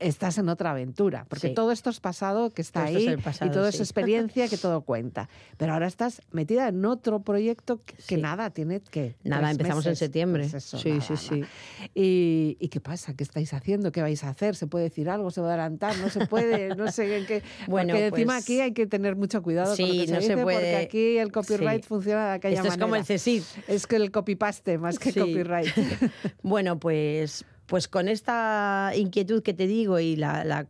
Estás 0.00 0.38
en 0.38 0.48
otra 0.48 0.70
aventura, 0.70 1.26
porque 1.28 1.48
Sí. 1.48 1.54
todo 1.54 1.72
esto 1.72 1.90
es 1.90 1.98
pasado 1.98 2.50
que 2.50 2.62
está 2.62 2.86
Todo 2.86 2.96
esto 2.98 3.10
es 3.10 3.16
ahí 3.16 3.22
pasado, 3.22 3.50
y 3.50 3.54
todo 3.54 3.66
es 3.66 3.80
experiencia 3.80 4.46
que 4.48 4.56
todo 4.56 4.82
cuenta. 4.82 5.28
Pero 5.56 5.72
ahora 5.72 5.88
estás 5.88 6.22
metida 6.30 6.68
en 6.68 6.84
otro 6.84 7.18
proyecto 7.22 7.80
que, 8.06 8.16
nada 8.16 8.50
tiene 8.50 8.80
que 8.80 9.16
Nada, 9.24 9.50
empezamos 9.50 9.84
en 9.86 9.90
meses. 9.90 9.98
septiembre. 9.98 10.42
Pues 10.44 10.54
eso, 10.54 10.78
sí, 10.78 10.90
nada, 10.90 11.00
sí, 11.02 11.16
sí. 11.16 11.44
¿Y, 11.96 12.56
y 12.60 12.68
qué 12.68 12.80
pasa? 12.80 13.14
¿Qué 13.14 13.24
estáis 13.24 13.52
haciendo? 13.52 13.90
¿Qué 13.90 14.00
vais 14.00 14.22
a 14.22 14.28
hacer? 14.28 14.54
¿Se 14.54 14.68
puede 14.68 14.84
decir 14.84 15.10
algo? 15.10 15.32
¿Se 15.32 15.40
va 15.40 15.48
a 15.48 15.50
adelantar? 15.54 15.98
¿No 15.98 16.10
se 16.10 16.26
puede? 16.26 16.68
No 16.76 16.92
sé 16.92 17.18
en 17.18 17.26
qué. 17.26 17.42
Bueno, 17.66 17.88
porque 17.94 18.06
encima 18.06 18.34
pues- 18.34 18.44
aquí 18.44 18.60
hay 18.60 18.72
que 18.72 18.86
tener 18.86 19.16
mucho 19.16 19.42
cuidado 19.42 19.74
con 19.76 19.84
lo 19.84 19.92
Sí, 19.92 20.00
que 20.02 20.06
se 20.06 20.12
no 20.12 20.20
se 20.20 20.28
dice, 20.28 20.34
porque 20.42 20.54
puede- 20.58 20.76
aquí 20.76 21.18
el 21.18 21.32
copyright 21.32 21.84
funciona 21.84 22.28
de 22.28 22.32
aquella 22.34 22.54
Esto 22.54 22.68
es 22.68 22.70
manera. 22.78 22.84
como 22.86 22.94
el 22.96 23.04
CSIC. 23.04 23.42
Es 23.66 23.86
que 23.88 23.96
el 23.96 24.12
copypaste 24.12 24.78
más 24.78 24.98
que 25.00 25.12
copyright. 25.12 25.66
Bueno, 26.42 26.78
pues, 26.78 27.44
pues 27.68 27.86
con 27.86 28.08
esta 28.08 28.90
inquietud 28.96 29.42
que 29.44 29.54
te 29.54 29.68
digo 29.68 30.00
y 30.00 30.16
la, 30.16 30.42
la- 30.44 30.66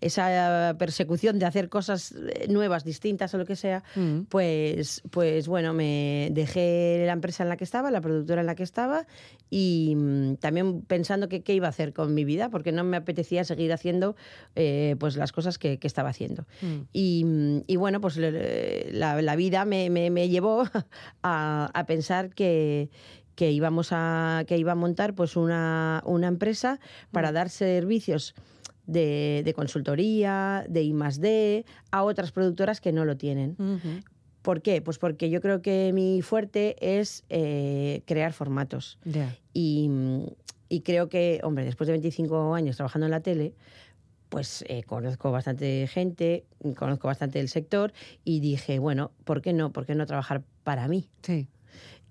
esa 0.00 0.74
persecución 0.78 1.38
de 1.38 1.46
hacer 1.46 1.70
cosas 1.70 2.12
eh, 2.12 2.46
nuevas, 2.50 2.84
distintas 2.84 3.32
o 3.32 3.38
lo 3.38 3.46
que 3.46 3.56
sea, 3.56 3.82
Mm. 3.96 4.22
pues, 4.28 5.00
pues 5.10 5.48
bueno, 5.48 5.72
me 5.72 6.28
dejé 6.32 7.04
la 7.06 7.12
empresa 7.14 7.42
en 7.42 7.48
la 7.48 7.56
que 7.56 7.64
estaba, 7.64 7.90
la 7.90 8.02
productora 8.02 8.42
en 8.42 8.46
la 8.46 8.54
que 8.54 8.64
estaba, 8.64 9.06
y 9.48 9.94
mm, 9.96 10.34
también 10.36 10.82
pensando 10.82 11.30
que 11.30 11.42
qué 11.42 11.54
iba 11.54 11.68
a 11.68 11.70
hacer 11.70 11.94
con 11.94 12.12
mi 12.12 12.24
vida, 12.26 12.50
porque 12.50 12.70
no 12.70 12.84
me 12.84 12.98
apetecía 12.98 13.44
seguir 13.44 13.72
haciendo 13.72 14.14
eh, 14.56 14.96
pues 14.98 15.16
las 15.16 15.32
cosas 15.32 15.56
que, 15.58 15.78
que 15.78 15.86
estaba 15.86 16.10
haciendo. 16.10 16.44
Mm. 16.60 16.80
Y, 16.92 17.24
y 17.66 17.76
bueno, 17.76 18.02
pues 18.02 18.18
la 18.18 19.36
vida 19.36 19.64
me, 19.64 19.88
me- 19.88 20.10
me 20.10 20.28
llevó 20.28 20.64
a, 21.22 21.70
a 21.72 21.86
pensar 21.86 22.34
que 22.34 22.90
que 23.34 23.50
íbamos 23.50 23.88
a 23.92 24.44
que 24.46 24.56
iba 24.58 24.72
a 24.72 24.76
montar 24.76 25.14
pues 25.14 25.36
una, 25.36 26.02
una 26.04 26.28
empresa 26.28 26.80
para 27.10 27.32
dar 27.32 27.50
servicios 27.50 28.34
de, 28.86 29.42
de 29.44 29.54
consultoría, 29.54 30.64
de 30.68 30.82
I 30.82 30.92
más 30.92 31.20
D, 31.20 31.64
a 31.90 32.02
otras 32.02 32.32
productoras 32.32 32.80
que 32.80 32.92
no 32.92 33.04
lo 33.04 33.16
tienen. 33.16 33.56
¿Por 34.42 34.60
qué? 34.60 34.82
Pues 34.82 34.98
porque 34.98 35.30
yo 35.30 35.40
creo 35.40 35.62
que 35.62 35.90
mi 35.94 36.20
fuerte 36.20 36.76
es 36.80 37.24
eh, 37.30 38.02
crear 38.04 38.34
formatos. 38.34 38.98
Y, 39.54 39.88
mm, 39.88 40.26
y 40.68 40.80
creo 40.80 41.08
que, 41.08 41.40
hombre, 41.42 41.64
después 41.64 41.86
de 41.86 41.92
25 41.92 42.54
años 42.54 42.76
trabajando 42.76 43.06
en 43.06 43.12
la 43.12 43.20
tele, 43.20 43.54
pues 44.28 44.64
eh, 44.68 44.82
conozco 44.82 45.30
bastante 45.30 45.86
gente, 45.86 46.44
conozco 46.76 47.06
bastante 47.06 47.40
el 47.40 47.48
sector 47.48 47.92
y 48.24 48.40
dije, 48.40 48.78
bueno, 48.80 49.12
¿por 49.24 49.40
qué 49.40 49.52
no? 49.52 49.72
¿Por 49.72 49.86
qué 49.86 49.94
no 49.94 50.06
trabajar 50.06 50.42
para 50.64 50.88
mí? 50.88 51.08
Sí. 51.22 51.46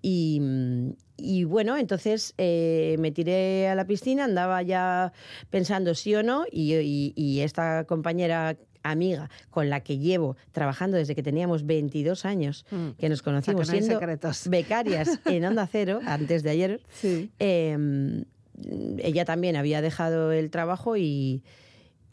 Y, 0.05 0.39
mm, 0.41 0.89
y 1.17 1.43
bueno, 1.45 1.77
entonces 1.77 2.33
eh, 2.37 2.97
me 2.99 3.11
tiré 3.11 3.69
a 3.69 3.75
la 3.75 3.85
piscina, 3.87 4.25
andaba 4.25 4.61
ya 4.61 5.13
pensando 5.49 5.95
sí 5.95 6.13
o 6.13 6.21
no, 6.21 6.45
y, 6.51 6.73
y- 6.75 7.13
y 7.15 7.39
esta 7.39 7.85
compañera 7.85 8.57
amiga 8.83 9.29
con 9.49 9.69
la 9.69 9.79
que 9.79 9.97
llevo 9.97 10.35
trabajando 10.51 10.97
desde 10.97 11.15
que 11.15 11.23
teníamos 11.23 11.65
22 11.65 12.25
años, 12.25 12.65
Mm. 12.69 12.89
que 12.99 13.07
nos 13.07 13.21
O 13.21 13.23
sea, 13.23 13.31
que 13.31 13.31
conocimos 13.31 13.67
no 13.67 13.71
siendo 13.71 13.99
secretos. 13.99 14.47
becarias 14.49 15.19
en 15.25 15.45
Onda 15.45 15.65
Cero, 15.71 16.01
antes 16.05 16.43
de 16.43 16.49
ayer, 16.49 16.81
Sí. 16.91 17.31
eh, 17.39 18.25
ella 18.99 19.25
también 19.25 19.55
había 19.55 19.81
dejado 19.81 20.31
el 20.33 20.49
trabajo 20.51 20.97
y, 20.97 21.43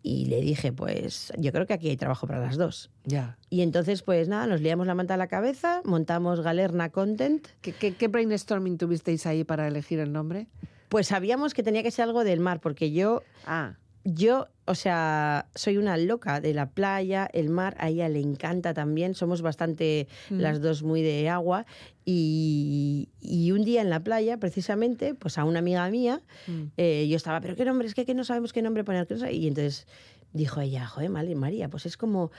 y 0.03 0.27
le 0.27 0.41
dije, 0.41 0.73
pues 0.73 1.33
yo 1.37 1.53
creo 1.53 1.67
que 1.67 1.75
aquí 1.75 1.89
hay 1.89 1.97
trabajo 1.97 2.27
para 2.27 2.41
las 2.41 2.57
dos. 2.57 2.91
Ya. 3.05 3.37
Y 3.51 3.63
entonces, 3.63 4.03
pues 4.03 4.29
nada, 4.29 4.47
nos 4.47 4.61
liamos 4.61 4.87
la 4.87 4.95
manta 4.95 5.15
a 5.15 5.17
la 5.17 5.27
cabeza, 5.27 5.83
montamos 5.85 6.41
Galerna 6.41 6.91
Content. 6.91 7.47
¿Qué, 7.61 7.73
qué, 7.73 7.95
qué 7.95 8.09
brainstorming 8.09 8.79
tuvisteis 8.79 9.27
ahí 9.27 9.45
para 9.45 9.69
elegir 9.69 9.99
el 10.01 10.13
nombre? 10.13 10.47
Pues 10.89 11.09
sabíamos 11.09 11.55
que 11.55 11.63
tenía 11.63 11.83
que 11.83 11.91
ser 11.91 12.05
algo 12.05 12.25
del 12.25 12.41
mar, 12.41 12.61
porque 12.61 12.91
yo, 12.93 13.23
Ah, 13.47 13.77
yo, 14.05 14.49
o 14.67 14.75
sea, 14.75 15.47
soy 15.55 15.77
una 15.77 15.97
loca 15.97 16.41
de 16.41 16.55
la 16.55 16.71
playa, 16.71 17.29
el 17.33 17.51
mar, 17.51 17.77
a 17.79 17.89
ella 17.91 18.09
le 18.09 18.21
encanta 18.21 18.73
también, 18.73 19.15
somos 19.15 19.43
bastante 19.43 20.09
Mm. 20.31 20.39
las 20.41 20.61
dos 20.61 20.83
muy 20.83 21.03
de 21.03 21.29
agua. 21.29 21.67
Y, 22.05 23.09
y 23.21 23.53
un 23.53 23.65
día 23.65 23.83
en 23.83 23.91
la 23.91 24.03
playa, 24.03 24.39
precisamente, 24.39 25.15
pues 25.15 25.39
a 25.39 25.45
una 25.45 25.59
amiga 25.61 25.89
mía, 25.91 26.23
mm, 26.47 26.63
eh, 26.77 27.07
yo 27.09 27.17
estaba, 27.17 27.41
pero 27.41 27.57
qué 27.57 27.65
nombre, 27.65 27.87
es 27.87 27.95
que, 27.95 28.05
que 28.05 28.15
no 28.15 28.25
sabemos 28.25 28.53
qué 28.53 28.63
nombre 28.63 28.85
poner. 28.85 29.07
qué 29.07 29.15
no 29.15 29.21
sabe-". 29.21 29.35
Y 29.35 29.47
entonces 29.49 29.87
dijo 30.33 30.61
ella, 30.61 30.87
joder, 30.87 31.11
María, 31.11 31.69
pues 31.69 31.87
es 31.87 31.97
como 31.97 32.31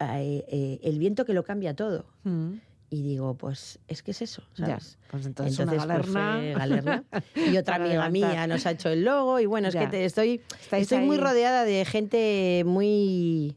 eh, 0.00 0.44
eh, 0.48 0.80
el 0.82 0.98
viento 0.98 1.24
que 1.24 1.34
lo 1.34 1.44
cambia 1.44 1.74
todo. 1.74 2.06
mm. 2.24 2.54
Y 2.92 3.02
digo, 3.02 3.34
pues 3.34 3.78
es 3.86 4.02
que 4.02 4.10
es 4.10 4.20
eso. 4.22 4.42
Pues 4.56 4.66
entonces, 5.24 5.26
Entonces, 5.26 5.60
una 5.60 5.72
pues, 5.72 5.86
galerna. 5.86 6.38
fue 6.40 6.52
Galerna. 6.54 7.04
Y 7.36 7.56
otra 7.56 7.76
amiga 7.76 7.88
levantar. 7.92 8.10
mía 8.12 8.46
nos 8.48 8.66
ha 8.66 8.72
hecho 8.72 8.88
el 8.88 9.04
logo. 9.04 9.38
Y 9.38 9.46
bueno, 9.46 9.68
es 9.68 9.74
Ya. 9.74 9.80
que 9.82 9.86
te- 9.86 10.04
estoy, 10.04 10.40
estoy 10.72 10.98
muy 10.98 11.16
rodeada 11.16 11.64
de 11.64 11.84
gente 11.84 12.64
muy. 12.66 13.56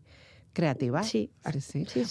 Creativa. 0.54 1.01
Sí, 1.04 1.30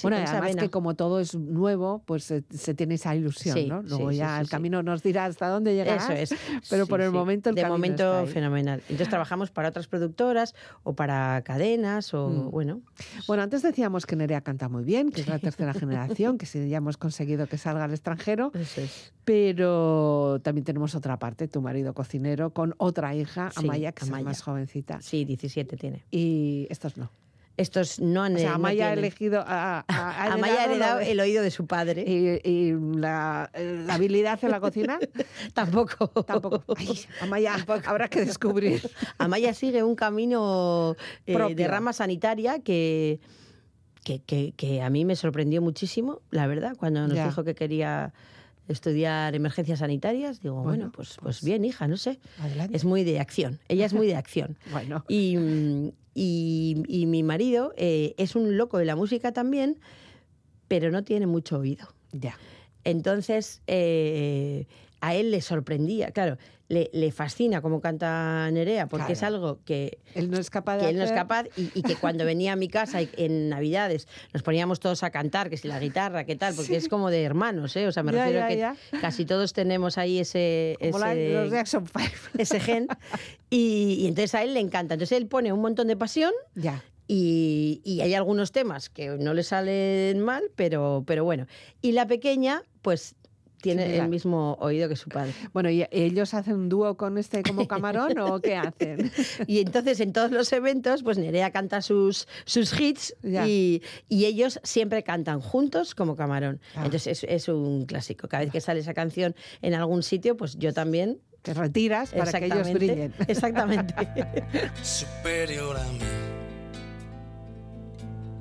bueno, 0.02 0.16
además 0.18 0.42
vena. 0.42 0.62
que 0.62 0.70
como 0.70 0.94
todo 0.94 1.20
es 1.20 1.34
nuevo, 1.34 2.02
pues 2.04 2.24
se, 2.24 2.42
se 2.50 2.74
tiene 2.74 2.94
esa 2.94 3.14
ilusión, 3.14 3.56
Sí, 3.56 3.66
¿no? 3.68 3.82
Luego 3.82 4.10
ya 4.10 4.40
el 4.40 4.48
camino 4.48 4.82
nos 4.82 5.02
dirá 5.02 5.26
hasta 5.26 5.48
dónde 5.48 5.74
llegarás. 5.74 6.10
Eso 6.10 6.34
es. 6.34 6.40
Pero 6.70 6.86
por 6.86 7.00
el 7.00 7.12
momento 7.12 7.50
el 7.50 7.54
De 7.54 7.62
camino 7.62 7.78
momento, 7.78 8.20
está 8.22 8.32
fenomenal. 8.32 8.80
Entonces 8.88 9.08
trabajamos 9.10 9.50
para 9.50 9.68
otras 9.68 9.86
productoras 9.86 10.54
o 10.82 10.94
para 10.94 11.40
cadenas 11.44 12.12
o, 12.14 12.28
Mm. 12.28 12.50
bueno. 12.50 12.80
Bueno, 13.26 13.42
antes 13.42 13.62
decíamos 13.62 14.06
que 14.06 14.16
Nerea 14.16 14.40
canta 14.40 14.68
muy 14.68 14.84
bien, 14.84 15.10
que 15.10 15.20
es 15.20 15.28
la 15.28 15.38
tercera 15.38 15.72
generación, 15.74 16.36
que 16.38 16.46
sí, 16.46 16.68
ya 16.68 16.78
hemos 16.78 16.96
conseguido 16.96 17.46
que 17.46 17.58
salga 17.58 17.84
al 17.84 17.92
extranjero, 17.92 18.50
Eso 18.54 18.80
es. 18.80 19.12
pero 19.24 20.40
también 20.42 20.64
tenemos 20.64 20.94
otra 20.94 21.18
parte, 21.18 21.48
tu 21.48 21.60
marido 21.62 21.94
cocinero, 21.94 22.50
con 22.50 22.74
otra 22.78 23.14
hija, 23.14 23.50
Amaya, 23.56 23.92
que 23.92 24.04
Amaya. 24.04 24.20
es 24.20 24.24
más 24.24 24.42
jovencita. 24.42 25.00
Sí, 25.00 25.24
17 25.24 25.76
tiene. 25.76 26.04
Y 26.10 26.66
estos 26.70 26.96
no. 26.96 27.10
Estos 27.58 28.00
no 28.00 28.22
han 28.22 28.36
O 28.36 28.38
sea, 28.38 28.50
no 28.50 28.54
Amaya 28.56 28.86
ha 28.86 28.88
tienen. 28.90 28.98
elegido... 29.04 29.40
A, 29.46 29.80
a- 29.80 29.84
ha 29.88 30.32
Amaya 30.32 30.62
ha 30.62 30.64
heredado 30.64 31.00
el 31.00 31.20
oído 31.20 31.42
de 31.42 31.50
su 31.50 31.66
padre. 31.66 32.02
y, 32.06 32.40
y 32.48 32.72
la, 32.98 33.50
la 33.54 33.94
habilidad 33.94 34.42
en 34.42 34.50
la 34.50 34.60
cocina 34.60 34.98
Tampoco. 35.54 36.08
tampoco. 36.24 36.74
Ay, 36.76 36.98
Amaya, 37.20 37.56
habrá 37.86 38.08
que 38.08 38.24
descubrir. 38.24 38.80
Amaya 39.18 39.52
sigue 39.54 39.82
un 39.82 39.94
camino 39.96 40.96
eh, 41.26 41.54
de 41.54 41.68
rama 41.68 41.92
sanitaria 41.92 42.58
que, 42.60 43.20
que, 44.02 44.20
que- 44.22 44.52
que 44.56 44.80
a 44.82 44.88
mí 44.90 45.04
me 45.04 45.14
sorprendió 45.14 45.60
muchísimo, 45.60 46.22
la 46.30 46.46
verdad, 46.46 46.74
cuando 46.78 47.06
nos 47.06 47.14
Ya. 47.16 47.26
dijo 47.26 47.44
que 47.44 47.54
quería 47.54 48.12
estudiar 48.68 49.34
emergencias 49.34 49.80
sanitarias. 49.80 50.40
Digo, 50.40 50.54
bueno, 50.56 50.68
Bueno, 50.68 50.92
pues, 50.94 51.08
pues- 51.08 51.20
pues 51.40 51.44
bien, 51.44 51.64
hija, 51.64 51.88
no 51.88 51.96
sé. 51.96 52.18
Adelante. 52.38 52.76
Es 52.76 52.84
muy 52.84 53.04
de 53.04 53.20
acción. 53.20 53.58
Ella 53.68 53.86
es 53.86 53.92
muy 53.92 54.06
de 54.06 54.16
acción. 54.16 54.56
Bueno, 54.72 55.04
Y, 55.08 55.36
y- 56.14 56.82
y 56.88 57.06
mi 57.06 57.22
marido 57.22 57.72
eh, 57.76 58.14
es 58.18 58.36
un 58.36 58.56
loco 58.56 58.78
de 58.78 58.84
la 58.84 58.96
música 58.96 59.32
también, 59.32 59.78
pero 60.68 60.90
no 60.90 61.02
tiene 61.04 61.26
mucho 61.26 61.58
oído. 61.58 61.88
ya. 62.12 62.36
Entonces, 62.84 63.62
eh, 63.68 64.66
a 65.00 65.14
él 65.14 65.30
le 65.30 65.40
sorprendía, 65.40 66.10
claro, 66.10 66.36
le, 66.72 66.88
le 66.94 67.12
fascina 67.12 67.60
cómo 67.60 67.80
canta 67.82 68.50
Nerea, 68.50 68.86
porque 68.86 69.02
Claro. 69.06 69.12
es 69.12 69.22
algo 69.22 69.58
que, 69.66 69.98
Él 70.14 70.30
no 70.30 70.38
es 70.38 70.48
capaz 70.48 70.76
de 70.78 70.84
que 70.84 70.88
él 70.90 70.96
no 70.96 71.04
es 71.04 71.12
capaz 71.12 71.44
y, 71.56 71.70
y 71.74 71.82
que 71.82 71.96
cuando 71.96 72.24
venía 72.24 72.54
a 72.54 72.56
mi 72.56 72.68
casa 72.68 73.02
y- 73.02 73.10
en 73.18 73.50
Navidades 73.50 74.08
nos 74.32 74.42
poníamos 74.42 74.80
todos 74.80 75.02
a 75.02 75.10
cantar, 75.10 75.50
que 75.50 75.58
si 75.58 75.68
la 75.68 75.78
guitarra, 75.78 76.24
qué 76.24 76.34
tal, 76.34 76.54
porque 76.54 76.76
es 76.76 76.88
como 76.88 77.10
de 77.10 77.22
hermanos, 77.24 77.76
¿eh? 77.76 77.86
O 77.86 77.92
sea, 77.92 78.02
me 78.02 78.12
Ya, 78.12 78.24
refiero 78.24 78.38
ya, 78.40 78.46
a 78.46 78.48
que 78.48 78.56
ya. 78.56 79.00
casi 79.02 79.26
todos 79.26 79.52
tenemos 79.52 79.98
ahí 79.98 80.18
ese... 80.20 80.76
Como 80.80 80.98
la- 80.98 81.12
ese- 81.12 81.32
los 81.34 81.50
Jackson 81.50 81.86
Five. 81.86 82.12
ese 82.38 82.58
gen 82.58 82.86
y, 83.50 83.98
y 84.00 84.06
entonces 84.06 84.34
a 84.34 84.42
él 84.42 84.54
le 84.54 84.60
encanta. 84.60 84.94
Entonces 84.94 85.18
él 85.18 85.26
pone 85.26 85.52
un 85.52 85.60
montón 85.60 85.88
de 85.88 85.96
pasión 85.96 86.32
ya. 86.54 86.82
y, 87.06 87.82
y 87.84 88.00
hay 88.00 88.14
algunos 88.14 88.50
temas 88.52 88.88
que 88.88 89.08
no 89.18 89.34
le 89.34 89.42
salen 89.42 90.20
mal, 90.20 90.44
pero, 90.56 91.04
pero 91.06 91.24
bueno. 91.24 91.46
Y 91.82 91.92
la 91.92 92.06
pequeña, 92.06 92.62
pues 92.80 93.14
tiene 93.62 93.84
Similar. 93.84 94.04
el 94.04 94.10
mismo 94.10 94.58
oído 94.60 94.88
que 94.88 94.96
su 94.96 95.08
padre. 95.08 95.32
Bueno, 95.54 95.70
¿y 95.70 95.86
ellos 95.90 96.34
hacen 96.34 96.54
un 96.54 96.68
dúo 96.68 96.96
con 96.96 97.16
este 97.16 97.42
como 97.42 97.66
camarón 97.66 98.18
o 98.18 98.40
qué 98.40 98.56
hacen? 98.56 99.10
Y 99.46 99.60
entonces 99.60 100.00
en 100.00 100.12
todos 100.12 100.30
los 100.30 100.52
eventos, 100.52 101.02
pues 101.02 101.16
Nerea 101.16 101.50
canta 101.50 101.80
sus, 101.80 102.28
sus 102.44 102.78
hits 102.78 103.14
y, 103.22 103.82
y 104.08 104.24
ellos 104.26 104.60
siempre 104.62 105.02
cantan 105.02 105.40
juntos 105.40 105.94
como 105.94 106.16
camarón. 106.16 106.60
Ah. 106.74 106.84
Entonces 106.84 107.22
es, 107.22 107.24
es 107.24 107.48
un 107.48 107.86
clásico. 107.86 108.28
Cada 108.28 108.42
vez 108.44 108.52
que 108.52 108.60
sale 108.60 108.80
esa 108.80 108.94
canción 108.94 109.34
en 109.62 109.74
algún 109.74 110.02
sitio, 110.02 110.36
pues 110.36 110.58
yo 110.58 110.72
también. 110.72 111.20
Te 111.42 111.54
retiras 111.54 112.12
para 112.12 112.30
que 112.38 112.46
ellos 112.46 112.72
brillen. 112.72 113.12
Exactamente. 113.26 113.94
superior 114.82 115.76
a 115.76 115.92
mí. 115.92 115.98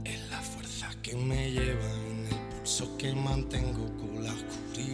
Es 0.06 0.30
la 0.30 0.38
fuerza 0.38 0.88
que 1.02 1.16
me 1.16 1.52
lleva 1.52 1.94
en 2.12 2.28
el 2.28 2.58
pulso 2.58 2.96
que 3.00 3.12
mantengo 3.16 4.01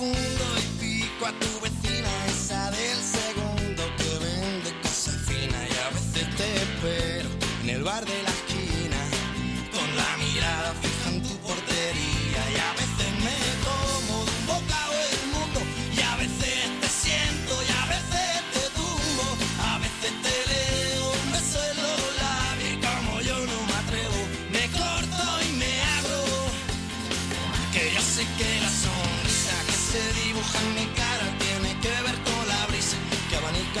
confundo 0.00 0.44
y 0.56 0.80
pico 0.80 1.26
a 1.26 1.49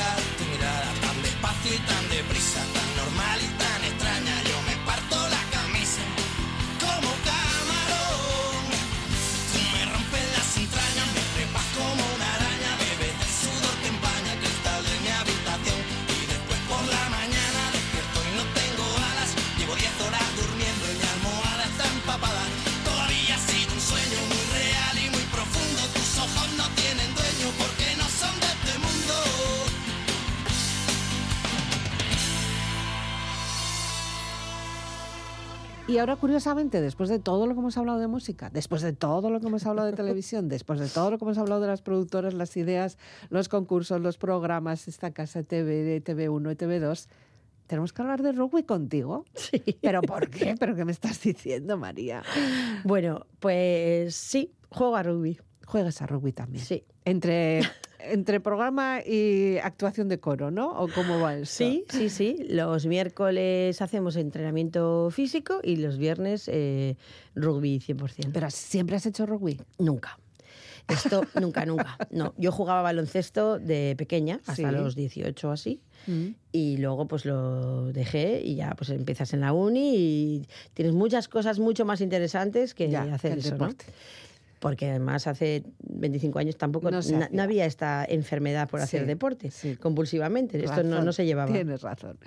que 0.00 0.29
Y 35.90 35.98
ahora, 35.98 36.14
curiosamente, 36.14 36.80
después 36.80 37.08
de 37.08 37.18
todo 37.18 37.48
lo 37.48 37.54
que 37.54 37.58
hemos 37.58 37.76
hablado 37.76 37.98
de 37.98 38.06
música, 38.06 38.48
después 38.48 38.80
de 38.80 38.92
todo 38.92 39.28
lo 39.28 39.40
que 39.40 39.48
hemos 39.48 39.66
hablado 39.66 39.88
de 39.90 39.96
televisión, 39.96 40.48
después 40.48 40.78
de 40.78 40.86
todo 40.86 41.10
lo 41.10 41.18
que 41.18 41.24
hemos 41.24 41.36
hablado 41.36 41.60
de 41.60 41.66
las 41.66 41.82
productoras, 41.82 42.32
las 42.32 42.56
ideas, 42.56 42.96
los 43.28 43.48
concursos, 43.48 44.00
los 44.00 44.16
programas, 44.16 44.86
esta 44.86 45.10
casa 45.10 45.42
TV, 45.42 46.00
TV1 46.04 46.52
y 46.52 46.54
TV2, 46.54 47.08
tenemos 47.66 47.92
que 47.92 48.02
hablar 48.02 48.22
de 48.22 48.30
rugby 48.30 48.62
contigo. 48.62 49.24
Sí. 49.34 49.60
¿Pero 49.80 50.00
por 50.02 50.30
qué? 50.30 50.54
¿Pero 50.60 50.76
qué 50.76 50.84
me 50.84 50.92
estás 50.92 51.20
diciendo, 51.22 51.76
María? 51.76 52.22
Bueno, 52.84 53.26
pues 53.40 54.14
sí, 54.14 54.52
juego 54.68 54.94
a 54.94 55.02
rugby. 55.02 55.40
Juegas 55.66 56.00
a 56.02 56.06
rugby 56.06 56.30
también. 56.30 56.64
Sí. 56.64 56.84
Entre, 57.04 57.62
entre 58.04 58.40
programa 58.40 59.00
y 59.04 59.58
actuación 59.62 60.08
de 60.08 60.18
coro, 60.18 60.50
¿no? 60.50 60.70
¿O 60.72 60.88
cómo 60.88 61.20
va 61.20 61.36
eso? 61.36 61.52
Sí, 61.52 61.84
sí, 61.88 62.08
sí. 62.10 62.36
Los 62.48 62.86
miércoles 62.86 63.80
hacemos 63.82 64.16
entrenamiento 64.16 65.10
físico 65.10 65.60
y 65.62 65.76
los 65.76 65.98
viernes 65.98 66.48
eh, 66.52 66.96
rugby 67.34 67.78
100%. 67.80 68.30
Pero 68.32 68.50
siempre 68.50 68.96
has 68.96 69.06
hecho 69.06 69.26
rugby. 69.26 69.60
Nunca. 69.78 70.18
Esto 70.88 71.22
nunca, 71.40 71.64
nunca. 71.66 71.96
No, 72.10 72.34
yo 72.36 72.50
jugaba 72.50 72.82
baloncesto 72.82 73.58
de 73.58 73.94
pequeña, 73.96 74.36
hasta 74.46 74.54
Sí. 74.54 74.76
los 74.76 74.94
18 74.96 75.48
o 75.48 75.52
así, 75.52 75.80
Mm. 76.06 76.28
y 76.50 76.78
luego 76.78 77.06
pues 77.06 77.26
lo 77.26 77.92
dejé 77.92 78.40
y 78.42 78.54
ya 78.54 78.74
pues 78.74 78.88
empiezas 78.88 79.34
en 79.34 79.40
la 79.42 79.52
uni 79.52 79.92
y 79.94 80.46
tienes 80.72 80.94
muchas 80.94 81.28
cosas 81.28 81.58
mucho 81.58 81.84
más 81.84 82.00
interesantes 82.00 82.72
que 82.74 82.88
Ya, 82.88 83.02
hacer 83.02 83.32
que 83.34 83.40
el 83.40 83.44
eso, 83.44 83.56
¿no? 83.58 83.68
Porque 84.60 84.90
además 84.90 85.26
hace 85.26 85.64
25 85.80 86.38
años 86.38 86.56
tampoco 86.56 86.90
No 86.90 87.42
había 87.42 87.64
esta 87.64 88.04
enfermedad 88.08 88.68
por 88.68 88.80
hacer 88.80 89.00
Sí, 89.00 89.06
deporte 89.06 89.50
sí. 89.50 89.76
compulsivamente. 89.76 90.62
Esto 90.64 90.84
no, 90.84 91.02
no 91.02 91.12
se 91.12 91.26
llevaba. 91.26 91.52
Tienes 91.52 91.82
razón. 91.82 92.18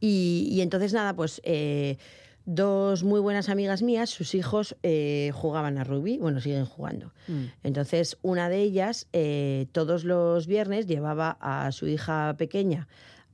Y, 0.00 0.48
y 0.50 0.60
entonces 0.62 0.92
nada, 0.92 1.14
pues 1.14 1.40
eh, 1.44 1.98
dos 2.44 3.04
muy 3.04 3.20
buenas 3.20 3.50
amigas 3.50 3.82
mías, 3.82 4.08
sus 4.08 4.34
hijos 4.34 4.74
eh, 4.82 5.32
jugaban 5.34 5.76
a 5.76 5.84
rugby, 5.84 6.16
bueno, 6.18 6.40
siguen 6.40 6.64
jugando. 6.64 7.12
Mm. 7.26 7.44
Entonces 7.62 8.16
una 8.22 8.48
de 8.48 8.62
ellas 8.62 9.06
eh, 9.12 9.66
todos 9.72 10.04
los 10.04 10.46
viernes 10.46 10.86
llevaba 10.86 11.36
a 11.40 11.70
su 11.72 11.86
hija 11.86 12.34
pequeña 12.38 12.88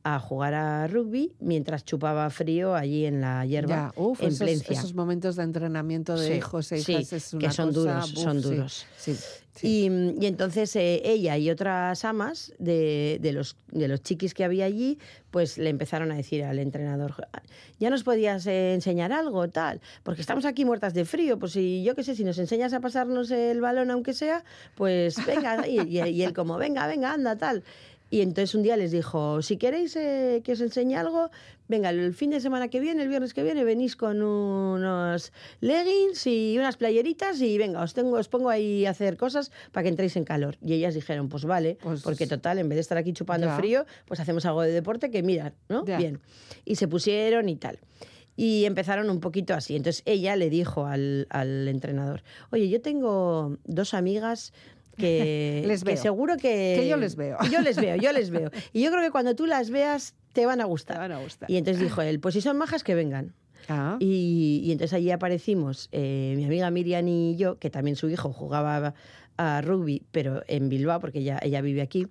a 0.07 0.19
jugar 0.21 0.53
a 0.55 0.87
rugby 0.87 1.33
mientras 1.41 1.85
chupaba 1.85 2.29
frío 2.29 2.75
allí 2.75 3.07
en 3.07 3.23
la 3.23 3.47
hierba 3.47 3.93
Ya, 3.97 4.01
uf, 4.03 4.21
en 4.21 4.29
esos, 4.29 4.39
Plencia. 4.41 4.79
esos 4.79 4.95
momentos 4.95 5.37
de 5.37 5.45
entrenamiento 5.45 6.15
de 6.17 6.27
Sí, 6.29 6.33
hijos 6.35 6.71
e 6.73 6.81
sí, 6.83 6.95
es 7.11 7.33
una 7.33 7.49
que 7.49 7.53
son 7.55 7.69
cosa, 7.73 7.81
duros, 7.81 8.11
son 8.11 8.41
duros. 8.43 8.87
Sí. 8.99 9.17
Y, 9.63 9.87
y 10.21 10.27
entonces 10.27 10.75
eh, 10.77 11.01
ella 11.05 11.39
y 11.39 11.49
otras 11.49 12.05
amas 12.05 12.53
de, 12.59 13.19
de 13.23 13.33
los, 13.33 13.57
de 13.71 13.87
los 13.87 14.03
chiquis 14.03 14.35
que 14.35 14.43
había 14.45 14.65
allí, 14.65 14.99
pues 15.31 15.59
le 15.59 15.71
empezaron 15.71 16.11
a 16.11 16.17
decir 16.17 16.43
al 16.43 16.59
entrenador, 16.59 17.15
ya 17.79 17.89
nos 17.89 18.03
podías 18.03 18.47
eh, 18.49 18.75
enseñar 18.75 19.13
algo, 19.13 19.49
tal, 19.49 19.81
porque 20.03 20.21
estamos 20.21 20.45
aquí 20.45 20.65
muertas 20.65 20.93
de 20.93 21.05
frío, 21.05 21.39
pues 21.39 21.53
si 21.53 21.85
yo 21.85 21.95
qué 21.95 22.03
sé, 22.03 22.17
si 22.17 22.25
nos 22.25 22.39
enseñas 22.39 22.73
a 22.73 22.81
pasarnos 22.81 23.31
el 23.31 23.61
balón 23.61 23.93
aunque 23.93 24.13
sea, 24.13 24.45
pues 24.75 25.25
venga, 25.25 25.67
y, 25.69 25.81
y- 25.81 26.01
y 26.09 26.23
él 26.25 26.35
como, 26.35 26.57
venga, 26.59 26.87
venga, 26.89 27.13
anda, 27.15 27.37
tal. 27.37 27.63
Y 28.15 28.21
entonces 28.21 28.55
un 28.55 28.63
día 28.63 28.77
les 28.77 28.93
dijo, 28.93 29.43
si 29.43 29.57
queréis 29.57 29.97
eh, 29.97 30.41
que 30.45 30.53
os 30.53 30.61
enseñe 30.61 30.95
algo, 30.95 31.31
venga, 31.67 31.91
el 31.91 32.15
fin 32.15 32.31
de 32.31 32.39
semana 32.41 32.69
que 32.69 32.79
viene, 32.79 33.03
el 33.03 33.09
viernes 33.09 33.35
que 33.35 33.43
viene, 33.43 33.65
venís 33.65 33.97
con 33.97 34.23
unos 34.23 35.33
leggings 35.61 36.25
y 36.29 36.55
unas 36.57 36.77
playeritas 36.77 37.41
y 37.41 37.59
venga, 37.59 37.83
os, 37.83 37.93
tengo, 37.93 38.17
os 38.17 38.29
pongo 38.29 38.51
ahí 38.51 38.87
a 38.87 38.91
hacer 38.91 39.17
cosas 39.17 39.51
para 39.73 39.83
que 39.83 39.89
entréis 39.89 40.15
en 40.15 40.25
calor. 40.25 40.57
Y 40.65 40.75
ellas 40.75 40.95
dijeron, 40.95 41.29
pues 41.29 41.45
vale, 41.45 41.77
Pues- 41.83 42.03
porque 42.03 42.29
total, 42.29 42.61
en 42.61 42.69
vez 42.69 42.77
de 42.77 42.83
estar 42.83 42.99
aquí 42.99 43.13
chupando 43.13 43.49
Ya. 43.49 43.57
frío, 43.57 43.85
pues 44.07 44.21
hacemos 44.21 44.47
algo 44.47 44.63
de 44.63 44.71
deporte 44.71 45.11
que 45.11 45.25
mirad, 45.25 45.53
¿no? 45.69 45.85
Ya. 45.85 45.99
Bien. 45.99 46.21
Y 46.65 46.77
se 46.77 46.87
pusieron 46.87 47.49
y 47.49 47.57
tal. 47.57 47.81
Y 48.37 48.65
empezaron 48.65 49.11
un 49.11 49.19
poquito 49.19 49.55
así. 49.55 49.75
Entonces 49.75 50.03
ella 50.07 50.37
le 50.37 50.51
dijo 50.51 50.87
al, 50.87 51.27
al 51.31 51.67
entrenador, 51.67 52.23
oye, 52.53 52.69
yo 52.69 52.81
tengo 52.81 53.59
dos 53.65 53.93
amigas 53.93 54.53
que, 54.97 55.63
Les 55.67 55.83
que 55.85 55.93
veo. 55.93 56.03
seguro 56.03 56.37
que... 56.37 56.77
Que 56.79 56.89
yo 56.89 56.97
les 56.97 57.17
veo. 57.17 57.37
Yo 57.51 57.61
les 57.61 57.77
veo, 57.77 57.97
yo 57.97 58.13
les 58.13 58.31
veo. 58.31 58.51
Y 58.73 58.83
yo 58.83 58.91
creo 58.91 59.03
que 59.03 59.11
cuando 59.11 59.35
tú 59.35 59.47
las 59.47 59.71
veas 59.71 60.15
te 60.33 60.47
van 60.47 60.61
a 60.61 60.65
gustar. 60.65 60.97
Te 60.97 61.01
van 61.01 61.13
a 61.13 61.19
gustar. 61.23 61.51
Y 61.51 61.57
entonces 61.57 61.83
dijo 61.83 62.03
él, 62.03 62.21
pues 62.21 62.35
si 62.35 62.41
son 62.41 62.57
majas 62.59 62.83
que 62.85 62.95
vengan. 62.95 63.35
Ah, 63.69 63.97
Y, 63.99 64.61
y 64.65 64.73
entonces 64.73 64.93
allí 64.95 65.11
aparecimos 65.11 65.89
eh, 65.93 66.35
mi 66.37 66.45
amiga 66.45 66.71
Miriam 66.71 67.07
y 67.09 67.35
yo, 67.37 67.59
que 67.59 67.71
también 67.71 67.97
su 67.97 68.11
hijo 68.11 68.33
jugaba 68.33 68.95
a 69.39 69.61
rugby, 69.63 70.03
pero 70.13 70.43
en 70.49 70.69
Bilbao, 70.69 71.01
porque 71.01 71.21
ella, 71.21 71.39
ella 71.43 71.61
vive 71.63 71.81
aquí. 71.83 72.07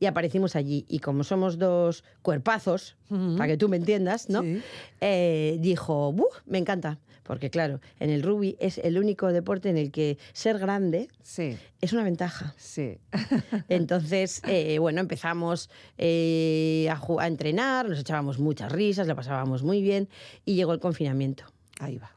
Y 0.00 0.06
aparecimos 0.06 0.54
allí. 0.56 0.84
Y 0.88 0.98
como 1.00 1.24
somos 1.24 1.58
dos 1.58 2.04
cuerpazos, 2.22 2.96
para 3.08 3.46
que 3.48 3.56
tú 3.56 3.68
me 3.68 3.76
entiendas, 3.76 4.28
¿no? 4.28 4.42
Sí. 4.42 4.60
Eh, 5.00 5.56
dijo, 5.60 6.12
¡buh! 6.12 6.28
Me 6.46 6.58
encanta. 6.58 6.98
Porque 7.28 7.50
claro, 7.50 7.80
en 8.00 8.08
el 8.08 8.22
rugby 8.22 8.56
es 8.58 8.78
el 8.78 8.98
único 8.98 9.30
deporte 9.30 9.68
en 9.68 9.76
el 9.76 9.92
que 9.92 10.16
ser 10.32 10.58
grande 10.58 11.08
sí, 11.22 11.58
es 11.82 11.92
una 11.92 12.02
ventaja. 12.02 12.54
sí. 12.56 12.96
Entonces, 13.68 14.40
eh, 14.48 14.78
bueno, 14.78 15.00
empezamos 15.00 15.68
eh, 15.98 16.88
a, 16.90 17.26
entrenar, 17.26 17.86
nos 17.86 18.00
echábamos 18.00 18.38
muchas 18.38 18.72
risas, 18.72 19.06
lo 19.06 19.14
pasábamos 19.14 19.62
muy 19.62 19.82
bien 19.82 20.08
y 20.46 20.54
llegó 20.54 20.72
el 20.72 20.80
confinamiento. 20.80 21.44
Ahí 21.80 21.98
va. 21.98 22.10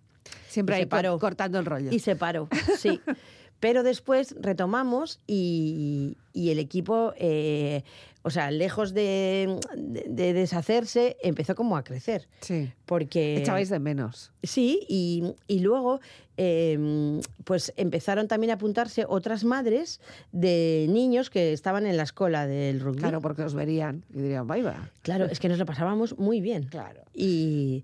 Siempre 0.47 0.75
ahí 0.77 0.85
paró. 0.85 1.11
cor- 1.11 1.19
cortando 1.31 1.59
el 1.59 1.65
rollo. 1.65 1.91
Y 1.91 1.99
se 1.99 2.15
paró, 2.15 2.47
sí. 2.77 3.01
Pero 3.61 3.83
después 3.83 4.35
retomamos 4.41 5.19
y, 5.27 6.17
y 6.33 6.49
el 6.49 6.59
equipo, 6.59 7.13
eh, 7.15 7.83
o 8.23 8.29
sea, 8.29 8.51
lejos 8.51 8.93
de, 8.93 9.57
de- 9.77 10.05
de 10.09 10.33
deshacerse, 10.33 11.15
empezó 11.23 11.55
como 11.55 11.77
a 11.77 11.83
crecer. 11.83 12.27
Sí. 12.41 12.71
Porque... 12.85 13.37
Echabais 13.37 13.69
de 13.69 13.79
menos. 13.79 14.31
Sí, 14.43 14.79
y, 14.89 15.23
y 15.47 15.59
luego 15.59 16.01
eh, 16.37 17.21
pues 17.43 17.71
empezaron 17.77 18.27
también 18.27 18.49
a 18.49 18.55
apuntarse 18.55 19.05
otras 19.07 19.43
madres 19.43 20.01
de 20.31 20.87
niños 20.89 21.29
que 21.29 21.53
estaban 21.53 21.85
en 21.85 21.97
la 21.97 22.03
escuela 22.03 22.47
del 22.47 22.79
rugby. 22.79 22.97
Claro, 22.99 23.21
porque 23.21 23.43
os 23.43 23.53
verían 23.53 24.03
y 24.11 24.21
dirían, 24.21 24.49
va, 24.49 24.57
va. 24.57 24.89
Claro, 25.03 25.25
es 25.25 25.39
que 25.39 25.49
nos 25.49 25.59
lo 25.59 25.67
pasábamos 25.67 26.17
muy 26.17 26.41
bien. 26.41 26.63
Claro. 26.63 27.01
Y, 27.13 27.83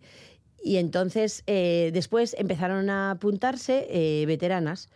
y 0.64 0.78
entonces 0.78 1.44
eh, 1.46 1.92
después 1.94 2.36
empezaron 2.40 2.90
a 2.90 3.12
apuntarse 3.12 3.86
eh, 3.92 4.26
veteranas. 4.26 4.90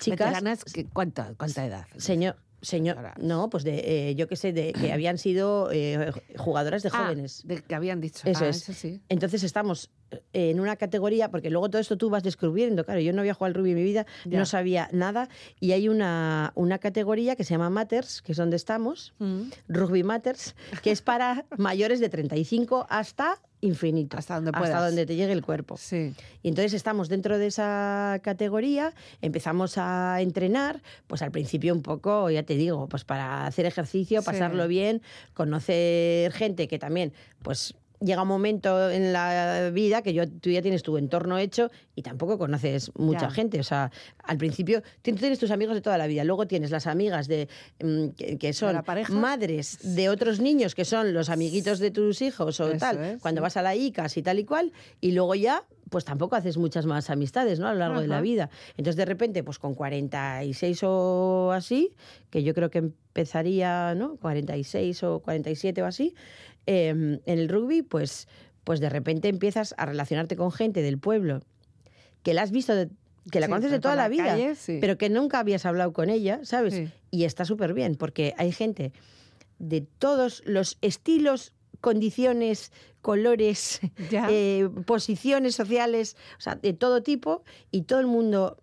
Chicas, 0.00 0.18
Veteranas, 0.28 0.64
¿qué- 0.64 0.86
¿cuánta, 0.86 1.34
¿cuánta 1.36 1.64
edad? 1.66 1.86
señor, 1.96 2.36
señor, 2.62 2.96
no, 3.18 3.48
pues 3.50 3.64
de, 3.64 4.10
eh, 4.10 4.14
yo 4.16 4.26
qué 4.28 4.36
sé, 4.36 4.52
de 4.52 4.72
que 4.72 4.92
habían 4.92 5.16
sido 5.18 5.70
eh, 5.72 6.12
jugadoras 6.36 6.82
de 6.82 6.90
Ah, 6.92 7.04
jóvenes. 7.04 7.42
de 7.46 7.62
que 7.62 7.74
habían 7.74 8.00
dicho. 8.00 8.20
Eso 8.28 8.44
Ah, 8.44 8.48
es. 8.48 8.56
Eso 8.62 8.72
sí. 8.72 9.00
Entonces 9.08 9.42
estamos 9.42 9.90
en 10.32 10.58
una 10.60 10.76
categoría, 10.76 11.30
porque 11.30 11.50
luego 11.50 11.68
todo 11.70 11.80
esto 11.80 11.96
tú 11.96 12.10
vas 12.10 12.22
descubriendo, 12.22 12.84
claro, 12.84 13.00
yo 13.00 13.12
no 13.12 13.20
había 13.20 13.34
jugado 13.34 13.46
al 13.50 13.54
rugby 13.54 13.70
en 13.70 13.76
mi 13.76 13.82
vida, 13.84 14.06
Ya. 14.24 14.38
no 14.38 14.46
sabía 14.46 14.88
nada, 14.92 15.28
y 15.60 15.72
hay 15.72 15.88
una, 15.88 16.52
una 16.56 16.78
categoría 16.78 17.36
que 17.36 17.44
se 17.44 17.54
llama 17.54 17.70
Matters, 17.70 18.22
que 18.22 18.32
es 18.32 18.38
donde 18.38 18.56
estamos, 18.56 19.12
Mm. 19.18 19.42
Rugby 19.68 20.02
Matters, 20.02 20.54
que 20.82 20.90
es 20.90 21.02
para 21.02 21.44
mayores 21.58 22.00
de 22.00 22.08
35 22.08 22.86
hasta 22.88 23.38
infinito. 23.62 24.16
Hasta 24.16 24.36
donde 24.36 24.52
puedas. 24.52 24.70
Hasta 24.70 24.86
donde 24.86 25.04
te 25.04 25.16
llegue 25.16 25.32
el 25.34 25.42
cuerpo. 25.42 25.76
Sí. 25.76 26.14
Y 26.42 26.48
entonces 26.48 26.72
estamos 26.72 27.10
dentro 27.10 27.36
de 27.36 27.46
esa 27.48 28.18
categoría, 28.22 28.94
empezamos 29.20 29.76
a 29.76 30.20
entrenar, 30.22 30.80
pues 31.06 31.20
al 31.20 31.30
principio 31.30 31.74
un 31.74 31.82
poco, 31.82 32.30
ya 32.30 32.42
te 32.42 32.54
digo, 32.56 32.88
pues 32.88 33.04
para 33.04 33.44
hacer 33.46 33.66
ejercicio, 33.66 34.20
Sí. 34.22 34.26
pasarlo 34.26 34.66
bien, 34.66 35.02
conocer 35.34 36.32
gente 36.32 36.68
que 36.68 36.78
también, 36.78 37.12
pues 37.42 37.74
llega 38.00 38.22
un 38.22 38.28
momento 38.28 38.90
en 38.90 39.12
la 39.12 39.70
vida 39.72 40.02
que 40.02 40.12
yo, 40.14 40.28
tú 40.28 40.50
ya 40.50 40.62
tienes 40.62 40.82
tu 40.82 40.96
entorno 40.96 41.38
hecho 41.38 41.70
y 41.94 42.02
tampoco 42.02 42.38
conoces 42.38 42.90
mucha 42.96 43.28
Ya. 43.28 43.30
gente. 43.30 43.60
O 43.60 43.62
sea, 43.64 43.90
al 44.24 44.38
principio 44.38 44.82
tú 45.02 45.12
tienes 45.14 45.38
tus 45.38 45.50
amigos 45.50 45.74
de 45.74 45.80
toda 45.82 45.98
la 45.98 46.06
vida, 46.06 46.24
luego 46.24 46.46
tienes 46.46 46.70
las 46.70 46.86
amigas 46.86 47.28
de 47.28 47.48
mm, 47.82 48.08
que, 48.16 48.38
que 48.38 48.52
son 48.52 48.72
la 48.74 48.82
pareja? 48.82 49.12
madres 49.12 49.78
de 49.96 50.08
otros 50.08 50.40
niños 50.40 50.74
que 50.74 50.84
son 50.84 51.12
los 51.12 51.28
amiguitos 51.28 51.78
de 51.78 51.90
tus 51.90 52.22
hijos 52.22 52.58
o 52.60 52.68
Eso 52.70 52.78
tal, 52.78 53.04
es, 53.04 53.20
cuando 53.22 53.40
sí. 53.40 53.42
vas 53.42 53.56
a 53.56 53.62
la 53.62 53.74
ICAS 53.76 54.16
y 54.16 54.22
tal 54.22 54.38
y 54.38 54.44
cual, 54.44 54.72
y 55.00 55.12
luego 55.12 55.34
ya 55.34 55.64
pues 55.90 56.04
tampoco 56.04 56.36
haces 56.36 56.56
muchas 56.56 56.86
más 56.86 57.10
amistades, 57.10 57.58
¿no? 57.58 57.66
A 57.66 57.72
lo 57.72 57.80
largo 57.80 58.00
de 58.00 58.06
la 58.06 58.16
Ajá. 58.16 58.22
vida. 58.22 58.50
Entonces, 58.76 58.94
de 58.94 59.04
repente, 59.06 59.42
pues 59.42 59.58
con 59.58 59.74
46 59.74 60.82
o 60.84 61.50
así, 61.52 61.96
que 62.30 62.44
yo 62.44 62.54
creo 62.54 62.70
que 62.70 62.78
empezaría, 62.78 63.96
¿no? 63.96 64.14
46 64.18 65.02
o 65.02 65.18
47 65.18 65.82
o 65.82 65.86
así, 65.86 66.14
eh, 66.66 66.88
en 66.88 67.20
el 67.26 67.48
rugby, 67.48 67.82
pues, 67.82 68.28
pues 68.64 68.80
de 68.80 68.88
repente 68.88 69.28
empiezas 69.28 69.74
a 69.78 69.86
relacionarte 69.86 70.36
con 70.36 70.52
gente 70.52 70.82
del 70.82 70.98
pueblo 70.98 71.40
que 72.22 72.34
la 72.34 72.42
has 72.42 72.50
visto, 72.50 72.74
de- 72.74 72.88
que 73.30 73.40
la 73.40 73.46
Sí, 73.46 73.50
conoces 73.52 73.70
de 73.70 73.80
toda 73.80 73.96
la 73.96 74.02
la 74.04 74.08
vida, 74.08 74.24
calle, 74.26 74.54
sí. 74.54 74.78
pero 74.80 74.96
que 74.98 75.08
nunca 75.10 75.38
habías 75.40 75.66
hablado 75.66 75.92
con 75.92 76.10
ella, 76.10 76.40
¿sabes? 76.42 76.74
Sí. 76.74 76.88
Y 77.10 77.24
está 77.24 77.44
súper 77.44 77.74
bien, 77.74 77.94
porque 77.96 78.34
hay 78.38 78.52
gente 78.52 78.92
de 79.58 79.82
todos 79.98 80.42
los 80.46 80.78
estilos, 80.80 81.52
condiciones, 81.80 82.72
colores, 83.02 83.80
eh, 84.10 84.68
posiciones 84.86 85.54
sociales, 85.54 86.16
o 86.38 86.40
sea, 86.40 86.54
de 86.56 86.72
todo 86.72 87.02
tipo, 87.02 87.42
y 87.70 87.82
todo 87.82 88.00
el 88.00 88.06
mundo, 88.06 88.58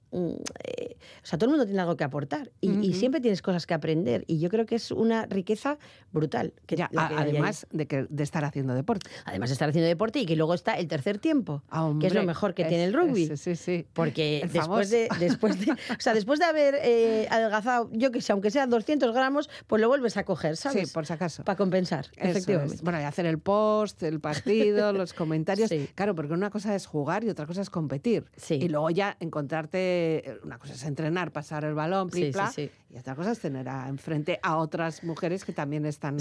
eh, 0.64 0.96
o 1.24 1.26
sea, 1.26 1.38
todo 1.38 1.46
el 1.50 1.52
mundo 1.52 1.66
tiene 1.66 1.80
algo 1.82 1.96
que 1.98 2.04
aportar, 2.04 2.52
y, 2.62 2.94
siempre 2.94 3.22
tienes 3.22 3.42
cosas 3.42 3.66
que 3.66 3.74
aprender, 3.74 4.24
y 4.28 4.40
yo 4.40 4.50
creo 4.50 4.66
que 4.66 4.76
es 4.76 4.92
una 4.92 5.26
riqueza 5.26 5.78
brutal. 6.12 6.54
Que, 6.66 6.76
Ya, 6.76 6.90
la 6.92 7.06
a- 7.06 7.08
que 7.10 7.14
hay 7.16 7.24
ahí. 7.24 7.30
además 7.32 7.68
de, 7.72 7.86
que, 7.88 8.06
de 8.10 8.24
estar 8.24 8.44
haciendo 8.46 8.74
deporte. 8.74 9.10
además 9.26 9.50
de 9.50 9.54
estar 9.54 9.70
haciendo 9.70 9.88
deporte, 9.88 10.20
y 10.20 10.26
que 10.26 10.36
luego 10.36 10.54
está 10.54 10.74
el 10.76 10.88
tercer 10.88 11.18
tiempo, 11.20 11.64
Ah, 11.70 11.94
que 12.00 12.08
es 12.08 12.14
lo 12.14 12.24
mejor 12.24 12.54
que 12.54 12.64
es- 12.64 12.68
tiene 12.70 12.86
el 12.86 12.94
rugby. 12.94 13.24
es- 13.32 13.40
sí, 13.42 13.56
sí. 13.56 13.86
Porque 13.94 14.38
El 14.42 14.52
después 14.52 14.90
famoso. 14.90 14.90
de, 14.92 15.10
después 15.20 15.66
de, 15.66 15.72
o 15.74 16.00
sea, 16.00 16.14
después 16.14 16.40
de 16.40 16.46
haber 16.46 16.76
eh, 16.82 17.28
adelgazado, 17.30 17.90
yo 17.94 18.12
que 18.12 18.22
sé, 18.22 18.32
aunque 18.32 18.52
sean 18.52 18.70
200 18.70 19.14
gramos, 19.14 19.50
pues 19.68 19.82
lo 19.82 19.88
vuelves 19.88 20.18
a 20.18 20.24
coger, 20.24 20.58
¿sabes? 20.58 20.88
Sí, 20.90 20.94
por 20.94 21.06
si 21.06 21.14
acaso. 21.14 21.44
Para 21.44 21.58
compensar, 21.58 22.06
Eso 22.16 22.30
efectivamente. 22.30 22.76
es. 22.76 22.82
Bueno, 22.82 23.00
y 23.02 23.04
hacer 23.04 23.26
el 23.26 23.40
post, 23.40 24.02
el 24.04 24.20
partido, 24.20 24.94
los 24.94 25.14
comentarios. 25.14 25.70
Sí. 25.70 25.90
Claro, 25.96 26.16
porque 26.16 26.34
una 26.34 26.50
cosa 26.50 26.74
es 26.76 26.86
jugar 26.86 27.24
y 27.24 27.30
otra 27.30 27.46
cosa 27.46 27.62
es 27.62 27.70
competir. 27.70 28.26
Sí. 28.36 28.56
Y 28.56 28.70
luego 28.70 28.90
ya 28.90 29.18
encontrarte, 29.20 30.07
eh, 30.18 30.40
una 30.44 30.58
cosa 30.58 30.74
es 30.74 30.84
entrenar, 30.84 31.32
pasar 31.32 31.64
el 31.66 31.74
balón, 31.74 32.10
pli, 32.10 32.20
Sí, 32.22 32.26
sí, 32.28 32.32
pla, 32.32 32.48
sí. 32.52 32.70
y 32.94 32.98
otra 32.98 33.16
cosa 33.16 33.32
es 33.32 33.40
tener 33.40 33.68
a- 33.70 33.88
enfrente 33.90 34.40
a 34.42 34.58
otras 34.58 35.04
mujeres 35.04 35.46
que 35.46 35.54
también 35.54 35.86
están 35.86 36.18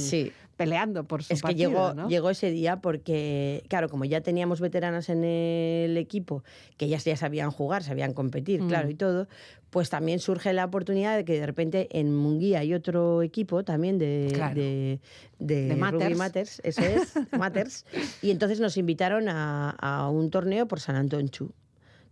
peleando 0.56 1.04
por 1.04 1.22
su 1.22 1.32
Es 1.32 1.40
que 1.40 1.48
partido, 1.48 1.70
llegó, 1.70 1.94
¿no? 1.94 2.08
llegó 2.08 2.30
ese 2.30 2.50
día 2.50 2.80
porque, 2.80 3.64
claro, 3.68 3.88
como 3.88 4.04
ya 4.04 4.20
teníamos 4.20 4.60
veteranas 4.60 5.08
en 5.08 5.24
el 5.24 5.96
equipo, 5.96 6.42
que 6.76 6.86
ellas 6.86 7.04
ya 7.04 7.16
sabían 7.16 7.50
jugar, 7.50 7.82
sabían 7.82 8.12
competir, 8.12 8.62
Mm. 8.62 8.68
claro, 8.68 8.90
y 8.90 8.94
todo, 8.94 9.28
pues 9.70 9.90
también 9.90 10.20
surge 10.20 10.52
la 10.52 10.64
oportunidad 10.64 11.16
de 11.16 11.24
que 11.24 11.38
de 11.38 11.44
repente 11.46 11.88
en 11.98 12.14
Munguía 12.14 12.60
hay 12.60 12.72
otro 12.72 13.22
equipo 13.22 13.62
también 13.64 13.98
de, 13.98 14.30
Claro. 14.32 14.54
de, 14.54 15.00
de 15.38 15.54
De 15.66 15.74
Rugby 15.74 15.80
Matters. 15.80 16.16
Matters, 16.18 16.60
eso 16.64 16.82
es, 16.82 17.12
Matters, 17.38 17.84
y 18.22 18.30
entonces 18.30 18.60
nos 18.60 18.76
invitaron 18.76 19.28
a, 19.28 19.70
a 19.70 20.08
un 20.08 20.30
torneo 20.30 20.66
por 20.66 20.80
San 20.80 20.96
Antonchu. 20.96 21.52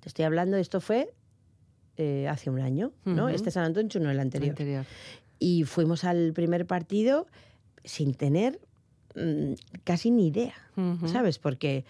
Te 0.01 0.09
estoy 0.11 0.27
hablando, 0.27 0.59
esto 0.59 0.83
fue 0.83 1.15
eh, 1.97 2.27
hace 2.29 2.51
un 2.51 2.61
año, 2.61 2.93
¿no? 3.05 3.29
Este 3.29 3.51
San 3.51 3.65
Antonchu, 3.65 4.01
no 4.01 4.11
el 4.11 4.21
anterior. 4.21 4.51
Anterior. 4.51 4.85
Y 5.39 5.65
fuimos 5.65 6.05
al 6.05 6.33
primer 6.33 6.67
partido 6.67 7.27
sin 7.85 8.15
tener 8.15 8.61
mm, 9.15 9.53
casi 9.85 10.11
ni 10.11 10.29
idea. 10.29 10.55
¿sabes? 11.09 11.39
Porque 11.39 11.85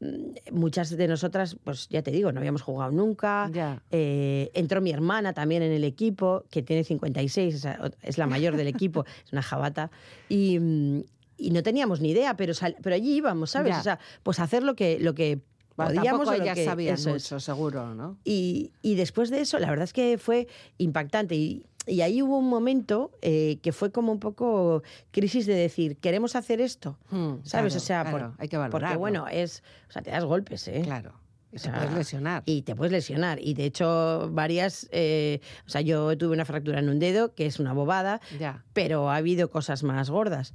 mm, 0.00 0.52
muchas 0.52 0.90
de 0.96 1.06
nosotras, 1.08 1.56
pues 1.62 1.88
ya 1.88 2.02
te 2.02 2.10
digo, 2.10 2.32
no 2.32 2.38
habíamos 2.40 2.62
jugado 2.62 2.90
nunca. 2.92 3.48
Eh, 3.90 4.50
entró 4.54 4.80
mi 4.80 4.90
hermana 4.90 5.32
también 5.32 5.62
en 5.62 5.72
el 5.72 5.84
equipo, 5.84 6.44
que 6.50 6.62
tiene 6.62 6.84
56, 6.84 7.54
o 7.54 7.58
sea, 7.58 7.90
es 8.02 8.18
la 8.18 8.26
mayor 8.26 8.56
del 8.56 8.66
equipo, 8.68 9.04
es 9.26 9.32
una 9.32 9.42
jabata. 9.42 9.90
Y, 10.28 10.58
mm, 10.58 11.00
y 11.38 11.50
no 11.50 11.62
teníamos 11.62 12.00
ni 12.00 12.10
idea, 12.10 12.34
pero, 12.36 12.54
sal- 12.54 12.76
pero 12.82 12.96
allí 12.96 13.14
íbamos, 13.16 13.50
¿sabes? 13.50 13.74
Ya. 13.74 13.80
O 13.80 13.82
sea, 13.82 13.98
pues 14.22 14.40
hacer 14.40 14.62
lo 14.62 14.74
que, 14.74 14.98
lo 14.98 15.14
que 15.14 15.40
Bueno, 15.76 15.94
podíamos. 15.94 16.20
tampoco 16.26 16.42
ellas 16.42 16.54
que- 16.56 16.64
sabían 16.64 16.94
eso 16.94 17.10
mucho, 17.10 17.36
es. 17.36 17.44
seguro, 17.44 17.94
¿no? 17.94 18.16
Y, 18.24 18.72
y 18.82 18.94
después 18.94 19.30
de 19.30 19.40
eso, 19.40 19.58
la 19.58 19.68
verdad 19.70 19.84
es 19.84 19.92
que 19.92 20.18
fue 20.18 20.48
impactante. 20.78 21.34
Y, 21.34 21.66
y 21.86 22.00
ahí 22.00 22.20
hubo 22.22 22.38
un 22.38 22.48
momento 22.48 23.12
eh, 23.22 23.58
que 23.62 23.72
fue 23.72 23.92
como 23.92 24.10
un 24.12 24.18
poco 24.20 24.82
crisis 25.12 25.46
de 25.46 25.54
decir, 25.54 25.96
¿queremos 25.98 26.34
hacer 26.34 26.60
esto? 26.60 26.98
Mm, 27.10 27.34
¿Sabes? 27.44 27.50
claro, 27.50 27.66
o 27.66 27.70
sea, 27.80 28.02
claro, 28.02 28.18
por- 28.32 28.40
hay 28.40 28.48
que 28.48 28.56
porque 28.56 28.72
valorarlo. 28.72 28.98
bueno, 28.98 29.28
es, 29.28 29.62
o 29.88 29.92
sea, 29.92 30.02
te 30.02 30.10
das 30.10 30.24
golpes, 30.24 30.66
¿eh? 30.68 30.80
Claro. 30.84 31.12
Y 31.52 31.58
te 31.58 31.70
puedes 31.70 31.92
lesionar. 31.94 32.42
Y 32.44 32.62
te 32.62 32.74
puedes 32.74 32.92
lesionar. 32.92 33.38
Y 33.40 33.54
de 33.54 33.64
hecho, 33.64 34.28
varias. 34.32 34.88
eh, 34.90 35.40
o 35.66 35.70
sea, 35.70 35.80
yo 35.80 36.18
tuve 36.18 36.34
una 36.34 36.44
fractura 36.44 36.80
en 36.80 36.88
un 36.90 36.98
dedo, 36.98 37.34
que 37.34 37.46
es 37.46 37.60
una 37.60 37.72
bobada, 37.72 38.20
Ya. 38.38 38.64
pero 38.74 39.08
ha 39.10 39.16
habido 39.16 39.48
cosas 39.48 39.82
más 39.82 40.10
gordas. 40.10 40.52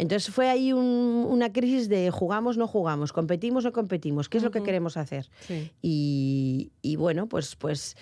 Entonces 0.00 0.32
fue 0.34 0.48
ahí 0.48 0.72
un- 0.72 1.26
una 1.28 1.52
crisis 1.52 1.88
de 1.88 2.10
jugamos, 2.10 2.56
no 2.56 2.66
jugamos, 2.66 3.12
competimos, 3.12 3.64
no 3.64 3.72
competimos, 3.72 4.28
¿qué 4.28 4.38
es 4.38 4.44
lo 4.44 4.50
que 4.50 4.62
queremos 4.62 4.96
hacer? 4.96 5.28
Sí. 5.46 5.70
Y, 5.82 6.72
y 6.82 6.96
bueno, 6.96 7.26
pues, 7.28 7.54
pues 7.56 7.96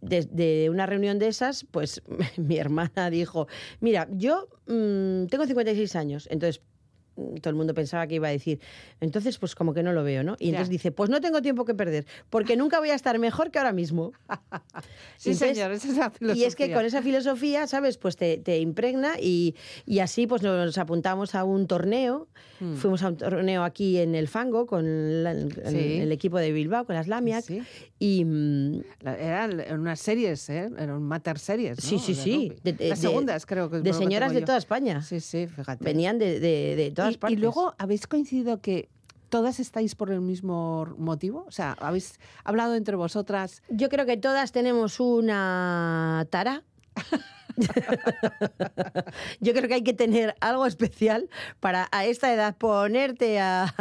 de, 0.00 0.22
de 0.24 0.68
una 0.70 0.86
reunión 0.86 1.18
de 1.18 1.28
esas, 1.28 1.64
pues 1.70 2.02
mi 2.36 2.56
hermana 2.58 3.08
dijo, 3.10 3.46
mira, 3.80 4.08
yo 4.10 4.48
mm, 4.66 5.26
tengo 5.26 5.46
56 5.46 5.96
años, 5.96 6.26
entonces 6.30 6.60
todo 7.14 7.50
el 7.50 7.54
mundo 7.56 7.74
pensaba 7.74 8.06
que 8.06 8.16
iba 8.16 8.28
a 8.28 8.30
decir, 8.30 8.60
entonces 9.00 9.38
pues 9.38 9.54
como 9.54 9.72
que 9.74 9.82
no 9.82 9.92
lo 9.92 10.02
veo, 10.04 10.22
¿no? 10.24 10.36
Y 10.38 10.46
Ya. 10.46 10.50
entonces 10.50 10.70
dice, 10.70 10.90
pues 10.92 11.10
no 11.10 11.20
tengo 11.20 11.40
tiempo 11.42 11.64
que 11.64 11.74
perder, 11.74 12.06
porque 12.30 12.56
nunca 12.56 12.78
voy 12.80 12.90
a 12.90 12.94
estar 12.94 13.18
mejor 13.18 13.50
que 13.50 13.58
ahora 13.58 13.72
mismo. 13.72 14.12
Sí, 15.16 15.30
Entonces, 15.30 15.56
señor, 15.56 15.72
esa 15.72 15.88
es 15.88 15.96
la 15.96 16.10
filosofía. 16.10 16.42
Y 16.44 16.46
es 16.46 16.56
que 16.56 16.72
con 16.72 16.84
esa 16.84 17.00
filosofía, 17.00 17.66
¿sabes? 17.66 17.96
Pues 17.96 18.16
te, 18.16 18.36
te 18.38 18.58
impregna 18.58 19.12
y, 19.20 19.54
y 19.86 20.00
así 20.00 20.26
pues 20.26 20.42
nos 20.42 20.76
apuntamos 20.76 21.34
a 21.34 21.44
un 21.44 21.66
torneo. 21.66 22.28
Mm. 22.60 22.74
Fuimos 22.74 23.02
a 23.02 23.08
un 23.08 23.16
torneo 23.16 23.64
aquí 23.64 23.98
en 23.98 24.14
el 24.14 24.28
Fango 24.28 24.66
con 24.66 25.22
la- 25.22 25.30
el, 25.32 25.52
Sí. 25.66 25.98
el 26.00 26.12
equipo 26.12 26.38
de 26.38 26.52
Bilbao, 26.52 26.84
con 26.84 26.94
las 26.96 27.06
Lamiac. 27.08 27.44
Sí. 27.44 27.62
Y 27.98 28.24
mm, 28.24 28.80
Eran 29.06 29.62
unas 29.80 30.00
series, 30.00 30.48
¿eh? 30.50 30.68
Eran 30.78 31.02
mater 31.02 31.38
series, 31.38 31.78
¿no? 31.78 31.88
sí, 31.88 31.98
sí, 31.98 32.14
De 32.14 32.20
sí. 32.20 32.52
de- 32.62 32.72
de- 32.74 32.88
Las 32.90 32.98
segundas, 32.98 33.46
creo 33.46 33.70
que 33.70 33.80
De 33.80 33.92
señoras 33.92 34.32
de 34.34 34.42
toda 34.42 34.58
España. 34.58 35.00
Sí, 35.02 35.20
sí, 35.20 35.46
fíjate. 35.46 35.82
Venían 35.84 36.18
de, 36.18 36.38
de- 36.40 36.76
de 36.76 36.90
todas 37.04 37.14
y, 37.14 37.18
partes. 37.18 37.38
y 37.38 37.40
luego, 37.40 37.74
¿habéis 37.78 38.06
coincidido 38.06 38.60
que 38.60 38.88
todas 39.28 39.58
estáis 39.60 39.94
por 39.94 40.10
el 40.10 40.20
mismo 40.20 40.86
motivo? 40.98 41.44
O 41.48 41.50
sea, 41.50 41.76
¿habéis 41.80 42.18
hablado 42.44 42.74
entre 42.74 42.96
vosotras? 42.96 43.62
Yo 43.68 43.88
creo 43.88 44.06
que 44.06 44.16
todas 44.16 44.52
tenemos 44.52 45.00
una 45.00 46.26
tara. 46.30 46.62
Yo 49.40 49.52
creo 49.52 49.68
que 49.68 49.74
hay 49.74 49.82
que 49.84 49.92
tener 49.92 50.34
algo 50.40 50.66
especial 50.66 51.28
para 51.60 51.88
a 51.92 52.04
esta 52.04 52.32
edad 52.32 52.56
ponerte 52.56 53.38
a, 53.40 53.72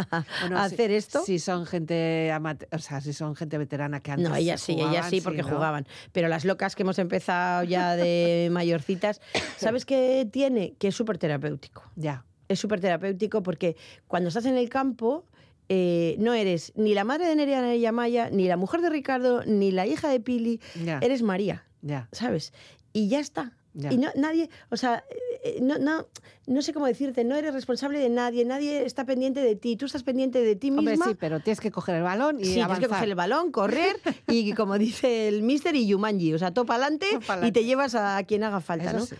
Bueno, 0.42 0.58
a 0.60 0.70
si- 0.70 0.76
hacer 0.76 0.92
esto. 0.92 1.24
Si 1.26 1.40
son 1.40 1.66
gente 1.66 2.32
amate- 2.32 2.68
o 2.72 2.80
sea, 2.80 3.02
si 3.02 3.14
son 3.14 3.36
gente 3.36 3.58
veterana 3.58 4.00
que 4.00 4.12
antes 4.12 4.30
No, 4.30 4.36
ellas 4.36 4.62
sí, 4.62 4.74
ellas 4.74 4.88
jugaban, 4.88 5.10
sí, 5.10 5.22
porque 5.22 5.42
¿no? 5.44 5.50
jugaban. 5.50 5.88
Pero 6.12 6.28
las 6.28 6.46
locas 6.46 6.76
que 6.76 6.84
hemos 6.84 7.00
empezado 7.00 7.64
ya 7.64 7.96
de 7.96 8.50
mayorcitas, 8.52 9.22
¿sabes 9.58 9.86
qué 9.86 10.28
tiene? 10.32 10.74
Que 10.78 10.90
es 10.90 10.96
súper 10.96 11.18
terapéutico. 11.18 11.84
Ya. 11.96 12.26
Es 12.48 12.60
súper 12.60 12.80
terapéutico 12.82 13.42
porque 13.44 13.76
cuando 14.08 14.28
estás 14.30 14.46
en 14.46 14.58
el 14.58 14.70
campo 14.70 15.26
eh, 15.70 16.16
no 16.20 16.34
eres 16.34 16.74
ni 16.76 16.94
la 16.94 17.04
madre 17.04 17.26
de 17.28 17.36
Nerea 17.36 17.76
y 17.76 17.86
Amaya, 17.86 18.30
ni 18.30 18.48
la 18.48 18.58
mujer 18.58 18.82
de 18.82 18.90
Ricardo, 18.90 19.44
ni 19.46 19.72
la 19.72 19.88
hija 19.88 20.10
de 20.10 20.20
Pili, 20.20 20.60
eres 21.02 21.22
María, 21.22 21.66
Ya. 21.82 22.10
¿sabes? 22.12 22.54
Y 22.92 23.08
ya 23.08 23.20
está. 23.20 23.54
Y 23.76 23.98
no, 23.98 24.10
nadie, 24.16 24.52
o 24.70 24.78
sea, 24.78 25.04
eh, 25.44 25.58
no, 25.60 25.80
no, 25.80 26.06
no 26.46 26.62
sé 26.62 26.74
cómo 26.74 26.86
decirte, 26.86 27.24
no 27.24 27.36
eres 27.36 27.56
responsable 27.56 27.98
de 27.98 28.10
nadie, 28.10 28.46
nadie 28.46 28.86
está 28.86 29.04
pendiente 29.04 29.40
de 29.40 29.56
ti, 29.56 29.78
tú 29.78 29.88
estás 29.88 30.04
pendiente 30.04 30.44
de 30.44 30.56
ti 30.56 30.70
Hombre, 30.70 30.92
misma. 30.92 31.08
sí, 31.08 31.16
pero 31.20 31.40
tienes 31.40 31.60
que 31.60 31.72
coger 31.72 31.96
el 31.96 32.04
balón 32.04 32.40
y 32.40 32.44
Sí, 32.46 32.54
tienes 32.54 32.68
que 32.68 32.74
avanzar. 32.76 32.90
coger 32.90 33.10
el 33.10 33.16
balón, 33.16 33.52
correr 33.52 33.96
y 34.28 34.54
como 34.54 34.78
dice 34.78 35.28
el 35.28 35.42
mister 35.42 35.76
y 35.76 35.88
Yumanji, 35.88 36.36
o 36.36 36.38
sea, 36.38 36.54
topa 36.54 36.76
adelante 36.76 37.08
y 37.44 37.52
te 37.52 37.64
llevas 37.66 37.96
a 37.96 38.22
quien 38.26 38.44
haga 38.44 38.62
falta, 38.62 38.92
Eso 38.92 38.98
¿no? 39.00 39.06
sí. 39.08 39.16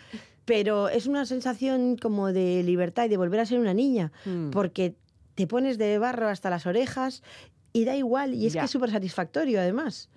Pero 0.46 0.90
es 0.90 1.08
una 1.08 1.26
sensación 1.26 1.96
como 1.98 2.34
de 2.34 2.64
libertad 2.64 3.06
y 3.06 3.10
de 3.10 3.18
volver 3.18 3.40
a 3.40 3.46
ser 3.46 3.60
una 3.60 3.74
niña, 3.74 4.12
Mm. 4.26 4.50
porque 4.52 4.96
te 5.36 5.48
pones 5.48 5.78
de 5.78 5.98
barro 5.98 6.28
hasta 6.28 6.50
las 6.50 6.66
orejas 6.66 7.24
y 7.72 7.86
da 7.86 7.96
igual, 7.96 8.34
y 8.36 8.46
es 8.46 8.54
Ya. 8.54 8.62
que 8.62 8.66
es 8.66 8.72
súper 8.72 8.92
satisfactorio 8.92 9.60
además. 9.60 10.10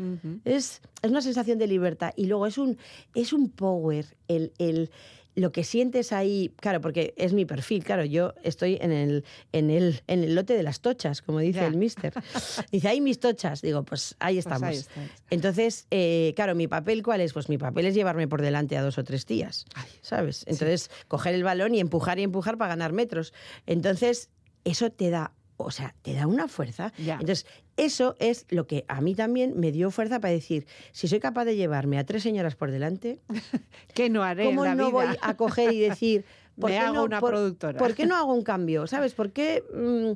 Es, 0.45 0.83
es 1.03 1.11
una 1.11 1.23
sensación 1.23 1.59
de 1.59 1.67
libertad 1.67 2.13
y 2.17 2.27
luego 2.27 2.47
es 2.47 2.59
un, 2.59 2.77
es 3.15 3.33
un 3.33 3.49
power, 3.49 4.05
el, 4.29 4.53
el, 4.59 4.91
lo 5.37 5.53
que 5.53 5.63
sientes 5.65 6.13
ahí, 6.13 6.51
claro, 6.61 6.81
porque 6.81 7.13
es 7.19 7.33
mi 7.35 7.45
perfil, 7.45 7.85
claro, 7.85 8.05
yo 8.05 8.33
estoy 8.43 8.79
en 8.81 8.91
el, 8.91 9.25
en 9.53 9.69
el, 9.71 10.01
en 10.07 10.25
el 10.25 10.35
lote 10.35 10.55
de 10.55 10.63
las 10.63 10.81
tochas, 10.81 11.21
como 11.23 11.41
dice 11.41 11.61
Ya. 11.61 11.67
el 11.67 11.77
mister. 11.77 12.13
Dice, 12.73 12.89
ahí 12.89 13.01
mis 13.03 13.21
tochas, 13.21 13.61
digo, 13.61 13.83
pues 13.85 14.17
ahí 14.19 14.37
Pues 14.37 14.47
estamos. 14.47 14.69
ahí. 14.97 15.07
Entonces, 15.31 15.87
eh, 15.91 16.33
claro, 16.37 16.55
mi 16.55 16.67
papel 16.69 17.03
cuál 17.03 17.21
es? 17.21 17.35
Pues 17.35 17.49
mi 17.51 17.59
papel 17.59 17.85
es 17.87 17.95
llevarme 17.95 18.27
por 18.27 18.41
delante 18.41 18.77
a 18.79 18.83
dos 18.83 18.97
o 18.97 19.05
tres 19.05 19.27
tías, 19.27 19.67
¿sabes? 20.01 20.43
Entonces, 20.49 20.91
coger 21.07 21.35
el 21.35 21.45
balón 21.45 21.75
y 21.75 21.81
empujar 21.81 22.19
y 22.19 22.23
empujar 22.23 22.57
para 22.57 22.71
ganar 22.71 22.93
metros. 22.95 23.35
Entonces, 23.67 24.31
eso 24.65 24.91
te 24.91 25.11
da, 25.11 25.33
o 25.59 25.71
sea, 25.71 25.95
te 26.03 26.13
da 26.15 26.27
una 26.27 26.49
fuerza. 26.49 26.93
Ya. 26.99 27.15
Entonces, 27.15 27.47
eso 27.77 28.15
es 28.19 28.47
lo 28.51 28.67
que 28.67 28.85
a 28.89 29.01
mí 29.01 29.15
también 29.15 29.55
me 29.59 29.73
dio 29.73 29.91
fuerza 29.91 30.21
para 30.21 30.33
decir, 30.33 30.67
si 30.93 31.09
soy 31.09 31.21
capaz 31.21 31.45
de 31.45 31.57
llevarme 31.57 31.99
a 31.99 32.05
tres 32.05 32.23
señoras 32.23 32.57
por 32.57 32.71
delante, 32.71 33.21
¿Qué 33.95 34.11
no 34.11 34.23
haré 34.23 34.45
¿cómo 34.45 34.65
en 34.65 34.71
la 34.71 34.75
no 34.75 34.87
vida? 34.87 34.93
voy 34.93 35.17
a 35.21 35.37
coger 35.37 35.73
y 35.73 35.81
decir, 35.81 36.25
¿por 36.61 36.71
Me 36.71 36.77
qué 36.77 36.83
hago 36.83 36.95
no, 36.97 37.05
una 37.05 37.21
por- 37.21 37.31
productora. 37.31 37.79
¿Por 37.79 37.95
qué 37.95 38.07
no 38.07 38.17
hago 38.17 38.33
un 38.35 38.43
cambio? 38.45 38.87
¿Sabes? 38.87 39.15
¿Por 39.15 39.33
qué 39.33 39.63
mm, 39.75 40.13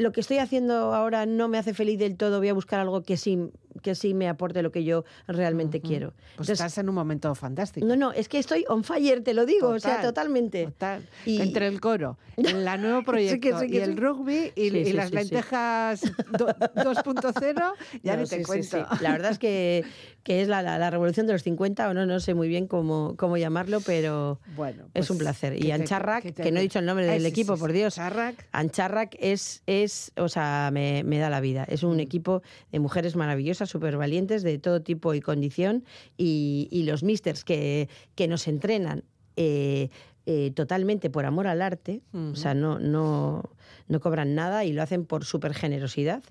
lo 0.00 0.12
que 0.12 0.20
estoy 0.20 0.38
haciendo 0.38 0.94
ahora 0.94 1.26
no 1.26 1.48
me 1.48 1.58
hace 1.58 1.74
feliz 1.74 1.98
del 1.98 2.16
todo? 2.16 2.38
Voy 2.38 2.48
a 2.48 2.54
buscar 2.54 2.80
algo 2.80 3.02
que 3.02 3.16
sí, 3.16 3.50
que 3.82 3.94
sí 3.94 4.14
me 4.14 4.28
aporte 4.28 4.62
lo 4.62 4.70
que 4.72 4.84
yo 4.84 5.04
realmente 5.26 5.80
quiero. 5.80 6.10
Pues 6.12 6.48
Entonces, 6.48 6.52
estás 6.60 6.78
en 6.78 6.88
un 6.88 6.94
momento 6.94 7.34
fantástico. 7.34 7.86
no, 7.86 7.96
no, 7.96 8.12
es 8.12 8.28
que 8.28 8.38
estoy 8.38 8.64
on 8.68 8.84
fire, 8.84 9.22
te 9.22 9.34
lo 9.34 9.46
digo, 9.46 9.68
o 9.68 9.78
sea, 9.80 9.96
Total, 9.96 10.06
totalmente. 10.08 10.64
Total. 10.66 11.08
Y- 11.26 11.40
Entre 11.40 11.66
el 11.66 11.80
coro, 11.80 12.18
el 12.36 12.64
la 12.64 12.76
nuevo 12.76 13.00
Sí 13.00 13.04
proyecto 13.04 13.40
que 13.40 13.58
sí 13.58 13.66
que 13.70 13.76
y 13.76 13.80
el 13.80 13.94
sí. 13.94 13.96
rugby 14.00 14.52
y, 14.54 14.70
Sí, 14.70 14.76
y 14.78 14.84
sí, 14.86 14.92
las 14.92 15.06
sí, 15.10 15.10
sí. 15.10 15.16
lentejas 15.16 16.00
do- 16.30 16.46
2.0, 16.76 17.72
ya 18.02 18.16
No, 18.16 18.22
ni 18.22 18.28
te 18.28 18.36
sí, 18.36 18.40
sí, 18.42 18.44
cuento. 18.44 18.76
sí. 18.90 19.02
La 19.02 19.12
verdad 19.12 19.30
es 19.32 19.38
que, 19.38 19.84
que 20.22 20.40
es 20.42 20.48
la, 20.48 20.62
la- 20.62 20.78
la 20.78 20.90
revolución 20.90 21.26
de 21.26 21.32
los 21.32 21.42
50, 21.42 21.88
o 21.88 21.94
no, 21.94 22.06
no 22.06 22.20
sé 22.20 22.34
muy 22.34 22.48
bien 22.48 22.66
cómo, 22.66 23.14
cómo 23.16 23.36
llamarlo, 23.36 23.80
pero 23.80 24.40
Bueno, 24.56 24.84
es 24.86 24.90
pues, 24.92 25.10
un 25.10 25.18
placer. 25.18 25.62
Y 25.62 25.70
Ancharrac, 25.70 26.22
que 26.22 26.32
te- 26.32 26.50
no 26.52 26.58
he 26.58 26.62
dicho 26.62 26.78
el 26.78 26.86
nombre 26.86 27.06
Ay, 27.08 27.14
del 27.14 27.22
sí, 27.22 27.28
equipo, 27.28 27.54
sí, 27.56 27.60
por 27.60 27.70
sí. 27.70 27.76
Dios. 27.78 27.98
Ancharrac. 27.98 28.46
Ancharrac 28.52 29.16
es, 29.18 29.62
es 29.66 30.12
o 30.16 30.28
sea, 30.28 30.70
me, 30.72 31.02
me 31.04 31.18
da 31.18 31.30
la 31.30 31.40
vida. 31.40 31.64
Es 31.68 31.82
Mm. 31.84 31.88
un 31.88 32.00
equipo 32.00 32.42
de 32.72 32.78
mujeres 32.80 33.16
maravillosas, 33.16 33.63
súper 33.66 33.96
valientes, 33.96 34.42
de 34.42 34.58
todo 34.58 34.82
tipo 34.82 35.14
y 35.14 35.20
condición. 35.20 35.84
Y, 36.16 36.68
y 36.70 36.84
los 36.84 37.02
misters 37.02 37.44
que, 37.44 37.88
que 38.14 38.28
nos 38.28 38.48
entrenan 38.48 39.04
eh, 39.36 39.88
eh, 40.26 40.52
totalmente 40.52 41.10
por 41.10 41.26
amor 41.26 41.46
al 41.46 41.60
arte, 41.60 42.00
o 42.14 42.34
sea, 42.34 42.54
no, 42.54 42.78
no, 42.78 43.42
no 43.88 44.00
cobran 44.00 44.34
nada 44.34 44.64
y 44.64 44.72
lo 44.72 44.82
hacen 44.82 45.04
por 45.04 45.26
súper 45.26 45.52
generosidad. 45.52 46.22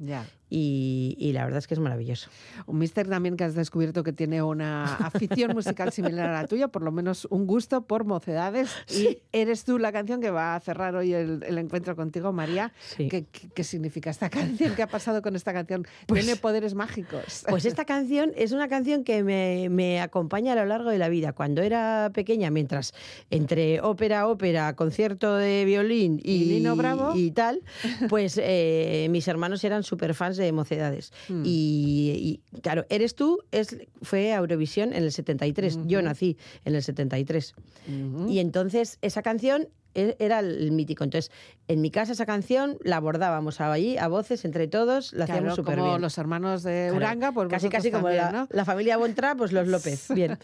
Y, 0.56 1.16
y 1.18 1.32
la 1.34 1.45
verdad 1.45 1.58
es 1.58 1.66
que 1.68 1.74
es 1.74 1.80
maravilloso. 1.80 2.30
Un 2.68 2.78
mister 2.78 3.08
también 3.10 3.38
que 3.38 3.43
has 3.43 3.56
descubierto 3.56 4.04
que 4.04 4.14
tiene 4.14 4.43
una 4.43 4.84
afición 4.97 5.54
musical 5.56 5.91
similar 5.91 6.30
a 6.30 6.41
la 6.43 6.47
tuya, 6.47 6.68
por 6.68 6.84
lo 6.84 6.91
menos 6.91 7.26
un 7.32 7.47
gusto 7.47 7.82
por 7.88 8.06
mocedades. 8.06 8.70
Y 8.88 9.18
eres 9.32 9.64
tú 9.64 9.80
la 9.80 9.91
canción 9.91 10.22
que 10.22 10.30
va 10.30 10.54
a 10.54 10.60
cerrar 10.60 10.95
hoy 10.95 11.12
el, 11.12 11.41
el 11.47 11.58
encuentro 11.58 11.95
contigo, 11.95 12.32
María. 12.34 12.72
Sí. 12.95 13.08
¿Qué, 13.10 13.26
qué- 13.56 13.64
significa 13.64 14.12
esta 14.12 14.30
canción? 14.30 14.76
¿Qué 14.76 14.84
ha 14.84 14.88
pasado 14.88 15.24
con 15.24 15.36
esta 15.36 15.54
canción? 15.54 15.88
tiene 16.08 16.36
poderes 16.36 16.76
mágicos. 16.76 17.45
Pues 17.49 17.66
esta 17.66 17.86
canción 17.86 18.32
es 18.36 18.51
una 18.51 18.68
canción 18.68 19.04
que 19.04 19.24
me, 19.24 19.70
me 19.72 20.01
acompaña 20.01 20.54
a 20.54 20.56
lo 20.56 20.66
largo 20.66 20.91
de 20.91 20.99
la 20.99 21.10
vida. 21.10 21.34
Cuando 21.34 21.64
era 21.64 22.12
pequeña, 22.14 22.51
mientras 22.51 22.93
entre 23.32 23.82
ópera, 23.82 24.28
ópera, 24.28 24.76
concierto 24.76 25.36
de 25.36 25.66
violín 25.66 26.20
y, 26.24 26.43
Y 26.43 26.45
Nino 26.60 26.76
Bravo. 26.76 27.14
y 27.16 27.32
tal, 27.32 27.62
pues 28.08 28.39
eh, 28.39 29.08
mis 29.10 29.28
hermanos 29.28 29.64
eran 29.64 29.82
súper 29.82 30.14
fans 30.14 30.38
de 30.38 30.43
Mocedades. 30.52 31.12
Mm. 31.30 31.44
Y, 31.46 32.41
y, 32.54 32.60
claro, 32.62 32.86
Eres 32.89 33.16
tú 33.16 33.39
es, 33.52 33.78
fue 34.02 34.34
a 34.34 34.38
Eurovisión 34.38 34.94
en 34.94 35.04
el 35.04 35.12
73. 35.12 35.80
Yo 35.86 36.02
nací 36.02 36.38
en 36.66 36.76
el 36.76 36.84
73. 36.84 37.54
Ujú. 37.88 38.30
Y 38.30 38.39
entonces 38.39 38.98
esa 39.02 39.22
canción 39.22 39.70
era 39.94 40.39
el 40.39 40.72
mítico. 40.72 41.04
Entonces, 41.04 41.32
en 41.68 41.82
mi 41.82 41.91
casa 41.91 42.12
esa 42.14 42.26
canción 42.26 42.78
la 42.84 42.98
abordábamos 42.98 43.62
allí 43.62 43.98
a 43.98 44.08
voces 44.08 44.44
entre 44.46 44.68
todos, 44.68 45.14
la 45.14 45.26
Claro, 45.26 45.34
hacíamos 45.39 45.56
súper 45.56 45.76
como 45.78 45.89
bien. 45.91 46.02
los 46.02 46.18
hermanos 46.18 46.64
de 46.64 46.88
Claro, 46.89 46.96
Uranga, 46.98 47.32
pues 47.32 47.48
casi 47.50 47.70
casi 47.70 47.91
como 47.91 48.08
también, 48.08 48.26
la, 48.26 48.32
¿no? 48.32 48.48
la 48.52 48.66
familia 48.66 48.98
Bontra, 48.98 49.36
pues 49.36 49.52
los 49.52 49.68
López. 49.68 50.08
Bien. 50.14 50.38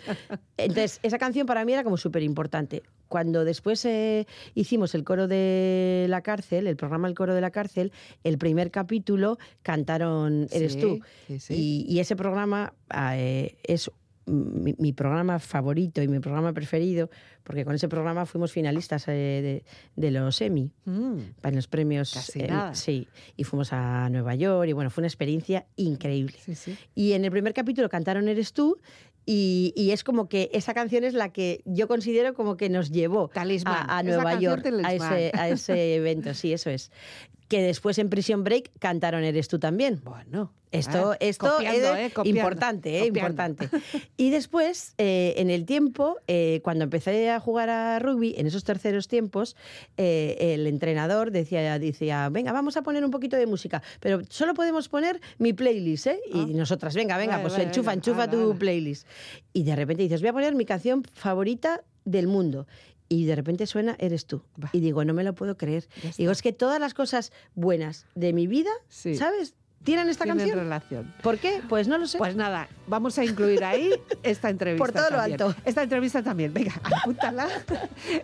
Entonces, 0.58 1.00
esa 1.04 1.18
canción 1.18 1.46
para 1.48 1.66
mí 1.66 1.74
era 1.74 1.84
como 1.84 1.98
súper 1.98 2.24
importante. 2.24 2.84
Cuando 3.08 3.44
después 3.44 3.84
eh, 3.86 4.28
hicimos 4.54 4.94
el 4.94 5.04
coro 5.04 5.28
de 5.28 6.06
la 6.10 6.22
cárcel, 6.22 6.68
el 6.68 6.76
programa 6.76 7.08
El 7.08 7.16
coro 7.16 7.34
de 7.34 7.42
la 7.42 7.50
cárcel, 7.50 7.92
el 8.24 8.38
primer 8.38 8.70
capítulo 8.70 9.40
cantaron 9.64 10.48
Eres 10.52 10.74
Sí, 10.74 10.80
tú. 10.80 11.00
sí, 11.28 11.40
sí. 11.40 11.54
Y, 11.88 11.94
y 11.96 12.00
ese 12.00 12.16
programa 12.16 12.74
eh, 13.14 13.58
es 13.64 13.90
mi, 14.30 14.76
mi 14.78 14.94
programa 14.94 15.40
favorito 15.40 16.02
y 16.02 16.08
mi 16.08 16.20
programa 16.20 16.54
preferido, 16.54 17.10
porque 17.44 17.66
con 17.66 17.76
ese 17.76 17.90
programa 17.90 18.26
fuimos 18.26 18.52
finalistas 18.52 19.08
eh, 19.08 19.12
de, 19.12 19.64
de 19.96 20.12
los 20.12 20.40
Emmy 20.42 20.72
Mm. 20.86 21.20
para 21.42 21.56
los 21.56 21.68
premios. 21.68 22.14
Casi 22.14 22.42
eh. 22.42 22.50
Sí, 22.74 23.08
y 23.36 23.44
fuimos 23.44 23.74
a 23.74 24.10
Nueva 24.10 24.36
York 24.36 24.70
y 24.70 24.74
bueno, 24.74 24.90
fue 24.90 25.02
una 25.02 25.08
experiencia 25.08 25.66
increíble. 25.76 26.36
Sí, 26.44 26.56
sí. 26.56 26.78
Y 26.96 27.14
en 27.14 27.26
el 27.26 27.32
primer 27.32 27.54
capítulo 27.54 27.90
cantaron 27.90 28.28
Eres 28.28 28.54
tú 28.54 28.78
y, 29.26 29.74
y 29.76 29.92
es 29.92 30.04
como 30.04 30.28
que 30.28 30.50
esa 30.54 30.74
canción 30.74 31.04
es 31.04 31.14
la 31.14 31.32
que 31.32 31.62
yo 31.66 31.88
considero 31.88 32.34
como 32.34 32.58
que 32.58 32.70
nos 32.70 32.90
llevó 32.90 33.30
a, 33.36 33.98
a 33.98 34.04
Nueva 34.04 34.40
York 34.40 34.66
a 34.84 34.94
ese, 34.94 35.32
a 35.34 35.50
ese 35.50 35.96
evento, 35.98 36.34
sí, 36.34 36.54
eso 36.54 36.70
es. 36.70 36.92
Que 37.50 37.62
después 37.62 37.98
en 37.98 38.10
Prison 38.10 38.44
Break 38.46 38.72
cantaron 38.80 39.24
Eres 39.24 39.50
tú 39.50 39.60
también. 39.60 40.00
Bueno. 40.04 40.54
Esto, 40.72 41.14
ah, 41.14 41.18
esto 41.20 41.50
copiando, 41.56 41.96
es 41.96 42.12
eh, 42.12 42.14
copiando, 42.14 42.40
importante, 42.40 43.00
eh, 43.00 43.08
importante. 43.08 43.70
Y 44.18 44.30
después, 44.30 44.94
eh, 45.00 45.34
en 45.38 45.50
el 45.50 45.66
tiempo, 45.66 46.18
eh, 46.28 46.62
cuando 46.64 46.84
empecé 46.84 47.32
a 47.32 47.40
jugar 47.40 47.72
a 47.72 47.98
rugby, 47.98 48.36
en 48.38 48.46
esos 48.46 48.64
terceros 48.64 49.08
tiempos, 49.08 49.56
eh, 49.98 50.38
el 50.40 50.68
entrenador 50.68 51.32
decía, 51.32 51.80
decía, 51.80 52.30
venga, 52.30 52.52
vamos 52.52 52.78
a 52.78 52.84
poner 52.84 53.04
un 53.04 53.10
poquito 53.10 53.36
de 53.36 53.48
música, 53.48 53.82
pero 54.00 54.22
solo 54.30 54.54
podemos 54.54 54.90
poner 54.90 55.20
mi 55.40 55.54
playlist, 55.54 56.06
¿eh? 56.06 56.20
Y 56.32 56.40
Ah. 56.42 56.48
nosotras, 56.52 56.94
venga, 56.94 57.18
venga, 57.18 57.38
Vale, 57.38 57.42
pues 57.46 57.54
vale, 57.54 57.64
enchufa, 57.66 57.90
venga, 57.90 57.94
enchufa 57.96 58.30
tu 58.30 58.56
playlist. 58.60 59.08
Y 59.54 59.64
de 59.64 59.76
repente 59.76 60.04
dices, 60.04 60.22
voy 60.22 60.30
a 60.30 60.34
poner 60.34 60.54
mi 60.54 60.66
canción 60.66 61.04
favorita 61.04 61.82
del 62.06 62.28
mundo. 62.28 62.68
Y 63.10 63.26
de 63.26 63.36
repente 63.36 63.66
suena 63.68 63.96
Eres 64.00 64.26
tú. 64.28 64.44
Va. 64.64 64.70
Y 64.72 64.80
digo, 64.80 65.04
no 65.04 65.14
me 65.14 65.24
lo 65.24 65.34
puedo 65.34 65.58
creer. 65.58 65.88
Digo, 66.18 66.32
es 66.32 66.42
que 66.42 66.54
todas 66.54 66.80
las 66.80 66.94
cosas 66.94 67.32
buenas 67.56 68.06
de 68.16 68.34
mi 68.34 68.46
vida, 68.48 68.70
Sí. 68.88 69.16
¿sabes? 69.16 69.56
Tienen 69.82 70.10
esta 70.10 70.26
Tienen 70.26 70.40
canción. 70.40 70.60
relación. 70.60 71.14
¿Por 71.24 71.38
qué? 71.38 71.62
Pues 71.70 71.88
no 71.88 71.98
lo 71.98 72.06
sé. 72.06 72.18
Pues 72.18 72.36
nada, 72.36 72.68
vamos 72.88 73.18
a 73.18 73.24
incluir 73.24 73.64
ahí 73.64 73.94
esta 74.24 74.50
entrevista. 74.50 74.86
Por 74.86 74.92
todo 74.94 75.10
lo 75.10 75.18
también. 75.18 75.42
alto. 75.42 75.56
Esta 75.64 75.84
entrevista 75.84 76.22
también. 76.22 76.54
Venga, 76.54 76.74
apúntala. 76.84 77.48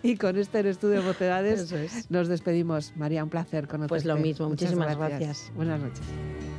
y 0.03 0.17
con 0.17 0.37
este 0.37 0.59
en 0.59 0.67
Estudio 0.67 0.99
de 0.99 1.05
Mocedades 1.07 1.61
Eso 1.61 1.77
es. 1.77 2.11
nos 2.11 2.27
despedimos. 2.27 2.91
María, 2.97 3.23
un 3.23 3.29
placer 3.29 3.67
conocerte. 3.69 3.87
Pues 3.87 4.03
lo 4.05 4.17
mismo, 4.17 4.49
Muchas 4.49 4.73
muchísimas 4.75 4.97
gracias. 4.97 5.49
Buenas 5.55 5.79
noches. 5.79 6.01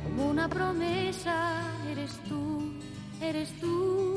Como 0.03 0.31
una 0.31 0.49
promesa 0.49 1.71
eres 1.91 2.11
tú, 2.27 2.73
eres 3.21 3.51
tú. 3.61 4.16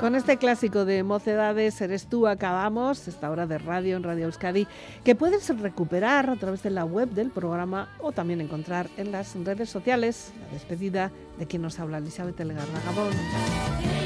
Con 0.00 0.14
este 0.14 0.36
clásico 0.36 0.84
de 0.84 1.02
Mocedades, 1.02 1.80
Eres 1.80 2.06
tú, 2.06 2.28
acabamos 2.28 3.08
esta 3.08 3.30
hora 3.30 3.48
de 3.48 3.58
radio 3.58 3.96
en 3.96 4.04
Radio 4.04 4.26
Euskadi, 4.26 4.68
que 5.02 5.16
puedes 5.16 5.48
recuperar 5.58 6.30
a 6.30 6.36
través 6.36 6.62
de 6.62 6.70
la 6.70 6.84
web 6.84 7.08
del 7.10 7.30
programa 7.30 7.88
o 8.00 8.12
también 8.12 8.40
encontrar 8.40 8.88
en 8.96 9.10
las 9.10 9.34
redes 9.34 9.70
sociales. 9.70 10.32
La 10.46 10.52
despedida 10.52 11.10
de 11.36 11.46
quien 11.46 11.62
nos 11.62 11.80
habla, 11.80 11.98
Elizabeth 11.98 12.38
Elgarra 12.38 12.80
Gabón. 12.86 13.97